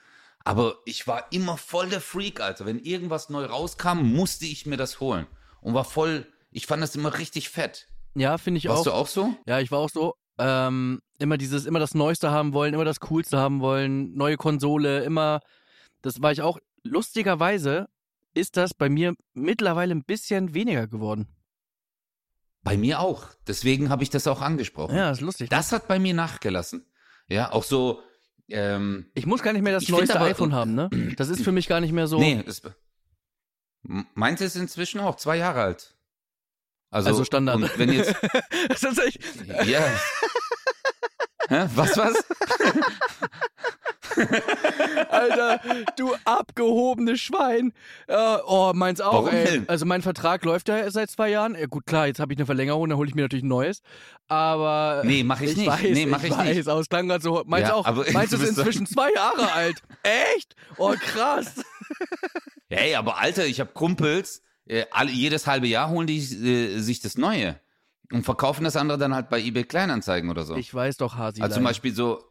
Aber 0.44 0.78
ich 0.86 1.08
war 1.08 1.32
immer 1.32 1.58
voll 1.58 1.90
der 1.90 2.02
Freak, 2.02 2.42
Alter. 2.42 2.66
Wenn 2.66 2.80
irgendwas 2.80 3.30
neu 3.30 3.46
rauskam, 3.46 4.00
musste 4.02 4.46
ich 4.46 4.66
mir 4.66 4.78
das 4.78 5.00
holen. 5.00 5.28
Und 5.62 5.74
war 5.74 5.86
voll, 5.86 6.26
ich 6.52 6.66
fand 6.66 6.82
das 6.82 6.96
immer 6.96 7.18
richtig 7.20 7.50
fett. 7.50 7.88
Ja, 8.16 8.38
finde 8.38 8.58
ich 8.58 8.68
Warst 8.68 8.82
auch. 8.82 8.84
du 8.86 8.94
auch 8.94 9.08
so? 9.08 9.36
Ja, 9.46 9.60
ich 9.60 9.72
war 9.72 9.80
auch 9.80 9.90
so. 9.90 10.16
Ähm, 10.40 11.02
immer 11.20 11.38
dieses, 11.38 11.66
immer 11.66 11.80
das 11.80 11.94
Neueste 11.94 12.32
haben 12.32 12.54
wollen, 12.54 12.74
immer 12.74 12.86
das 12.86 13.00
Coolste 13.00 13.38
haben 13.38 13.60
wollen, 13.62 14.16
neue 14.16 14.38
Konsole, 14.38 15.04
immer. 15.04 15.42
Das 16.02 16.22
war 16.22 16.32
ich 16.32 16.42
auch. 16.42 16.58
Lustigerweise 16.84 17.88
ist 18.34 18.58
das 18.58 18.74
bei 18.74 18.90
mir 18.90 19.14
mittlerweile 19.34 19.94
ein 19.94 20.04
bisschen 20.04 20.56
weniger 20.56 20.88
geworden. 20.88 21.28
Bei 22.64 22.78
mir 22.78 23.00
auch. 23.00 23.26
Deswegen 23.48 23.90
habe 23.90 24.04
ich 24.04 24.10
das 24.10 24.28
auch 24.28 24.42
angesprochen. 24.42 24.96
Ja, 24.96 25.10
ist 25.12 25.22
lustig. 25.22 25.50
Das 25.50 25.72
hat 25.72 25.88
bei 25.88 25.98
mir 26.00 26.14
nachgelassen. 26.14 26.86
Ja, 27.28 27.52
auch 27.52 27.64
so, 27.64 28.02
ähm, 28.50 29.10
ich 29.16 29.26
muss 29.26 29.42
gar 29.42 29.54
nicht 29.54 29.62
mehr 29.64 29.74
das 29.74 29.88
neueste 29.90 30.16
aber- 30.20 30.26
iPhone 30.26 30.54
haben, 30.54 30.76
ne? 30.76 30.90
Das 31.18 31.30
ist 31.30 31.44
für 31.44 31.52
mich 31.52 31.68
gar 31.68 31.80
nicht 31.82 31.92
mehr 31.94 32.08
so. 32.08 32.20
nee, 32.20 32.44
M- 33.88 34.06
meins 34.14 34.42
ist 34.42 34.56
inzwischen 34.56 35.00
auch 35.00 35.16
zwei 35.16 35.38
Jahre 35.38 35.62
alt. 35.62 35.96
Also, 36.92 37.10
Also 37.10 37.24
Standard. 37.26 37.56
Und 37.56 37.80
wenn 37.80 37.92
jetzt, 37.92 38.14
das 38.70 38.84
ist 38.84 39.00
echt, 39.00 39.22
ja. 39.66 39.82
Was, 41.76 41.98
was? 41.98 42.14
Alter, 45.10 45.60
du 45.98 46.14
abgehobenes 46.26 47.20
Schwein. 47.22 47.74
Äh, 48.08 48.38
oh, 48.46 48.72
meins 48.74 49.02
auch, 49.02 49.26
Warum 49.26 49.30
ey. 49.30 49.62
Also 49.68 49.86
mein 49.86 50.02
Vertrag 50.02 50.44
läuft 50.46 50.70
ja 50.70 50.90
seit 50.92 51.10
zwei 51.10 51.30
Jahren. 51.30 51.56
Ja, 51.56 51.66
gut, 51.68 51.86
klar, 51.86 52.08
jetzt 52.08 52.20
habe 52.20 52.34
ich 52.34 52.40
eine 52.40 52.46
Verlängerung, 52.46 52.90
dann 52.90 52.98
hole 52.98 53.10
ich 53.10 53.16
mir 53.16 53.22
natürlich 53.24 53.44
ein 53.44 53.50
neues. 53.50 53.82
Aber 54.28 55.02
Nee, 55.06 55.24
mach 55.24 55.42
ich, 55.42 55.52
ich 55.52 55.58
nicht. 55.58 55.68
weiß, 55.68 55.82
nee, 55.84 56.06
mach 56.06 56.24
ich, 56.24 56.32
ich, 56.32 56.38
weiß, 56.38 56.56
nicht. 56.56 56.68
aber 56.68 56.80
es 56.80 56.90
klang 56.90 57.08
gerade 57.08 57.24
so. 57.24 57.44
Meins 57.46 57.68
Ja, 57.68 57.74
auch. 57.76 57.86
meins 58.14 58.30
du 58.32 58.38
ist 58.38 58.50
inzwischen 58.58 58.86
zwei 58.86 59.12
Jahre 59.14 59.52
alt. 59.54 59.82
Echt? 60.04 60.56
Oh, 60.78 60.94
krass. 61.00 61.56
Hey, 62.74 62.96
aber 62.96 63.18
Alter, 63.20 63.46
ich 63.46 63.60
habe 63.60 63.72
Kumpels, 63.74 64.44
äh, 64.66 64.86
alle, 64.92 65.12
jedes 65.12 65.46
halbe 65.46 65.68
Jahr 65.68 65.90
holen 65.90 66.08
die 66.08 66.20
äh, 66.20 66.80
sich 66.80 67.02
das 67.02 67.18
Neue 67.18 67.60
und 68.14 68.24
verkaufen 68.24 68.64
das 68.64 68.78
andere 68.78 68.98
dann 68.98 69.14
halt 69.14 69.30
bei 69.30 69.42
eBay 69.42 69.66
Kleinanzeigen 69.66 70.30
oder 70.30 70.46
so. 70.46 70.56
Ich 70.56 70.74
weiß 70.74 70.96
doch, 70.96 71.18
Hasi. 71.18 71.42
also 71.42 71.56
zum 71.56 71.66
Beispiel 71.66 71.94
so 71.94 72.24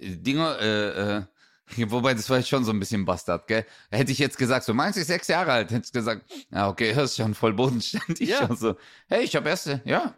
Dinger, 0.00 0.58
äh, 0.60 1.16
äh, 1.18 1.22
Wobei, 1.90 2.14
das 2.14 2.30
war 2.30 2.38
jetzt 2.38 2.48
schon 2.48 2.64
so 2.64 2.70
ein 2.72 2.78
bisschen 2.78 3.04
Bastard, 3.04 3.48
gell? 3.48 3.66
Hätte 3.90 4.12
ich 4.12 4.18
jetzt 4.18 4.38
gesagt, 4.38 4.64
so 4.64 4.72
meinst 4.72 4.96
du 4.96 5.00
ich 5.00 5.06
sechs 5.08 5.26
Jahre 5.26 5.50
alt, 5.52 5.70
hätte 5.72 5.84
ich 5.86 5.92
gesagt, 5.92 6.24
ja, 6.50 6.68
okay, 6.68 6.92
das 6.94 7.10
ist 7.10 7.16
schon 7.16 7.34
voll 7.34 7.54
bodenständig. 7.54 8.28
Ja. 8.28 8.46
Schon 8.46 8.56
so, 8.56 8.76
hey, 9.08 9.24
ich 9.24 9.34
habe 9.34 9.48
erste, 9.48 9.82
ja. 9.84 10.14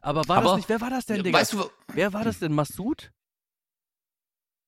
Aber 0.00 0.26
war 0.28 0.38
Aber- 0.38 0.46
das 0.50 0.56
nicht, 0.56 0.68
wer 0.68 0.80
war 0.80 0.90
das 0.90 1.04
denn, 1.06 1.22
Digga? 1.22 1.38
Weißt 1.38 1.52
du, 1.52 1.68
Wer 1.92 2.12
war 2.12 2.24
das 2.24 2.38
denn? 2.38 2.52
Massoud? 2.54 3.12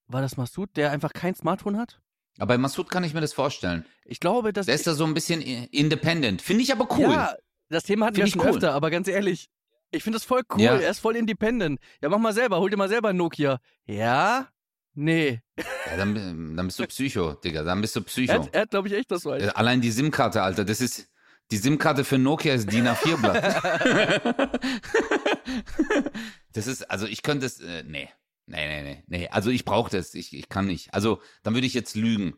War 0.09 0.21
das 0.23 0.37
Massoud, 0.37 0.71
der 0.77 0.91
einfach 0.91 1.13
kein 1.13 1.35
Smartphone 1.35 1.77
hat? 1.79 2.01
aber 2.39 2.55
bei 2.55 2.59
Massoud 2.59 2.89
kann 2.89 3.03
ich 3.03 3.15
mir 3.15 3.21
das 3.21 3.33
vorstellen. 3.33 3.85
Ich 4.05 4.21
glaube, 4.21 4.53
dass. 4.53 4.67
Der 4.67 4.75
ist 4.77 4.87
da 4.87 4.95
so 4.95 5.05
ein 5.05 5.13
bisschen 5.13 5.41
independent. 5.43 6.41
Finde 6.41 6.63
ich 6.63 6.71
aber 6.73 6.89
cool. 6.97 7.13
Ja, 7.13 7.35
das 7.69 7.83
Thema 7.83 8.07
hatten 8.07 8.17
wir 8.17 8.25
Find 8.25 8.35
schon 8.35 8.41
ich 8.43 8.47
cool. 8.47 8.55
öfter, 8.55 8.75
aber 8.75 8.91
ganz 8.91 9.09
ehrlich, 9.09 9.49
ich 9.91 10.03
finde 10.03 10.17
das 10.17 10.25
voll 10.25 10.43
cool. 10.55 10.61
Ja. 10.61 10.77
Er 10.77 10.91
ist 10.91 11.01
voll 11.01 11.17
independent. 11.17 11.81
Ja, 12.03 12.09
mach 12.09 12.19
mal 12.19 12.33
selber, 12.33 12.59
hol 12.59 12.71
dir 12.71 12.77
mal 12.77 12.89
selber 12.89 13.11
ein 13.11 13.17
Nokia. 13.17 13.61
Ja? 13.87 14.49
Nee. 14.95 15.43
Ja, 15.57 15.97
dann, 15.97 16.57
dann 16.57 16.67
bist 16.67 16.79
du 16.79 16.87
Psycho, 16.89 17.35
Digga. 17.35 17.63
Dann 17.63 17.81
bist 17.81 17.95
du 17.97 18.03
Psycho. 18.03 18.33
Er 18.33 18.39
hat, 18.41 18.57
hat 18.57 18.71
glaube 18.71 18.89
ich, 18.89 18.95
echt 18.95 19.11
das 19.11 19.23
so. 19.23 19.33
Äh, 19.33 19.49
Allein 19.55 19.81
die 19.81 19.91
SIM-Karte, 19.91 20.43
Alter, 20.43 20.65
das 20.65 20.81
ist. 20.81 21.09
Die 21.51 21.57
SIM-Karte 21.57 22.05
für 22.05 22.19
Nokia 22.19 22.53
ist 22.53 22.71
DIN 22.71 22.87
A4-Blatt. 22.87 23.63
das 26.53 26.67
ist, 26.67 26.91
also 26.91 27.07
ich 27.07 27.23
könnte 27.23 27.47
es, 27.47 27.59
äh, 27.61 27.85
nee. 27.85 28.11
Nee, 28.45 28.67
nee, 28.67 28.83
nee, 28.83 29.05
nee. 29.07 29.29
Also 29.29 29.49
ich 29.51 29.65
brauche 29.65 29.91
das, 29.91 30.15
ich, 30.15 30.35
ich 30.35 30.51
kann 30.51 30.67
nicht. 30.67 30.93
Also 30.93 31.23
dann 31.43 31.55
würde 31.55 31.67
ich 31.67 31.73
jetzt 31.73 31.97
lügen. 31.97 32.37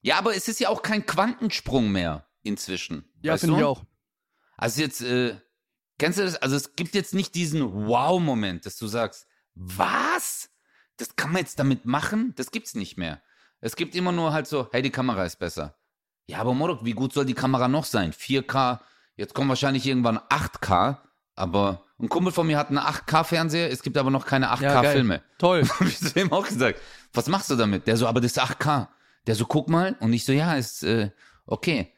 Ja, 0.00 0.18
aber 0.18 0.34
es 0.34 0.48
ist 0.48 0.58
ja 0.58 0.70
auch 0.70 0.82
kein 0.82 1.06
Quantensprung 1.06 1.92
mehr 1.92 2.26
inzwischen. 2.42 3.04
Ja, 3.22 3.36
finde 3.36 3.58
ich 3.58 3.64
auch. 3.64 3.84
Also 4.56 4.80
jetzt, 4.80 5.02
äh, 5.02 5.36
kennst 6.02 6.18
du 6.18 6.24
das? 6.24 6.34
Also 6.34 6.56
es 6.56 6.74
gibt 6.74 6.96
jetzt 6.96 7.14
nicht 7.14 7.36
diesen 7.36 7.86
Wow-Moment, 7.86 8.66
dass 8.66 8.76
du 8.76 8.88
sagst, 8.88 9.28
was? 9.54 10.50
Das 10.96 11.14
kann 11.14 11.30
man 11.30 11.42
jetzt 11.42 11.60
damit 11.60 11.86
machen? 11.86 12.32
Das 12.34 12.50
gibt's 12.50 12.74
nicht 12.74 12.98
mehr. 12.98 13.22
Es 13.60 13.76
gibt 13.76 13.94
immer 13.94 14.10
nur 14.10 14.32
halt 14.32 14.48
so, 14.48 14.68
hey, 14.72 14.82
die 14.82 14.90
Kamera 14.90 15.24
ist 15.24 15.38
besser. 15.38 15.76
Ja, 16.26 16.38
aber 16.38 16.54
Modok, 16.54 16.84
wie 16.84 16.92
gut 16.92 17.12
soll 17.12 17.24
die 17.24 17.34
Kamera 17.34 17.68
noch 17.68 17.84
sein? 17.84 18.12
4K, 18.12 18.80
jetzt 19.14 19.32
kommt 19.32 19.48
wahrscheinlich 19.48 19.86
irgendwann 19.86 20.18
8K, 20.18 20.98
aber 21.36 21.84
ein 22.00 22.08
Kumpel 22.08 22.32
von 22.32 22.48
mir 22.48 22.58
hat 22.58 22.70
einen 22.70 22.80
8K-Fernseher, 22.80 23.70
es 23.70 23.82
gibt 23.82 23.96
aber 23.96 24.10
noch 24.10 24.26
keine 24.26 24.46
Ja, 24.46 24.56
geil. 24.56 24.86
8K-Filme. 24.86 25.22
Toll. 25.38 25.68
Hab 25.68 25.86
ich 25.86 26.00
zu 26.00 26.18
ihm 26.18 26.32
auch 26.32 26.48
gesagt, 26.48 26.80
was 27.12 27.28
machst 27.28 27.48
du 27.48 27.54
damit? 27.54 27.86
Der 27.86 27.96
so, 27.96 28.08
aber 28.08 28.20
das 28.20 28.32
ist 28.32 28.42
8K. 28.42 28.88
Der 29.28 29.36
so, 29.36 29.46
guck 29.46 29.68
mal. 29.68 29.94
Und 30.00 30.12
ich 30.12 30.24
so, 30.24 30.32
ja, 30.32 30.56
ist 30.56 30.82
äh, 30.82 31.12
okay. 31.46 31.92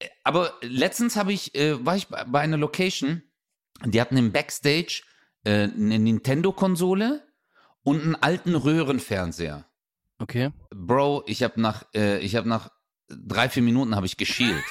Äh, 0.00 0.08
Aber 0.24 0.54
letztens 0.60 1.14
habe 1.14 1.32
ich, 1.32 1.54
äh, 1.54 1.86
war 1.86 1.94
ich 1.94 2.08
bei 2.08 2.24
bei 2.24 2.40
einer 2.40 2.56
Location, 2.56 3.22
die 3.84 4.00
hatten 4.00 4.16
im 4.16 4.32
Backstage 4.32 5.02
äh, 5.44 5.64
eine 5.64 5.98
Nintendo-Konsole 5.98 7.26
und 7.82 8.02
einen 8.02 8.14
alten 8.16 8.54
Röhrenfernseher. 8.54 9.66
Okay. 10.18 10.50
Bro, 10.70 11.24
ich 11.26 11.42
habe 11.42 11.60
nach, 11.60 11.84
äh, 11.94 12.18
ich 12.18 12.34
habe 12.36 12.48
nach 12.48 12.70
drei, 13.08 13.48
vier 13.48 13.62
Minuten 13.62 13.94
habe 13.94 14.06
ich 14.06 14.16
geschielt. 14.16 14.64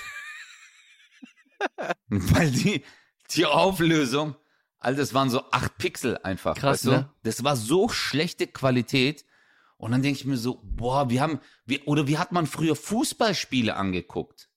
Weil 2.08 2.52
die, 2.52 2.84
die 3.32 3.46
Auflösung, 3.46 4.36
Alter, 4.80 5.00
das 5.00 5.14
waren 5.14 5.30
so 5.30 5.50
acht 5.52 5.78
Pixel 5.78 6.18
einfach. 6.20 6.56
Krass, 6.56 6.86
weißt 6.86 6.86
du? 6.86 6.92
ne? 6.92 7.14
Das 7.24 7.44
war 7.44 7.56
so 7.56 7.90
schlechte 7.90 8.48
Qualität. 8.48 9.26
Und 9.78 9.92
dann 9.92 10.02
denke 10.02 10.20
ich 10.20 10.26
mir 10.26 10.38
so, 10.38 10.60
boah, 10.64 11.10
wir 11.10 11.22
haben, 11.22 11.40
wie, 11.66 11.82
oder 11.82 12.08
wie 12.08 12.18
hat 12.18 12.32
man 12.32 12.48
früher 12.48 12.76
Fußballspiele 12.76 13.76
angeguckt? 13.76 14.50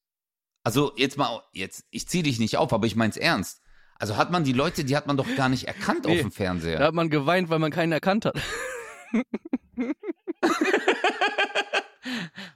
Also 0.63 0.93
jetzt 0.97 1.17
mal, 1.17 1.43
jetzt, 1.53 1.85
ich 1.91 2.09
zieh 2.09 2.23
dich 2.23 2.39
nicht 2.39 2.57
auf, 2.57 2.73
aber 2.73 2.87
ich 2.87 2.97
mein's 2.97 3.17
ernst. 3.17 3.63
Also 4.01 4.17
hat 4.17 4.31
man 4.31 4.45
die 4.45 4.53
Leute, 4.55 4.83
die 4.85 4.97
hat 4.97 5.07
man 5.07 5.17
doch 5.19 5.27
gar 5.37 5.49
nicht 5.51 5.69
erkannt 5.69 6.07
Nee. 6.07 6.15
auf 6.17 6.21
dem 6.21 6.33
Fernseher. 6.33 6.79
Da 6.79 6.87
hat 6.87 6.95
man 6.95 7.11
geweint, 7.11 7.51
weil 7.51 7.59
man 7.59 7.71
keinen 7.71 7.93
erkannt 7.93 8.25
hat. 8.25 8.35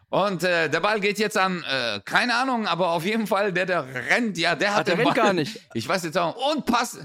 Und 0.09 0.43
äh, 0.43 0.71
der 0.71 0.81
Ball 0.81 1.01
geht 1.01 1.19
jetzt 1.19 1.37
an, 1.37 1.63
äh, 1.69 2.01
keine 2.05 2.35
Ahnung, 2.37 2.67
aber 2.67 2.91
auf 2.91 3.05
jeden 3.05 3.27
Fall, 3.27 3.53
der, 3.53 3.67
der 3.67 3.85
rennt, 4.11 4.39
ja, 4.39 4.55
der 4.55 4.73
hat 4.75 4.81
Ach, 4.81 4.85
der 4.85 4.95
den 4.97 5.05
rennt 5.07 5.17
Ball. 5.17 5.25
gar 5.27 5.33
nicht. 5.33 5.61
Ich 5.75 5.87
weiß 5.89 6.05
jetzt 6.05 6.17
auch. 6.17 6.53
Und 6.53 6.65
Pass. 6.67 6.99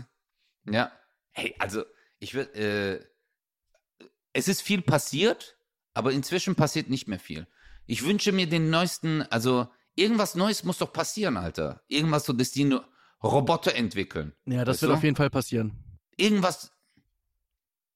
Ja. 0.65 0.91
Hey, 1.31 1.55
also, 1.59 1.83
ich 2.19 2.33
würde, 2.33 2.53
äh, 2.53 4.05
es 4.33 4.47
ist 4.47 4.61
viel 4.61 4.81
passiert, 4.81 5.57
aber 5.93 6.11
inzwischen 6.11 6.55
passiert 6.55 6.89
nicht 6.89 7.07
mehr 7.07 7.19
viel. 7.19 7.47
Ich 7.87 8.05
wünsche 8.05 8.31
mir 8.31 8.47
den 8.47 8.69
neuesten, 8.69 9.23
also, 9.23 9.67
irgendwas 9.95 10.35
Neues 10.35 10.63
muss 10.63 10.77
doch 10.77 10.93
passieren, 10.93 11.35
Alter. 11.35 11.81
Irgendwas 11.87 12.25
so, 12.25 12.33
dass 12.33 12.51
die 12.51 12.63
nur 12.63 12.87
Roboter 13.23 13.75
entwickeln. 13.75 14.33
Ja, 14.45 14.63
das 14.63 14.75
Weißt 14.75 14.81
wird 14.83 14.91
du? 14.91 14.95
auf 14.95 15.03
jeden 15.03 15.15
Fall 15.15 15.29
passieren. 15.29 15.73
Irgendwas. 16.17 16.71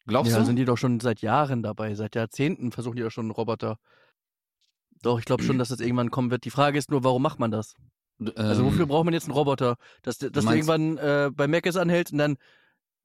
Glaubst 0.06 0.32
Ja, 0.34 0.40
du? 0.40 0.46
sind 0.46 0.58
die 0.58 0.66
doch 0.66 0.78
schon 0.78 1.00
seit 1.00 1.22
Jahren 1.22 1.64
dabei. 1.64 1.96
Seit 1.96 2.16
Jahrzehnten 2.16 2.72
versuchen 2.72 2.98
die 2.98 3.04
doch 3.04 3.12
schon 3.12 3.32
Roboter. 3.32 3.78
Doch, 5.02 5.20
ich 5.20 5.26
glaube 5.26 5.44
schon, 5.44 5.58
dass 5.58 5.70
das 5.70 5.80
irgendwann 5.80 6.12
kommen 6.12 6.32
wird. 6.32 6.46
Die 6.46 6.50
Frage 6.50 6.78
ist 6.78 6.90
nur, 6.92 7.04
warum 7.04 7.22
macht 7.22 7.40
man 7.40 7.52
das? 7.52 7.74
Also 8.36 8.62
Ähm, 8.64 8.68
wofür 8.68 8.86
braucht 8.86 9.06
man 9.06 9.14
jetzt 9.14 9.26
einen 9.26 9.34
Roboter? 9.34 9.78
Dass, 10.02 10.18
dass 10.18 10.46
du 10.46 10.52
irgendwann 10.52 10.98
äh, 10.98 11.30
bei 11.34 11.48
Mc's 11.48 11.76
anhältst 11.78 12.14
und 12.14 12.20
dann 12.20 12.38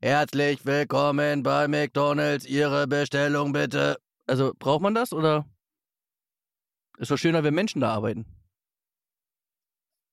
herzlich 0.00 0.64
willkommen 0.66 1.42
bei 1.42 1.66
McDonalds, 1.66 2.46
Ihre 2.46 2.87
Bestellung 2.87 3.52
bitte. 3.52 3.98
Also 4.26 4.52
braucht 4.59 4.83
man 4.83 4.94
das 4.94 5.12
oder? 5.12 5.46
Ist 6.98 7.11
doch 7.11 7.16
schöner, 7.16 7.42
wenn 7.44 7.54
Menschen 7.54 7.81
da 7.81 7.92
arbeiten. 7.94 8.26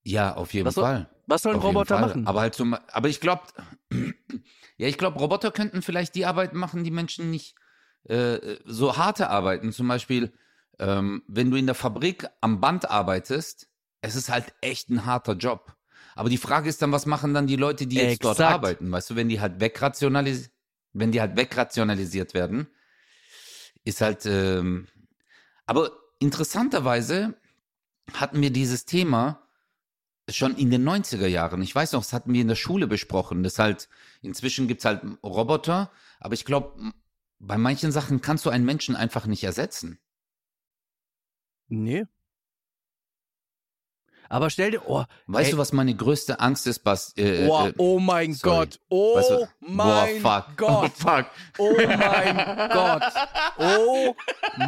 Ja, 0.06 0.36
auf 0.36 0.54
jeden 0.54 0.68
Was 0.68 0.76
Fall. 0.76 1.10
Was 1.28 1.41
soll 1.41 1.54
ein 1.54 1.58
Auf 1.58 1.63
jeden 1.63 1.78
Roboter 1.78 2.00
machen? 2.00 2.28
Aber 2.28 2.41
halt 2.41 2.54
zum, 2.54 2.76
aber 2.91 3.10
ich 3.10 3.20
glaube, 3.20 3.44
ja, 4.78 4.88
ich 4.88 4.98
glaube, 4.98 5.20
Roboter 5.20 5.52
könnten 5.52 5.82
vielleicht 5.82 6.13
die 6.15 6.26
Arbeit 6.26 6.54
machen, 6.54 6.84
die 6.84 6.91
Menschen 6.91 7.32
nicht 7.32 7.56
äh, 8.04 8.58
so 8.65 8.98
harte 8.98 9.30
Arbeiten. 9.30 9.72
Zum 9.72 9.88
Beispiel, 9.88 10.32
ähm, 10.78 11.24
wenn 11.28 11.50
du 11.50 11.58
in 11.58 11.65
der 11.65 11.74
Fabrik 11.74 12.28
am 12.41 12.62
Band 12.62 12.89
arbeitest, 12.89 13.68
es 14.02 14.15
ist 14.15 14.30
halt 14.30 14.54
echt 14.62 14.89
ein 14.89 15.06
harter 15.06 15.34
Job. 15.34 15.76
Aber 16.13 16.30
die 16.30 16.38
Frage 16.38 16.70
ist 16.70 16.82
dann, 16.82 16.91
was 16.91 17.08
machen 17.08 17.34
dann 17.34 17.48
die 17.48 17.56
Leute, 17.56 17.88
die 17.88 17.96
jetzt 17.96 18.24
dort 18.24 18.38
Exakt. 18.38 18.54
arbeiten? 18.54 18.91
Weißt 18.91 19.10
du, 19.10 19.15
wenn 19.15 19.28
die 19.28 19.41
halt 19.41 19.60
wegrationalisiert, 19.60 20.52
wenn 20.94 21.12
die 21.12 21.20
halt 21.20 21.36
wegrationalisiert 21.36 22.34
werden, 22.36 22.68
ist 23.84 24.02
halt, 24.02 24.26
ähm, 24.26 24.88
aber 25.65 25.91
interessanterweise 26.20 27.34
hatten 28.13 28.41
wir 28.41 28.52
dieses 28.52 28.86
Thema 28.86 29.44
schon 30.30 30.56
in 30.56 30.72
den 30.72 30.88
90er 30.88 31.28
Jahren. 31.28 31.62
Ich 31.62 31.74
weiß 31.76 31.92
noch, 31.94 32.02
das 32.02 32.14
hatten 32.14 32.34
wir 32.34 32.42
in 32.42 32.48
der 32.48 32.56
Schule 32.56 32.88
besprochen. 32.88 33.44
Das 33.44 33.60
halt, 33.60 33.88
inzwischen 34.22 34.68
gibt's 34.68 34.86
halt 34.86 35.02
Roboter, 35.24 35.92
aber 36.20 36.34
ich 36.34 36.46
glaube, 36.46 36.92
bei 37.40 37.58
manchen 37.58 37.92
Sachen 37.92 38.22
kannst 38.22 38.46
du 38.46 38.50
einen 38.50 38.66
Menschen 38.66 38.96
einfach 38.96 39.26
nicht 39.28 39.44
ersetzen. 39.44 40.00
nee. 41.68 42.06
Aber 44.28 44.50
stell 44.50 44.72
dir, 44.72 44.82
oh, 44.90 45.04
Weißt 45.28 45.50
Ey. 45.50 45.52
du, 45.52 45.58
was 45.60 45.72
meine 45.72 45.96
größte 45.96 46.40
Angst 46.40 46.66
ist, 46.66 46.80
Bas? 46.80 47.14
Äh, 47.16 47.48
oh, 47.48 47.68
äh, 47.68 47.74
oh 47.78 48.00
mein 48.00 48.34
sorry. 48.34 48.56
Gott, 48.66 48.80
oh 48.90 49.18
weißt 49.18 49.30
du, 49.30 49.48
mein 49.60 50.24
boah, 50.24 50.42
fuck. 50.48 50.58
Gott, 50.58 50.92
Oh, 50.92 51.00
fuck. 51.00 51.26
oh 51.60 51.76
mein 51.86 52.70
Gott, 52.72 53.04
oh 53.60 54.16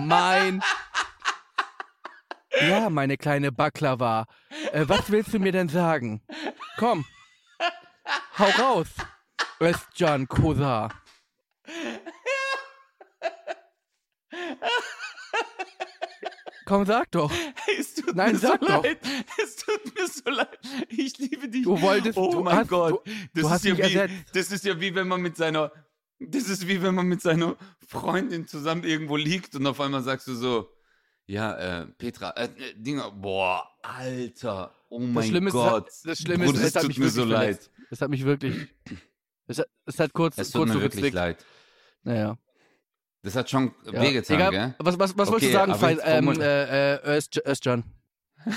mein 0.02 0.62
Ja, 2.62 2.90
meine 2.90 3.18
kleine 3.18 3.52
Baklava. 3.52 4.26
Äh, 4.72 4.86
was 4.88 5.12
willst 5.12 5.34
du 5.34 5.40
mir 5.40 5.52
denn 5.52 5.70
sagen? 5.70 6.22
Komm. 6.78 7.06
Hau 8.38 8.50
raus. 8.62 8.88
Özcan 9.60 10.28
Kosa. 10.28 10.90
Komm, 16.66 16.86
sag 16.86 17.10
doch. 17.12 17.32
Es 17.80 17.94
tut 17.96 18.16
Nein, 18.16 18.34
mir 18.34 18.40
sag 18.40 18.60
so 18.60 18.68
doch. 18.68 18.84
leid. 18.84 19.00
Es 19.42 19.56
tut 19.56 19.96
mir 19.96 20.08
so 20.08 20.30
leid. 20.30 20.60
Ich 20.90 21.18
liebe 21.18 21.48
dich. 21.48 21.64
Du 21.64 21.82
wolltest- 21.82 22.18
Oh 22.18 22.32
du 22.32 22.42
mein 22.44 22.58
hast- 22.58 22.68
Gott. 22.70 23.06
du- 23.06 23.12
das 23.12 23.16
du 23.34 23.40
ist 23.42 23.50
hast 23.50 23.66
ja 23.66 23.78
wie, 23.78 23.82
ersetzt. 23.82 24.14
Das 24.34 24.52
ist 24.52 24.66
ja 24.66 24.80
wie 24.82 24.94
wenn 24.94 25.08
man 25.08 25.22
mit 25.22 25.38
seiner. 25.38 25.72
Das 26.20 26.50
ist 26.50 26.68
wie 26.68 26.82
wenn 26.82 26.96
man 26.96 27.06
mit 27.08 27.22
seiner 27.22 27.56
Freundin 27.88 28.48
zusammen 28.48 28.84
irgendwo 28.84 29.16
liegt 29.16 29.56
und 29.56 29.66
auf 29.68 29.80
einmal 29.80 30.02
sagst 30.02 30.28
du 30.28 30.34
so, 30.36 30.70
ja, 31.28 31.82
äh, 31.82 31.86
Petra, 31.98 32.32
äh, 32.32 32.46
äh, 32.46 32.74
Dinger, 32.76 33.12
boah, 33.12 33.70
Alter, 33.84 34.74
oh 34.90 35.00
mein 35.00 35.14
Das 35.16 35.28
Schlimme 35.28 35.52
Gott. 35.52 35.88
ist, 35.90 36.06
das 36.08 36.20
Schlimme 36.20 36.46
Bruder, 36.46 36.60
ist, 36.62 36.68
es 36.68 36.76
hat 36.76 36.82
tut 36.84 36.88
mich 36.90 36.98
mir 37.00 37.10
so 37.10 37.24
leid. 37.26 37.70
Es 37.92 38.02
hat 38.02 38.10
mich 38.10 38.26
wirklich. 38.26 38.68
Es 39.48 39.60
hat, 39.60 39.68
es 39.86 40.00
hat 40.00 40.14
kurz, 40.14 40.38
Es 40.38 40.52
tut 40.52 40.60
kurz 40.62 40.68
mir 40.70 40.74
so 40.76 40.82
wirklich 40.82 40.96
gezwickt. 41.02 41.16
leid. 41.16 41.46
Naja. 42.04 42.38
Das 43.24 43.36
hat 43.36 43.50
schon 43.50 43.74
Ja. 43.86 44.02
wehgetan, 44.02 44.36
Egal, 44.36 44.52
gell? 44.52 44.76
Was, 44.80 44.98
was, 45.00 45.18
was 45.18 45.28
wolltest 45.30 45.34
Okay, 45.36 45.48
du 45.52 45.54
sagen, 45.54 45.72
aber 45.72 45.80
Fei- 45.80 45.92
jetzt 45.94 46.04
ähm, 46.06 46.42
äh, 46.42 46.96
äh, 47.18 47.22
Özcan? 47.46 47.84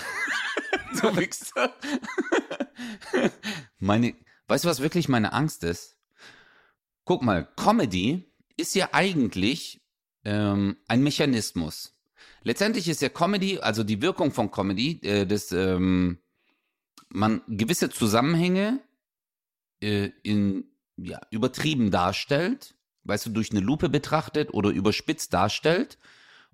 Du 1.00 1.16
Wichser. 1.16 1.72
meine, 3.78 4.14
weißt 4.48 4.64
du, 4.64 4.68
was 4.68 4.80
wirklich 4.80 5.08
meine 5.08 5.32
Angst 5.32 5.64
ist? 5.64 5.96
Guck 7.04 7.22
mal, 7.22 7.46
Comedy 7.56 8.30
ist 8.56 8.74
ja 8.74 8.88
eigentlich 8.92 9.80
ähm, 10.24 10.76
ein 10.88 11.02
Mechanismus. 11.02 11.96
Letztendlich 12.43 12.88
ist 12.88 13.03
ja 13.03 13.09
Comedy, 13.09 13.59
also 13.59 13.84
die 13.84 14.01
Wirkung 14.01 14.32
von 14.32 14.51
Comedy, 14.51 15.01
äh, 15.03 15.26
dass 15.26 15.53
ähm, 15.53 16.18
man 17.09 17.43
gewisse 17.49 17.91
Zusammenhänge 17.91 18.80
äh, 19.80 20.11
in 20.22 20.64
ja, 20.97 21.20
übertrieben 21.30 21.91
darstellt, 21.91 22.74
weißt 23.05 23.26
du, 23.26 23.30
durch 23.30 23.51
eine 23.51 23.61
Lupe 23.61 23.88
betrachtet 23.88 24.53
oder 24.53 24.70
überspitzt 24.70 25.32
darstellt 25.32 25.99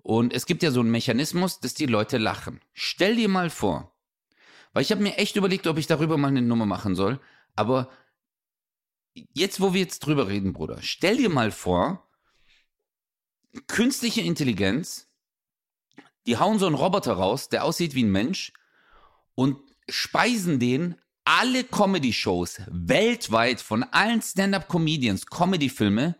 Und 0.01 0.33
es 0.33 0.45
gibt 0.45 0.63
ja 0.63 0.71
so 0.71 0.79
einen 0.79 0.91
Mechanismus, 0.91 1.59
dass 1.59 1.73
die 1.73 1.85
Leute 1.85 2.17
lachen. 2.17 2.61
Stell 2.73 3.15
dir 3.15 3.29
mal 3.29 3.49
vor, 3.49 3.93
weil 4.73 4.83
ich 4.83 4.91
habe 4.91 5.03
mir 5.03 5.17
echt 5.17 5.35
überlegt, 5.35 5.67
ob 5.67 5.77
ich 5.77 5.87
darüber 5.87 6.17
mal 6.17 6.29
eine 6.29 6.41
Nummer 6.41 6.65
machen 6.65 6.95
soll, 6.95 7.19
aber 7.55 7.89
jetzt, 9.33 9.59
wo 9.59 9.73
wir 9.73 9.81
jetzt 9.81 9.99
drüber 9.99 10.27
reden, 10.27 10.53
Bruder, 10.53 10.79
stell 10.81 11.17
dir 11.17 11.29
mal 11.29 11.51
vor, 11.51 12.07
künstliche 13.67 14.21
Intelligenz, 14.21 15.06
die 16.27 16.37
hauen 16.37 16.59
so 16.59 16.67
einen 16.67 16.75
Roboter 16.75 17.13
raus, 17.13 17.49
der 17.49 17.63
aussieht 17.63 17.95
wie 17.95 18.03
ein 18.03 18.11
Mensch 18.11 18.53
und 19.33 19.57
speisen 19.89 20.59
den 20.59 20.95
alle 21.23 21.63
Comedy-Shows 21.63 22.61
weltweit 22.67 23.61
von 23.61 23.83
allen 23.83 24.21
Stand-up-Comedians, 24.21 25.25
Comedy-Filme 25.25 26.15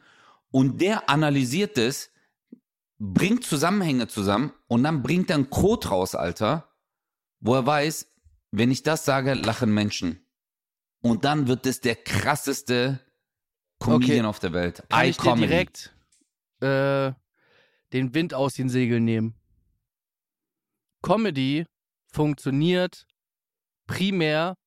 und 0.52 0.82
der 0.82 1.10
analysiert 1.10 1.78
es, 1.78 2.10
bringt 3.00 3.46
Zusammenhänge 3.46 4.08
zusammen 4.08 4.54
und 4.68 4.84
dann 4.84 5.04
bringt 5.04 5.30
er 5.30 5.36
einen 5.36 5.50
Code 5.50 5.90
raus, 5.90 6.16
Alter, 6.16 6.74
wo 7.40 7.54
er 7.56 7.66
weiß, 7.66 8.08
wenn 8.52 8.72
ich 8.72 8.84
das 8.84 9.06
sage, 9.06 9.34
lachen 9.34 9.74
Menschen. 9.74 10.26
Und 11.02 11.26
dann 11.26 11.48
wird 11.48 11.66
es 11.66 11.80
der 11.80 11.96
krasseste 11.96 13.00
Comedian 13.80 14.20
Okay. 14.20 14.30
auf 14.30 14.40
der 14.40 14.54
Welt. 14.54 14.84
Kann 14.90 15.06
I 15.06 15.10
ich 15.10 15.18
dir 15.18 15.36
direkt 15.36 15.96
äh, 16.60 17.14
den 17.94 18.14
Wind 18.14 18.34
aus 18.34 18.56
den 18.56 18.70
Segeln 18.70 19.06
nehmen. 19.06 19.37
Comedy 21.02 21.66
funktioniert 22.12 23.06
primär 23.88 24.58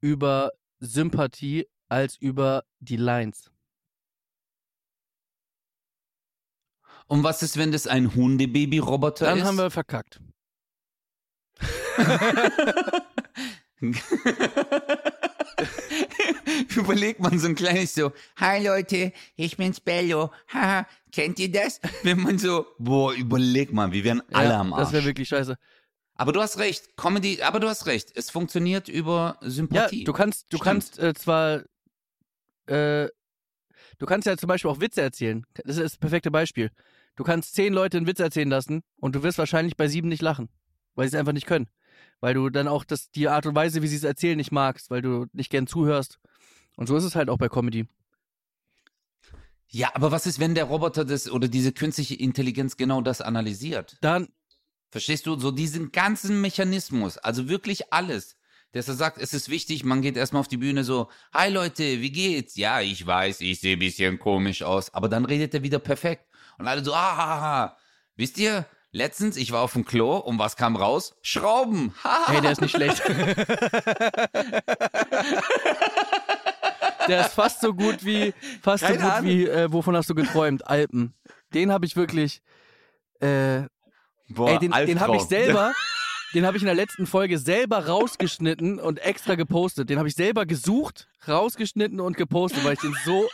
über 0.00 0.52
Sympathie 0.78 1.66
als 1.88 2.16
über 2.16 2.64
die 2.78 2.96
Lines. 2.96 3.50
Und 7.06 7.24
was 7.24 7.42
ist, 7.42 7.56
wenn 7.56 7.72
das 7.72 7.86
ein 7.88 8.14
Hundebaby-Roboter 8.14 9.24
Dann 9.26 9.38
ist? 9.38 9.44
haben 9.44 9.56
wir 9.56 9.70
verkackt. 9.70 10.20
Überlegt 16.76 17.20
man 17.20 17.38
so 17.38 17.48
ein 17.48 17.54
kleines 17.54 17.94
so, 17.94 18.12
hi 18.36 18.64
Leute, 18.64 19.12
ich 19.36 19.56
bin's 19.56 19.80
Bello, 19.80 20.30
haha, 20.48 20.86
kennt 21.12 21.38
ihr 21.38 21.50
das? 21.50 21.80
Wenn 22.02 22.20
man 22.20 22.38
so, 22.38 22.66
boah, 22.78 23.12
überleg 23.12 23.72
mal, 23.72 23.90
wir 23.92 24.04
wären 24.04 24.22
alle 24.32 24.50
ja, 24.50 24.60
am 24.60 24.72
Arsch. 24.72 24.84
Das 24.84 24.92
wäre 24.92 25.04
wirklich 25.04 25.28
scheiße. 25.28 25.58
Aber 26.20 26.32
du 26.32 26.42
hast 26.42 26.58
recht, 26.58 26.96
Comedy, 26.98 27.42
aber 27.42 27.60
du 27.60 27.68
hast 27.68 27.86
recht, 27.86 28.12
es 28.14 28.30
funktioniert 28.30 28.88
über 28.88 29.38
Ja, 29.40 29.48
Sympathie. 29.50 30.04
du 30.04 30.12
kannst, 30.12 30.52
du 30.52 30.58
Stimmt. 30.58 30.62
kannst 30.64 30.98
äh, 30.98 31.14
zwar, 31.14 31.64
äh, 32.66 33.08
du 33.98 34.06
kannst 34.06 34.26
ja 34.26 34.36
zum 34.36 34.48
Beispiel 34.48 34.70
auch 34.70 34.80
Witze 34.80 35.00
erzählen. 35.02 35.46
Das 35.54 35.76
ist 35.78 35.82
das 35.82 35.96
perfekte 35.96 36.30
Beispiel. 36.30 36.70
Du 37.16 37.24
kannst 37.24 37.54
zehn 37.54 37.72
Leute 37.72 37.96
einen 37.96 38.06
Witz 38.06 38.20
erzählen 38.20 38.50
lassen 38.50 38.82
und 38.96 39.14
du 39.14 39.22
wirst 39.22 39.38
wahrscheinlich 39.38 39.76
bei 39.76 39.88
sieben 39.88 40.08
nicht 40.08 40.22
lachen, 40.22 40.50
weil 40.94 41.08
sie 41.08 41.16
es 41.16 41.20
einfach 41.20 41.32
nicht 41.32 41.46
können. 41.46 41.68
Weil 42.20 42.34
du 42.34 42.50
dann 42.50 42.68
auch 42.68 42.84
das, 42.84 43.10
die 43.10 43.28
Art 43.28 43.46
und 43.46 43.54
Weise, 43.54 43.82
wie 43.82 43.88
sie 43.88 43.96
es 43.96 44.04
erzählen, 44.04 44.36
nicht 44.36 44.52
magst, 44.52 44.90
weil 44.90 45.02
du 45.02 45.26
nicht 45.32 45.50
gern 45.50 45.66
zuhörst. 45.66 46.18
Und 46.76 46.86
so 46.86 46.96
ist 46.96 47.04
es 47.04 47.16
halt 47.16 47.30
auch 47.30 47.38
bei 47.38 47.48
Comedy. 47.48 47.86
ja, 49.68 49.90
aber 49.94 50.12
was 50.12 50.26
ist, 50.26 50.38
wenn 50.40 50.54
der 50.54 50.64
Roboter 50.64 51.04
das 51.04 51.30
oder 51.30 51.48
diese 51.48 51.72
künstliche 51.72 52.14
Intelligenz 52.14 52.76
genau 52.76 53.00
das 53.00 53.20
analysiert? 53.20 53.96
Dann, 54.00 54.28
Verstehst 54.90 55.26
du? 55.26 55.38
So 55.38 55.50
diesen 55.52 55.92
ganzen 55.92 56.40
Mechanismus, 56.40 57.16
also 57.18 57.48
wirklich 57.48 57.92
alles. 57.92 58.36
Dass 58.72 58.86
er 58.88 58.94
sagt, 58.94 59.18
es 59.18 59.34
ist 59.34 59.48
wichtig, 59.48 59.84
man 59.84 60.00
geht 60.00 60.16
erstmal 60.16 60.40
auf 60.40 60.48
die 60.48 60.56
Bühne 60.56 60.84
so, 60.84 61.08
hi 61.32 61.48
Leute, 61.50 61.82
wie 62.00 62.12
geht's? 62.12 62.56
Ja, 62.56 62.80
ich 62.80 63.04
weiß, 63.04 63.40
ich 63.40 63.60
sehe 63.60 63.76
ein 63.76 63.80
bisschen 63.80 64.18
komisch 64.18 64.62
aus, 64.62 64.94
aber 64.94 65.08
dann 65.08 65.24
redet 65.24 65.54
er 65.54 65.62
wieder 65.62 65.80
perfekt. 65.80 66.26
Und 66.58 66.68
alle 66.68 66.84
so, 66.84 66.92
ah, 66.94 67.16
ha, 67.16 67.40
ha. 67.40 67.76
wisst 68.16 68.38
ihr, 68.38 68.66
letztens, 68.92 69.36
ich 69.36 69.50
war 69.50 69.62
auf 69.62 69.72
dem 69.72 69.84
Klo 69.84 70.16
und 70.18 70.38
was 70.38 70.56
kam 70.56 70.76
raus? 70.76 71.16
Schrauben. 71.22 71.94
Ha, 72.04 72.24
hey, 72.28 72.40
der 72.40 72.52
ist 72.52 72.60
nicht 72.60 72.76
schlecht. 72.76 73.02
der 77.08 77.20
ist 77.26 77.34
fast 77.34 77.60
so 77.60 77.74
gut 77.74 78.04
wie, 78.04 78.34
fast 78.62 78.82
so 78.82 78.86
Keine 78.86 79.02
gut 79.02 79.10
Ahnung. 79.10 79.30
wie, 79.30 79.46
äh, 79.48 79.72
wovon 79.72 79.96
hast 79.96 80.10
du 80.10 80.14
geträumt? 80.14 80.66
Alpen. 80.66 81.14
Den 81.54 81.72
habe 81.72 81.86
ich 81.86 81.96
wirklich, 81.96 82.42
Boah, 84.30 84.50
Ey, 84.50 84.58
den, 84.58 84.70
den 84.72 85.00
habe 85.00 85.16
ich 85.16 85.22
Albtraum. 85.22 85.28
selber, 85.28 85.72
den 86.34 86.46
habe 86.46 86.56
ich 86.56 86.62
in 86.62 86.66
der 86.66 86.74
letzten 86.74 87.06
Folge 87.06 87.38
selber 87.38 87.86
rausgeschnitten 87.86 88.78
und 88.78 88.98
extra 89.00 89.34
gepostet. 89.34 89.90
Den 89.90 89.98
habe 89.98 90.08
ich 90.08 90.14
selber 90.14 90.46
gesucht, 90.46 91.08
rausgeschnitten 91.26 92.00
und 92.00 92.16
gepostet, 92.16 92.64
weil 92.64 92.74
ich 92.74 92.80
den 92.80 92.94
so, 93.04 93.28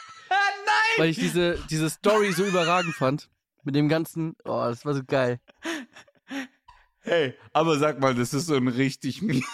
weil 0.97 1.11
ich 1.11 1.19
diese, 1.19 1.59
diese 1.71 1.91
Story 1.91 2.33
so 2.33 2.45
überragend 2.45 2.95
fand. 2.95 3.29
Mit 3.65 3.75
dem 3.75 3.89
ganzen, 3.89 4.37
oh, 4.45 4.65
das 4.69 4.85
war 4.85 4.95
so 4.95 5.03
geil. 5.05 5.41
Hey, 7.01 7.35
aber 7.53 7.79
sag 7.79 8.01
mal, 8.01 8.15
das 8.15 8.33
ist 8.33 8.47
so 8.47 8.55
ein 8.55 8.69
richtig 8.69 9.23
mieser 9.23 9.45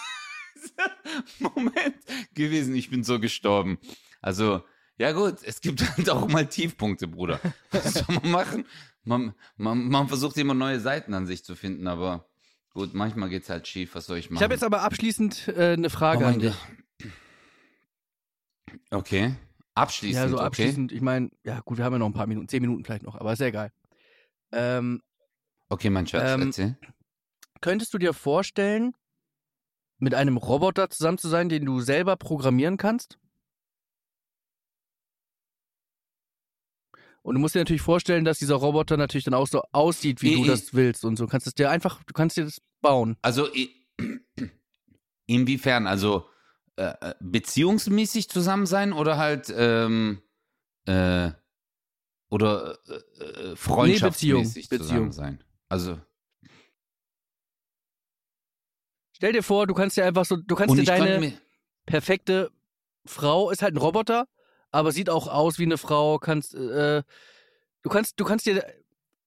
Moment 1.38 1.96
gewesen. 2.34 2.74
Ich 2.74 2.90
bin 2.90 3.04
so 3.04 3.18
gestorben. 3.18 3.78
Also, 4.20 4.62
ja 5.02 5.10
gut, 5.12 5.38
es 5.44 5.60
gibt 5.60 5.80
halt 5.96 6.08
auch 6.10 6.28
mal 6.28 6.46
Tiefpunkte, 6.46 7.08
Bruder. 7.08 7.40
Was 7.72 7.94
soll 7.94 8.14
man 8.22 8.30
machen? 8.30 8.64
Man, 9.04 9.34
man, 9.56 9.88
man 9.88 10.06
versucht 10.06 10.36
immer 10.36 10.54
neue 10.54 10.78
Seiten 10.78 11.12
an 11.12 11.26
sich 11.26 11.44
zu 11.44 11.56
finden, 11.56 11.88
aber 11.88 12.28
gut, 12.70 12.94
manchmal 12.94 13.28
geht's 13.28 13.50
halt 13.50 13.66
schief. 13.66 13.96
Was 13.96 14.06
soll 14.06 14.18
ich 14.18 14.30
machen? 14.30 14.36
Ich 14.36 14.42
habe 14.44 14.54
jetzt 14.54 14.62
aber 14.62 14.82
abschließend 14.82 15.48
äh, 15.48 15.72
eine 15.72 15.90
Frage 15.90 16.24
Oh 16.24 16.28
an 16.28 16.38
dich. 16.38 16.54
Gott. 16.54 17.10
Okay. 18.90 19.34
Abschließend, 19.74 20.22
Ja, 20.22 20.28
so 20.28 20.36
okay. 20.36 20.44
abschließend, 20.46 20.92
ich 20.92 21.00
meine, 21.00 21.30
ja 21.44 21.60
gut, 21.60 21.78
wir 21.78 21.84
haben 21.84 21.94
ja 21.94 21.98
noch 21.98 22.06
ein 22.06 22.12
paar 22.12 22.26
Minuten, 22.28 22.46
zehn 22.48 22.60
Minuten 22.62 22.84
vielleicht 22.84 23.02
noch, 23.02 23.16
aber 23.16 23.32
ist 23.32 23.40
ja 23.40 23.46
egal. 23.46 23.72
Ähm, 24.52 25.02
Okay, 25.68 25.90
mein 25.90 26.06
Schatz, 26.06 26.30
Ähm, 26.30 26.42
erzähl. 26.42 26.76
könntest 27.60 27.92
du 27.94 27.98
dir 27.98 28.12
vorstellen, 28.12 28.92
mit 29.98 30.14
einem 30.14 30.36
Roboter 30.36 30.90
zusammen 30.90 31.16
zu 31.18 31.28
sein, 31.28 31.48
den 31.48 31.64
du 31.64 31.80
selber 31.80 32.16
programmieren 32.16 32.76
kannst? 32.76 33.18
Und 37.22 37.34
du 37.36 37.40
musst 37.40 37.54
dir 37.54 37.60
natürlich 37.60 37.82
vorstellen, 37.82 38.24
dass 38.24 38.38
dieser 38.38 38.56
Roboter 38.56 38.96
natürlich 38.96 39.24
dann 39.24 39.34
auch 39.34 39.46
so 39.46 39.62
aussieht, 39.72 40.22
wie 40.22 40.32
I- 40.32 40.34
du 40.34 40.44
das 40.44 40.74
willst 40.74 41.04
und 41.04 41.16
so. 41.16 41.24
Du 41.26 41.30
kannst 41.30 41.46
es 41.46 41.54
dir 41.54 41.70
einfach, 41.70 42.02
du 42.04 42.12
kannst 42.14 42.36
dir 42.36 42.44
das 42.44 42.58
bauen. 42.80 43.16
Also, 43.22 43.48
inwiefern? 45.26 45.86
Also, 45.86 46.26
äh, 46.76 46.84
äh, 47.00 47.14
beziehungsmäßig 47.20 48.28
zusammen 48.28 48.66
sein 48.66 48.92
oder 48.92 49.18
halt, 49.18 49.52
ähm, 49.56 50.20
äh, 50.86 51.30
oder 52.28 52.78
äh, 52.88 53.22
äh, 53.24 53.56
freundschaftsmäßig 53.56 54.68
Beziehung. 54.68 54.88
zusammen 54.88 55.12
sein? 55.12 55.44
Also, 55.68 55.98
Stell 59.14 59.32
dir 59.32 59.42
vor, 59.42 59.66
du 59.68 59.74
kannst 59.74 59.96
dir 59.96 60.04
einfach 60.04 60.24
so, 60.24 60.36
du 60.36 60.54
kannst 60.56 60.76
dir 60.76 60.82
deine 60.84 61.32
perfekte 61.86 62.50
Frau, 63.06 63.50
ist 63.50 63.62
halt 63.62 63.74
ein 63.74 63.78
Roboter, 63.78 64.26
aber 64.72 64.90
sieht 64.90 65.08
auch 65.08 65.28
aus 65.28 65.58
wie 65.58 65.64
eine 65.64 65.78
Frau, 65.78 66.18
kannst, 66.18 66.54
äh, 66.54 67.02
du 67.82 67.88
kannst, 67.88 68.18
du 68.18 68.24
kannst 68.24 68.46
dir 68.46 68.64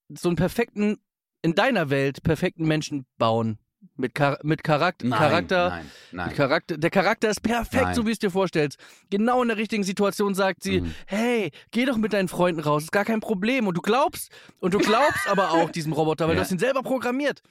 so 0.10 0.28
einen 0.30 0.36
perfekten, 0.36 0.98
in 1.41 1.56
deiner 1.56 1.89
Welt 1.89 2.22
perfekten 2.24 2.66
Menschen 2.68 3.06
bauen. 3.18 3.60
Mit, 3.98 4.18
Char 4.18 4.39
mit 4.41 4.64
Charakter, 4.64 5.06
nein, 5.08 5.18
Charakter, 5.20 5.70
nein, 5.70 5.91
nein. 6.12 6.28
Mit 6.30 6.36
Charakter, 6.36 6.78
der 6.78 6.89
Charakter 6.89 7.30
ist 7.30 7.41
perfekt, 7.41 7.84
Nein. 7.86 7.96
so 7.96 8.06
wie 8.08 8.12
es 8.12 8.20
dir 8.20 8.32
vorstellst. 8.32 8.80
Genau 9.12 9.41
in 9.43 9.48
der 9.48 9.58
richtigen 9.58 9.84
Situation 9.84 10.34
sagt 10.34 10.64
sie, 10.64 10.82
Mhm. 10.82 10.96
hey, 11.06 11.52
geh 11.72 11.86
doch 11.86 11.96
mit 11.96 12.12
deinen 12.12 12.28
Freunden 12.28 12.62
raus, 12.62 12.84
ist 12.84 12.91
gar 12.91 13.06
kein 13.06 13.20
Problem. 13.20 13.68
Und 13.68 13.78
du 13.78 13.82
glaubst, 13.82 14.32
und 14.60 14.74
du 14.74 14.80
glaubst 14.80 15.28
aber 15.28 15.52
auch 15.52 15.70
diesem 15.70 15.93
Roboter, 15.93 16.28
weil 16.28 16.34
du 16.36 16.39
Ja. 16.39 16.43
hast 16.46 16.52
ihn 16.52 16.58
selber 16.60 16.82
programmiert. 16.82 17.41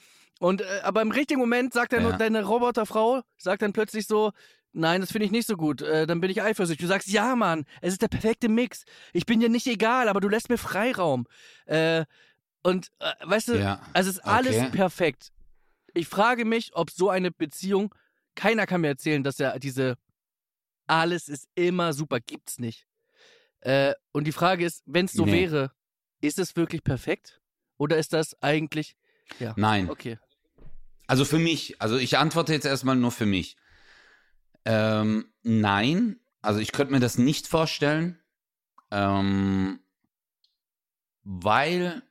Und 0.40 0.60
äh, 0.60 0.64
aber 0.82 1.02
im 1.02 1.12
richtigen 1.12 1.38
Moment 1.40 1.72
sagt 1.72 1.92
dann 1.92 2.02
Ja. 2.02 2.12
deine 2.16 2.42
Roboterfrau, 2.44 3.22
sagt 3.38 3.62
dann 3.62 3.72
plötzlich 3.72 4.08
so, 4.08 4.32
nein, 4.74 5.00
das 5.00 5.10
finde 5.12 5.24
ich 5.26 5.30
nicht 5.32 5.46
so 5.46 5.56
gut, 5.56 5.80
äh, 5.82 6.06
dann 6.06 6.20
bin 6.20 6.30
ich 6.30 6.42
eifersüchtig. 6.42 6.84
Du 6.84 6.88
sagst, 6.88 7.08
ja, 7.08 7.34
Mann, 7.36 7.64
es 7.80 7.92
ist 7.94 8.02
der 8.02 8.08
perfekte 8.08 8.48
Mix. 8.48 8.84
Ich 9.12 9.24
bin 9.26 9.40
dir 9.40 9.48
nicht 9.48 9.66
egal, 9.66 10.08
aber 10.08 10.20
du 10.20 10.28
lässt 10.28 10.48
mir 10.50 10.58
Freiraum. 10.58 11.26
Äh, 11.66 12.04
und 12.62 12.90
äh, 12.98 13.12
weißt 13.22 13.48
du, 13.48 13.58
Ja, 13.58 13.80
also 13.92 14.10
es 14.10 14.16
ist 14.16 14.24
alles 14.24 14.56
okay. 14.56 14.70
perfekt. 14.70 15.32
Ich 15.94 16.08
frage 16.08 16.44
mich, 16.44 16.74
ob 16.74 16.90
so 16.90 17.08
eine 17.08 17.30
Beziehung, 17.30 17.94
keiner 18.34 18.66
kann 18.66 18.80
mir 18.80 18.88
erzählen, 18.88 19.22
dass 19.22 19.38
er 19.40 19.58
diese 19.58 19.96
alles 20.86 21.28
ist 21.28 21.48
immer 21.54 21.92
super, 21.92 22.20
gibt's 22.20 22.58
nicht. 22.58 22.86
Äh, 23.60 23.94
und 24.12 24.26
die 24.26 24.32
Frage 24.32 24.66
ist, 24.66 24.82
wenn 24.86 25.06
es 25.06 25.12
so 25.12 25.24
Nee. 25.24 25.32
wäre, 25.32 25.72
ist 26.20 26.38
es 26.38 26.56
wirklich 26.56 26.84
perfekt? 26.84 27.40
Oder 27.78 27.96
ist 27.98 28.12
das 28.12 28.40
eigentlich. 28.42 28.96
Ja. 29.38 29.54
Nein. 29.56 29.88
Okay. 29.88 30.18
Also 31.06 31.24
für 31.24 31.38
mich, 31.38 31.80
also 31.80 31.96
ich 31.96 32.18
antworte 32.18 32.52
jetzt 32.52 32.66
erstmal 32.66 32.96
nur 32.96 33.12
für 33.12 33.26
mich. 33.26 33.56
Ähm, 34.64 35.26
nein, 35.42 36.20
also 36.42 36.60
ich 36.60 36.72
könnte 36.72 36.92
mir 36.92 37.00
das 37.00 37.18
nicht 37.18 37.46
vorstellen, 37.46 38.18
ähm, 38.90 39.80
weil 41.22 42.02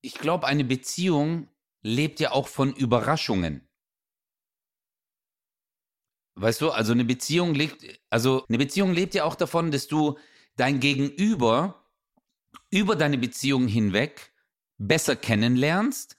ich 0.00 0.14
glaube, 0.14 0.46
eine 0.46 0.64
Beziehung 0.64 1.48
lebt 1.82 2.20
ja 2.20 2.32
auch 2.32 2.48
von 2.48 2.72
Überraschungen. 2.74 3.68
Weißt 6.34 6.60
du, 6.60 6.70
also 6.70 6.92
eine 6.92 7.04
Beziehung 7.04 7.54
lebt, 7.54 7.84
also 8.10 8.44
eine 8.48 8.58
Beziehung 8.58 8.92
lebt 8.92 9.14
ja 9.14 9.24
auch 9.24 9.34
davon, 9.34 9.72
dass 9.72 9.88
du 9.88 10.18
dein 10.56 10.78
Gegenüber 10.78 11.84
über 12.70 12.94
deine 12.94 13.18
Beziehung 13.18 13.66
hinweg 13.66 14.32
besser 14.76 15.16
kennenlernst, 15.16 16.16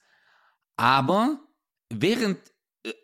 aber 0.76 1.40
während, 1.90 2.38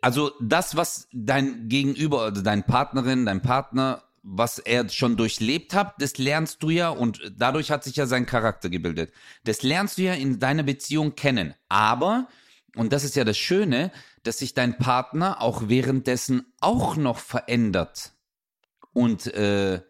also 0.00 0.32
das, 0.40 0.76
was 0.76 1.08
dein 1.12 1.68
Gegenüber, 1.68 2.22
also 2.22 2.42
deine 2.42 2.62
Partnerin, 2.62 3.26
dein 3.26 3.42
Partner, 3.42 4.02
was 4.22 4.58
er 4.58 4.88
schon 4.88 5.16
durchlebt 5.16 5.72
hat, 5.72 5.94
das 6.00 6.18
lernst 6.18 6.62
du 6.62 6.70
ja 6.70 6.88
und 6.88 7.20
dadurch 7.36 7.70
hat 7.70 7.84
sich 7.84 7.96
ja 7.96 8.06
sein 8.06 8.26
Charakter 8.26 8.68
gebildet. 8.68 9.12
Das 9.44 9.62
lernst 9.62 9.98
du 9.98 10.02
ja 10.02 10.14
in 10.14 10.40
deiner 10.40 10.64
Beziehung 10.64 11.14
kennen. 11.14 11.54
Aber, 11.68 12.26
und 12.74 12.92
das 12.92 13.04
ist 13.04 13.14
ja 13.14 13.24
das 13.24 13.38
Schöne, 13.38 13.92
dass 14.24 14.38
sich 14.38 14.52
dein 14.52 14.78
Partner 14.78 15.40
auch 15.40 15.68
währenddessen 15.68 16.46
auch 16.60 16.96
noch 16.96 17.20
verändert 17.20 18.12
und 18.92 19.26
äh, 19.28 19.80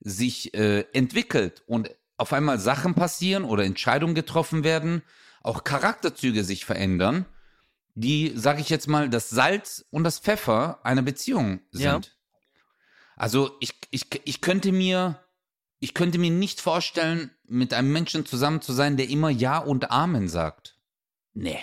sich 0.00 0.52
äh, 0.54 0.84
entwickelt 0.92 1.62
und 1.66 1.90
auf 2.16 2.32
einmal 2.32 2.58
Sachen 2.58 2.94
passieren 2.94 3.44
oder 3.44 3.64
Entscheidungen 3.64 4.14
getroffen 4.14 4.64
werden, 4.64 5.02
auch 5.42 5.62
Charakterzüge 5.62 6.42
sich 6.42 6.64
verändern, 6.64 7.26
die, 7.96 8.34
sage 8.36 8.60
ich 8.60 8.68
jetzt 8.68 8.88
mal, 8.88 9.08
das 9.08 9.30
Salz 9.30 9.84
und 9.90 10.04
das 10.04 10.18
Pfeffer 10.18 10.84
einer 10.84 11.02
Beziehung 11.02 11.60
sind. 11.70 11.82
Ja. 11.82 12.00
Also 13.16 13.56
ich, 13.60 13.72
ich, 13.90 14.06
ich 14.24 14.42
könnte 14.42 14.70
mir, 14.70 15.18
ich 15.80 15.94
könnte 15.94 16.18
mir 16.18 16.30
nicht 16.30 16.60
vorstellen, 16.60 17.30
mit 17.48 17.72
einem 17.72 17.90
Menschen 17.90 18.26
zusammen 18.26 18.60
zu 18.60 18.74
sein, 18.74 18.98
der 18.98 19.08
immer 19.08 19.30
Ja 19.30 19.58
und 19.58 19.90
Amen 19.90 20.28
sagt. 20.28 20.78
Nee. 21.32 21.58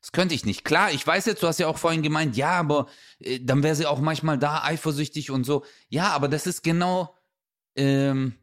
Das 0.00 0.12
könnte 0.12 0.34
ich 0.34 0.44
nicht. 0.44 0.64
Klar, 0.64 0.92
ich 0.92 1.04
weiß 1.04 1.26
jetzt, 1.26 1.42
du 1.42 1.48
hast 1.48 1.58
ja 1.58 1.66
auch 1.66 1.78
vorhin 1.78 2.02
gemeint, 2.02 2.36
ja, 2.36 2.52
aber 2.52 2.88
äh, 3.18 3.40
dann 3.40 3.64
wäre 3.64 3.74
sie 3.74 3.86
auch 3.86 3.98
manchmal 3.98 4.38
da 4.38 4.62
eifersüchtig 4.62 5.32
und 5.32 5.44
so. 5.44 5.64
Ja, 5.88 6.10
aber 6.10 6.28
das 6.28 6.46
ist 6.46 6.62
genau 6.62 7.16
ähm, 7.74 8.34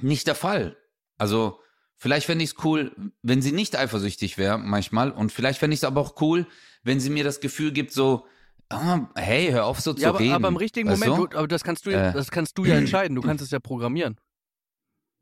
nicht 0.00 0.26
der 0.26 0.34
Fall. 0.34 0.76
Also, 1.16 1.60
vielleicht 1.96 2.26
fände 2.26 2.44
ich 2.44 2.50
es 2.50 2.64
cool, 2.64 2.94
wenn 3.22 3.42
sie 3.42 3.52
nicht 3.52 3.76
eifersüchtig 3.76 4.38
wäre, 4.38 4.58
manchmal. 4.58 5.10
Und 5.10 5.32
vielleicht 5.32 5.58
fände 5.58 5.74
ich 5.74 5.80
es 5.80 5.84
aber 5.84 6.00
auch 6.00 6.20
cool, 6.20 6.46
wenn 6.82 7.00
sie 7.00 7.10
mir 7.10 7.24
das 7.24 7.40
Gefühl 7.40 7.72
gibt, 7.72 7.92
so, 7.92 8.26
ah, 8.68 9.00
hey, 9.16 9.50
hör 9.50 9.66
auf 9.66 9.80
so 9.80 9.92
zu 9.94 10.02
Ja, 10.02 10.10
aber, 10.10 10.20
reden. 10.20 10.34
aber 10.34 10.48
im 10.48 10.56
richtigen 10.56 10.88
weißt 10.88 11.04
Moment, 11.06 11.32
du? 11.32 11.38
aber 11.38 11.48
das 11.48 11.64
kannst 11.64 11.86
du, 11.86 11.90
ja- 11.90 12.10
Äh. 12.10 12.12
das 12.12 12.30
kannst 12.30 12.56
du 12.58 12.64
ja 12.64 12.74
entscheiden. 12.76 13.14
Du 13.14 13.22
kannst 13.22 13.42
es 13.44 13.50
ja 13.50 13.58
programmieren. 13.60 14.16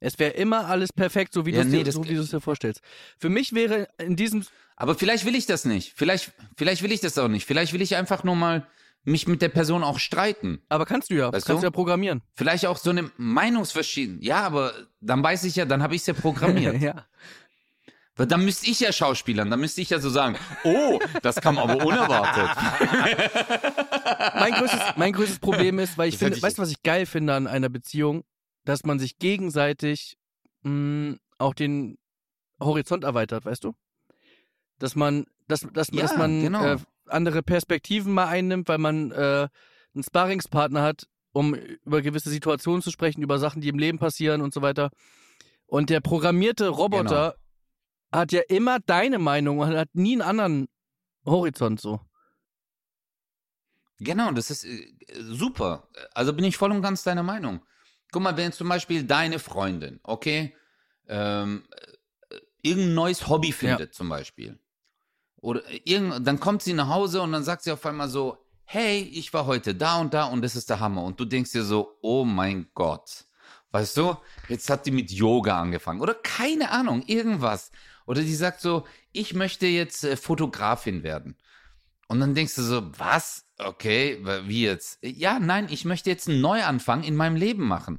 Es 0.00 0.18
wäre 0.18 0.32
immer 0.32 0.66
alles 0.66 0.92
perfekt, 0.92 1.32
so 1.32 1.46
wie 1.46 1.52
Ja, 1.52 1.62
du 1.62 1.68
nee, 1.70 1.78
dir, 1.78 1.84
das- 1.84 1.94
so 1.94 2.02
du 2.02 2.12
es 2.14 2.30
dir 2.30 2.40
vorstellst. 2.40 2.80
Für 3.18 3.30
mich 3.30 3.54
wäre 3.54 3.88
in 3.98 4.16
diesem 4.16 4.44
Aber 4.76 4.94
vielleicht 4.94 5.24
will 5.24 5.34
ich 5.34 5.46
das 5.46 5.64
nicht. 5.64 5.94
Vielleicht, 5.96 6.32
vielleicht 6.56 6.82
will 6.82 6.92
ich 6.92 7.00
das 7.00 7.16
auch 7.16 7.28
nicht. 7.28 7.46
Vielleicht 7.46 7.72
will 7.72 7.80
ich 7.80 7.96
einfach 7.96 8.24
nur 8.24 8.36
mal 8.36 8.66
mich 9.04 9.26
mit 9.28 9.42
der 9.42 9.50
Person 9.50 9.84
auch 9.84 9.98
streiten. 9.98 10.62
Aber 10.68 10.86
kannst 10.86 11.10
du 11.10 11.14
ja, 11.14 11.32
Weißt 11.32 11.46
kannst 11.46 11.62
du? 11.62 11.66
ja 11.66 11.70
programmieren. 11.70 12.22
Vielleicht 12.34 12.66
auch 12.66 12.78
so 12.78 12.90
eine 12.90 13.10
Meinungsverschiedenheit. 13.16 14.24
Ja, 14.24 14.40
aber 14.42 14.72
dann 15.00 15.22
weiß 15.22 15.44
ich 15.44 15.56
ja, 15.56 15.64
dann 15.64 15.82
habe 15.82 15.94
ich 15.94 16.00
es 16.02 16.06
ja 16.06 16.14
programmiert. 16.14 16.80
ja. 16.80 17.06
Weil 18.16 18.26
dann 18.28 18.44
müsste 18.44 18.70
ich 18.70 18.78
ja 18.78 18.92
schauspielern, 18.92 19.50
dann 19.50 19.58
müsste 19.58 19.80
ich 19.80 19.90
ja 19.90 19.98
so 19.98 20.08
sagen, 20.08 20.36
oh, 20.62 21.00
das 21.22 21.40
kam 21.40 21.58
aber 21.58 21.84
unerwartet. 21.84 22.48
Mein 24.36 24.52
größtes, 24.52 24.80
mein 24.96 25.12
größtes 25.12 25.38
Problem 25.40 25.78
ist, 25.80 25.98
weil 25.98 26.08
ich 26.08 26.14
Das 26.14 26.20
finde, 26.20 26.36
ich 26.36 26.42
weißt 26.42 26.58
du, 26.58 26.62
was 26.62 26.70
ich 26.70 26.82
geil 26.82 27.06
finde 27.06 27.34
an 27.34 27.46
einer 27.46 27.68
Beziehung? 27.68 28.22
Dass 28.64 28.84
man 28.84 28.98
sich 28.98 29.18
gegenseitig 29.18 30.16
mh, 30.62 31.16
auch 31.38 31.54
den 31.54 31.98
Horizont 32.60 33.04
erweitert, 33.04 33.44
weißt 33.44 33.64
du? 33.64 33.74
Dass 34.78 34.94
man, 34.94 35.26
dass, 35.48 35.66
dass, 35.72 35.88
Ja, 35.92 36.02
dass 36.02 36.16
man 36.16 36.40
genau. 36.42 36.64
äh, 36.64 36.76
andere 37.06 37.42
Perspektiven 37.42 38.12
mal 38.12 38.26
einnimmt, 38.28 38.68
weil 38.68 38.78
man 38.78 39.10
äh, 39.12 39.48
einen 39.94 40.02
Sparringspartner 40.02 40.82
hat, 40.82 41.06
um 41.32 41.54
über 41.54 42.02
gewisse 42.02 42.30
Situationen 42.30 42.82
zu 42.82 42.90
sprechen, 42.90 43.22
über 43.22 43.38
Sachen, 43.38 43.60
die 43.60 43.68
im 43.68 43.78
Leben 43.78 43.98
passieren 43.98 44.40
und 44.40 44.54
so 44.54 44.62
weiter. 44.62 44.90
Und 45.66 45.90
der 45.90 46.00
programmierte 46.00 46.68
Roboter 46.68 47.32
Genau. 48.12 48.20
hat 48.20 48.32
ja 48.32 48.42
immer 48.48 48.78
deine 48.80 49.18
Meinung 49.18 49.58
und 49.58 49.74
hat 49.76 49.88
nie 49.94 50.12
einen 50.12 50.22
anderen 50.22 50.68
Horizont 51.26 51.80
so. 51.80 52.00
Genau, 53.98 54.32
das 54.32 54.50
ist 54.50 54.64
äh, 54.64 54.94
super. 55.18 55.88
Also 56.14 56.32
bin 56.32 56.44
ich 56.44 56.56
voll 56.56 56.72
und 56.72 56.82
ganz 56.82 57.02
deiner 57.02 57.22
Meinung. 57.22 57.64
Guck 58.12 58.22
mal, 58.22 58.36
wenn 58.36 58.52
zum 58.52 58.68
Beispiel 58.68 59.04
deine 59.04 59.38
Freundin, 59.38 60.00
okay, 60.02 60.54
ähm, 61.08 61.66
äh, 62.30 62.36
irgendein 62.62 62.94
neues 62.94 63.28
Hobby 63.28 63.52
findet 63.52 63.94
zum 63.94 64.08
Beispiel. 64.08 64.58
Oder 65.44 65.60
irgend, 65.84 66.26
dann 66.26 66.40
kommt 66.40 66.62
sie 66.62 66.72
nach 66.72 66.88
Hause 66.88 67.20
und 67.20 67.32
dann 67.32 67.44
sagt 67.44 67.64
sie 67.64 67.70
auf 67.70 67.84
einmal 67.84 68.08
so, 68.08 68.38
hey, 68.64 69.02
ich 69.02 69.34
war 69.34 69.44
heute 69.44 69.74
da 69.74 69.98
und 70.00 70.14
da 70.14 70.24
und 70.24 70.40
das 70.40 70.56
ist 70.56 70.70
der 70.70 70.80
Hammer. 70.80 71.02
Und 71.02 71.20
du 71.20 71.26
denkst 71.26 71.52
dir 71.52 71.64
so, 71.64 71.98
oh 72.00 72.24
mein 72.24 72.68
Gott. 72.72 73.26
Weißt 73.70 73.94
du, 73.98 74.16
jetzt 74.48 74.70
hat 74.70 74.86
die 74.86 74.90
mit 74.90 75.10
Yoga 75.10 75.60
angefangen. 75.60 76.00
Oder 76.00 76.14
keine 76.14 76.70
Ahnung, 76.70 77.02
irgendwas. 77.06 77.72
Oder 78.06 78.22
die 78.22 78.34
sagt 78.34 78.62
so, 78.62 78.86
ich 79.12 79.34
möchte 79.34 79.66
jetzt 79.66 80.04
äh, 80.04 80.16
Fotografin 80.16 81.02
werden. 81.02 81.36
Und 82.08 82.20
dann 82.20 82.34
denkst 82.34 82.54
du 82.54 82.62
so, 82.62 82.90
was? 82.98 83.44
Okay, 83.58 84.24
wie 84.46 84.62
jetzt? 84.64 84.98
Ja, 85.02 85.38
nein, 85.38 85.66
ich 85.70 85.84
möchte 85.84 86.08
jetzt 86.08 86.26
einen 86.26 86.40
Neuanfang 86.40 87.02
in 87.02 87.16
meinem 87.16 87.36
Leben 87.36 87.68
machen. 87.68 87.98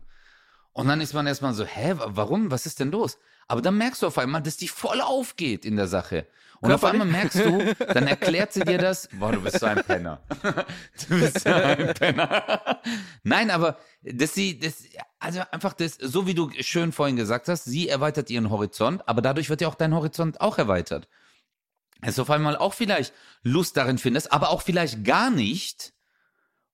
Und 0.74 0.88
dann 0.88 1.00
ist 1.00 1.14
man 1.14 1.28
erstmal 1.28 1.54
so, 1.54 1.64
hä, 1.64 1.94
wa- 1.98 2.10
warum? 2.10 2.50
Was 2.50 2.66
ist 2.66 2.80
denn 2.80 2.90
los? 2.92 3.20
Aber 3.48 3.62
dann 3.62 3.78
merkst 3.78 4.02
du 4.02 4.08
auf 4.08 4.18
einmal, 4.18 4.42
dass 4.42 4.58
die 4.58 4.68
voll 4.68 5.00
aufgeht 5.00 5.64
in 5.64 5.76
der 5.76 5.88
Sache. 5.88 6.26
Und 6.66 6.74
auf 6.74 6.84
einmal 6.84 7.08
merkst 7.08 7.40
du, 7.40 7.76
dann 7.94 8.08
erklärt 8.08 8.54
sie 8.54 8.62
dir 8.62 8.78
das, 8.78 9.08
boah, 9.14 9.32
du 9.32 9.42
bist 9.42 9.60
so 9.60 9.66
ein 9.66 9.84
Penner. 9.84 10.22
Du 11.08 11.20
bist 11.20 11.42
so 11.42 11.50
ein 11.50 11.94
Penner. 11.94 12.82
Nein, 13.24 13.52
aber 13.52 13.78
dass 14.02 14.34
sie, 14.34 14.60
das, 14.60 14.84
also 15.20 15.42
einfach 15.52 15.74
das, 15.74 15.96
so 15.96 16.28
wie 16.28 16.34
du 16.34 16.52
schön 16.60 16.92
vorhin 16.92 17.16
gesagt 17.16 17.48
hast, 17.48 17.66
sie 17.66 17.90
erweitert 17.90 18.30
ihren 18.30 18.50
Horizont, 18.50 19.08
aber 19.08 19.22
dadurch 19.22 19.50
wird 19.50 19.62
ja 19.62 19.68
auch 19.68 19.76
dein 19.76 19.94
Horizont 19.94 20.42
auch 20.42 20.58
erweitert 20.58 21.08
dass 22.02 22.16
du 22.16 22.22
auf 22.22 22.30
einmal 22.30 22.56
auch 22.56 22.74
vielleicht 22.74 23.14
Lust 23.42 23.78
darin 23.78 23.98
findest, 23.98 24.32
aber 24.32 24.50
auch 24.50 24.62
vielleicht 24.62 25.04
gar 25.04 25.30
nicht. 25.32 25.94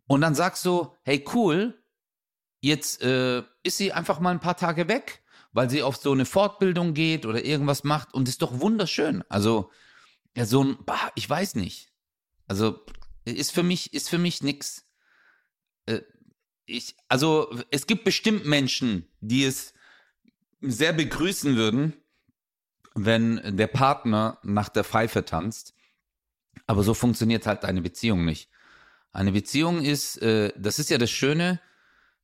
Und 0.08 0.22
dann 0.22 0.36
sagst 0.36 0.66
du, 0.66 0.94
hey 1.04 1.24
cool, 1.34 1.82
jetzt 2.60 3.02
äh, 3.02 3.44
ist 3.64 3.78
sie 3.78 3.94
einfach 3.94 4.20
mal 4.20 4.32
ein 4.32 4.40
paar 4.40 4.58
Tage 4.58 4.88
weg, 4.88 5.24
weil 5.54 5.70
sie 5.70 5.84
auf 5.84 5.98
so 5.98 6.12
eine 6.12 6.26
Fortbildung 6.26 6.94
geht 6.94 7.26
oder 7.26 7.44
irgendwas 7.44 7.84
macht 7.84 8.14
und 8.14 8.28
ist 8.28 8.42
doch 8.42 8.60
wunderschön. 8.60 9.24
Also 9.30 9.72
ja, 10.36 10.46
so 10.46 10.64
ein, 10.64 10.78
bah, 10.86 11.12
ich 11.16 11.30
weiß 11.30 11.56
nicht. 11.56 11.92
Also 12.48 12.80
ist 13.26 13.52
für 13.52 13.64
mich 13.64 13.94
ist 13.94 14.10
für 14.10 14.18
mich 14.18 14.42
nix. 14.42 14.86
Äh, 15.86 16.02
ich, 16.66 16.96
also 17.10 17.54
es 17.70 17.86
gibt 17.88 18.04
bestimmt 18.04 18.46
Menschen, 18.46 19.08
die 19.20 19.44
es 19.44 19.74
sehr 20.62 20.94
begrüßen 20.94 21.56
würden, 21.56 21.94
wenn 22.94 23.58
der 23.58 23.68
Partner 23.68 24.40
nach 24.44 24.70
der 24.70 24.84
Pfeife 24.84 25.26
tanzt. 25.26 25.74
Aber 26.68 26.84
so 26.84 26.94
funktioniert 26.94 27.46
halt 27.46 27.66
eine 27.66 27.82
Beziehung 27.82 28.26
nicht. 28.26 28.50
Eine 29.12 29.34
Beziehung 29.34 29.84
ist, 29.84 30.22
äh, 30.22 30.54
das 30.58 30.80
ist 30.80 30.90
ja 30.90 30.98
das 30.98 31.12
Schöne, 31.12 31.60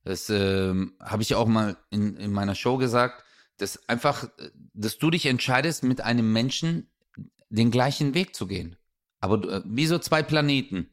das 0.08 0.30
ähm, 0.30 0.94
habe 1.00 1.22
ich 1.22 1.34
auch 1.34 1.46
mal 1.46 1.76
in, 1.90 2.16
in 2.16 2.32
meiner 2.32 2.54
Show 2.54 2.78
gesagt, 2.78 3.24
dass 3.58 3.90
einfach, 3.90 4.26
dass 4.72 4.96
du 4.96 5.10
dich 5.10 5.26
entscheidest, 5.26 5.84
mit 5.84 6.00
einem 6.00 6.32
Menschen 6.32 6.88
den 7.50 7.70
gleichen 7.70 8.14
Weg 8.14 8.34
zu 8.34 8.46
gehen. 8.46 8.76
Aber 9.20 9.36
äh, 9.46 9.62
wie 9.66 9.86
so 9.86 9.98
zwei 9.98 10.22
Planeten. 10.22 10.88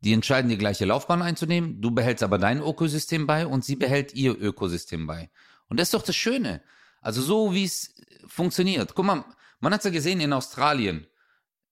Die 0.00 0.14
entscheiden, 0.14 0.48
die 0.48 0.56
gleiche 0.56 0.86
Laufbahn 0.86 1.20
einzunehmen, 1.20 1.82
du 1.82 1.90
behältst 1.90 2.22
aber 2.22 2.38
dein 2.38 2.62
Ökosystem 2.62 3.26
bei 3.26 3.46
und 3.46 3.62
sie 3.62 3.76
behält 3.76 4.14
ihr 4.14 4.40
Ökosystem 4.40 5.06
bei. 5.06 5.30
Und 5.68 5.78
das 5.78 5.88
ist 5.88 5.94
doch 5.94 6.02
das 6.02 6.16
Schöne. 6.16 6.62
Also 7.02 7.20
so, 7.20 7.52
wie 7.52 7.64
es 7.64 7.94
funktioniert. 8.26 8.94
Guck 8.94 9.04
mal, 9.04 9.24
man 9.60 9.74
hat 9.74 9.84
ja 9.84 9.90
gesehen 9.90 10.20
in 10.20 10.32
Australien, 10.32 11.06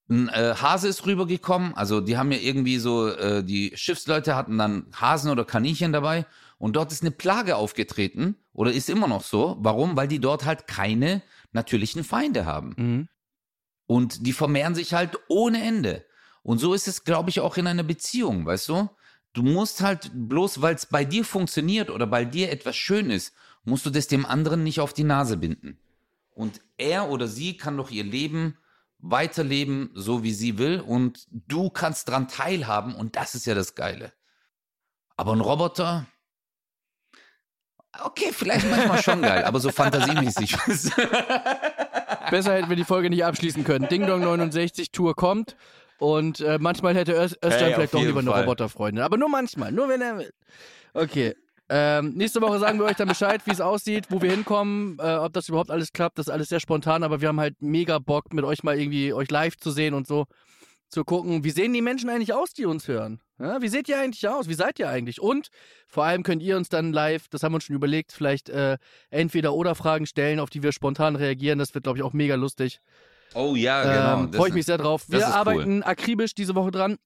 ein 0.09 0.29
äh, 0.29 0.55
Hase 0.61 0.89
ist 0.89 1.07
rübergekommen, 1.07 1.75
also 1.75 2.01
die 2.03 2.19
haben 2.19 2.31
ja 2.31 2.39
irgendwie 2.39 2.79
so, 2.79 3.09
äh, 3.09 3.43
die 3.43 3.73
Schiffsleute 3.75 4.37
hatten 4.37 4.59
dann 4.59 4.87
Hasen 4.93 5.31
oder 5.31 5.47
Kaninchen 5.47 5.93
dabei 5.93 6.27
und 6.65 6.77
dort 6.77 6.93
ist 6.93 7.03
eine 7.03 7.11
Plage 7.11 7.57
aufgetreten 7.57 8.37
oder 8.55 8.73
ist 8.73 8.89
immer 8.89 9.07
noch 9.07 9.23
so. 9.23 9.59
Warum? 9.61 9.99
Weil 9.99 10.09
die 10.09 10.19
dort 10.19 10.47
halt 10.47 10.67
keine 10.67 11.21
natürlichen 11.53 12.05
Feinde 12.05 12.47
haben. 12.47 12.75
Mhm. 12.79 13.09
Und 13.85 14.27
die 14.27 14.33
vermehren 14.33 14.75
sich 14.75 14.95
halt 14.95 15.19
ohne 15.29 15.63
Ende. 15.63 16.07
Und 16.43 16.61
so 16.61 16.73
ist 16.73 16.89
es, 16.89 17.05
glaube 17.05 17.29
ich, 17.29 17.41
auch 17.41 17.59
in 17.59 17.67
einer 17.67 17.83
Beziehung, 17.83 18.47
weißt 18.47 18.71
du? 18.71 18.89
Du 19.35 19.43
musst 19.43 19.83
halt 19.83 20.11
bloß, 20.15 20.63
weil 20.63 20.75
es 20.75 20.87
bei 20.87 21.05
dir 21.05 21.27
funktioniert 21.27 21.91
oder 21.91 22.07
bei 22.07 22.25
dir 22.25 22.51
etwas 22.51 22.77
schön 22.77 23.11
ist, 23.11 23.35
musst 23.65 23.85
du 23.85 23.91
das 23.91 24.07
dem 24.07 24.25
anderen 24.25 24.63
nicht 24.63 24.81
auf 24.81 24.95
die 24.95 25.05
Nase 25.05 25.37
binden. 25.37 25.79
Und 26.31 26.63
er 26.79 27.11
oder 27.11 27.29
sie 27.29 27.59
kann 27.59 27.77
doch 27.77 27.91
ihr 27.91 28.05
Leben 28.05 28.57
weiterleben, 29.01 29.91
so 29.93 30.23
wie 30.23 30.33
sie 30.33 30.57
will, 30.57 30.81
und 30.81 31.27
du 31.31 31.69
kannst 31.69 32.09
dran 32.09 32.27
teilhaben, 32.27 32.95
und 32.95 33.17
das 33.17 33.35
ist 33.35 33.45
ja 33.45 33.55
das 33.55 33.75
Geile. 33.75 34.15
Aber 35.15 35.35
ein 35.35 35.43
Roboter, 35.43 36.07
okay, 38.03 38.31
vielleicht 38.33 38.69
manchmal 38.71 39.03
schon 39.03 39.23
geil, 39.23 39.45
aber 39.45 39.61
so 39.61 39.71
fantasiemäßig. 39.71 40.57
Besser 42.31 42.55
hätten 42.55 42.69
wir 42.69 42.77
die 42.77 42.85
Folge 42.85 43.11
nicht 43.11 43.25
abschließen 43.25 43.65
können. 43.65 43.89
Ding 43.89 44.07
Dong 44.07 44.21
69 44.21 44.91
Tour 44.91 45.15
kommt 45.15 45.57
und 45.99 46.41
äh, 46.41 46.59
manchmal 46.59 46.95
hätte 46.95 47.13
Östern 47.13 47.51
Hey, 47.51 47.75
vielleicht 47.75 47.95
doch 47.95 48.01
lieber 48.01 48.21
eine 48.21 48.31
Fall. 48.31 48.43
Roboterfreundin. 48.43 49.05
Aber 49.05 49.17
nur 49.17 49.29
manchmal, 49.29 49.73
nur 49.73 49.89
wenn 49.89 50.01
er 50.01 50.19
will. 50.19 50.33
Okay. 50.93 51.35
Ähm, 51.71 52.13
nächste 52.15 52.43
Woche 52.43 52.59
sagen 52.59 52.79
wir 52.79 52.85
euch 52.85 52.97
dann 52.97 53.09
Bescheid, 53.09 53.41
wie 53.47 53.51
es 53.51 53.61
aussieht, 53.61 54.07
wo 54.11 54.21
wir 54.21 54.31
hinkommen, 54.31 54.99
äh, 55.01 55.15
ob 55.15 55.33
das 55.33 55.49
überhaupt 55.49 55.71
alles 55.71 55.93
klappt. 55.93 56.19
Das 56.19 56.27
ist 56.27 56.33
alles 56.33 56.49
sehr 56.49 56.61
spontan, 56.61 57.03
aber 57.03 57.21
wir 57.23 57.29
haben 57.29 57.41
halt 57.41 57.63
mega 57.63 57.99
Bock, 57.99 58.35
mit 58.35 58.45
euch 58.45 58.63
mal 58.63 58.79
irgendwie 58.79 59.15
euch 59.15 59.31
live 59.31 59.57
zu 59.57 59.71
sehen 59.71 59.95
und 59.95 60.07
so 60.07 60.27
zu 60.95 61.05
gucken, 61.05 61.45
wie 61.45 61.51
sehen 61.51 61.73
die 61.73 61.83
Menschen 61.83 62.09
eigentlich 62.09 62.33
aus, 62.33 62.55
die 62.55 62.65
uns 62.65 62.89
hören? 62.89 63.21
Ja, 63.39 63.61
wie 63.61 63.69
seht 63.69 63.89
ihr 63.89 63.99
eigentlich 63.99 64.27
aus? 64.29 64.49
Wie 64.49 64.55
seid 64.55 64.79
ihr 64.79 64.89
eigentlich? 64.89 65.21
Und 65.21 65.49
vor 65.89 66.05
allem 66.05 66.23
könnt 66.23 66.43
ihr 66.43 66.57
uns 66.57 66.69
dann 66.69 66.93
live, 66.93 67.29
das 67.29 67.43
haben 67.43 67.53
wir 67.53 67.57
uns 67.57 67.65
schon 67.65 67.77
überlegt, 67.77 68.13
vielleicht 68.13 68.49
äh, 68.49 68.79
entweder 69.11 69.55
oder 69.55 69.75
Fragen 69.75 70.07
stellen, 70.07 70.39
auf 70.41 70.51
die 70.51 70.63
wir 70.63 70.73
spontan 70.73 71.17
reagieren. 71.17 71.59
Das 71.59 71.75
wird, 71.75 71.85
glaube 71.85 71.99
ich, 71.99 72.05
auch 72.05 72.13
mega 72.13 72.37
lustig. 72.37 72.81
Oh 73.35 73.57
ja, 73.57 73.83
genau. 73.83 74.25
Ähm, 74.25 74.33
Freue 74.33 74.49
ich 74.49 74.55
mich 74.55 74.67
sehr 74.67 74.79
drauf. 74.79 75.05
Wir 75.09 75.19
ist 75.19 75.27
cool. 75.27 75.33
arbeiten 75.33 75.83
akribisch 75.83 76.35
diese 76.35 76.55
Woche 76.55 76.71
dran 76.71 76.99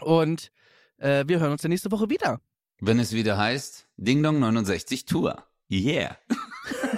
und 0.00 0.50
äh, 0.96 1.24
wir 1.26 1.38
hören 1.38 1.52
uns 1.52 1.62
dann 1.62 1.70
nächste 1.70 1.92
Woche 1.92 2.08
wieder. 2.08 2.40
Wenn 2.80 2.98
es 2.98 3.12
wieder 3.12 3.36
heißt, 3.36 3.86
Ding 3.96 4.22
Dong 4.22 4.40
69 4.40 5.04
Tour. 5.04 5.44
Yeah. 5.70 6.16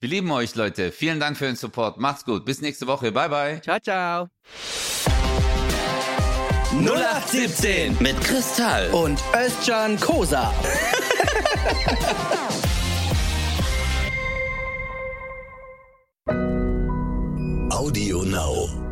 Wir 0.00 0.08
lieben 0.08 0.30
euch, 0.30 0.54
Leute. 0.54 0.92
Vielen 0.92 1.20
Dank 1.20 1.36
für 1.36 1.44
den 1.44 1.56
Support. 1.56 1.98
Macht's 1.98 2.24
gut. 2.24 2.46
Bis 2.46 2.62
nächste 2.62 2.86
Woche. 2.86 3.12
Bye, 3.12 3.28
bye. 3.28 3.60
Ciao, 3.60 3.78
ciao. 3.78 4.30
0817 6.72 7.96
mit 7.98 8.20
Kristall 8.20 8.90
und 8.92 9.20
Özcan 9.34 9.98
Kosa. 9.98 10.54
Audio 17.70 18.22
Now. 18.22 18.89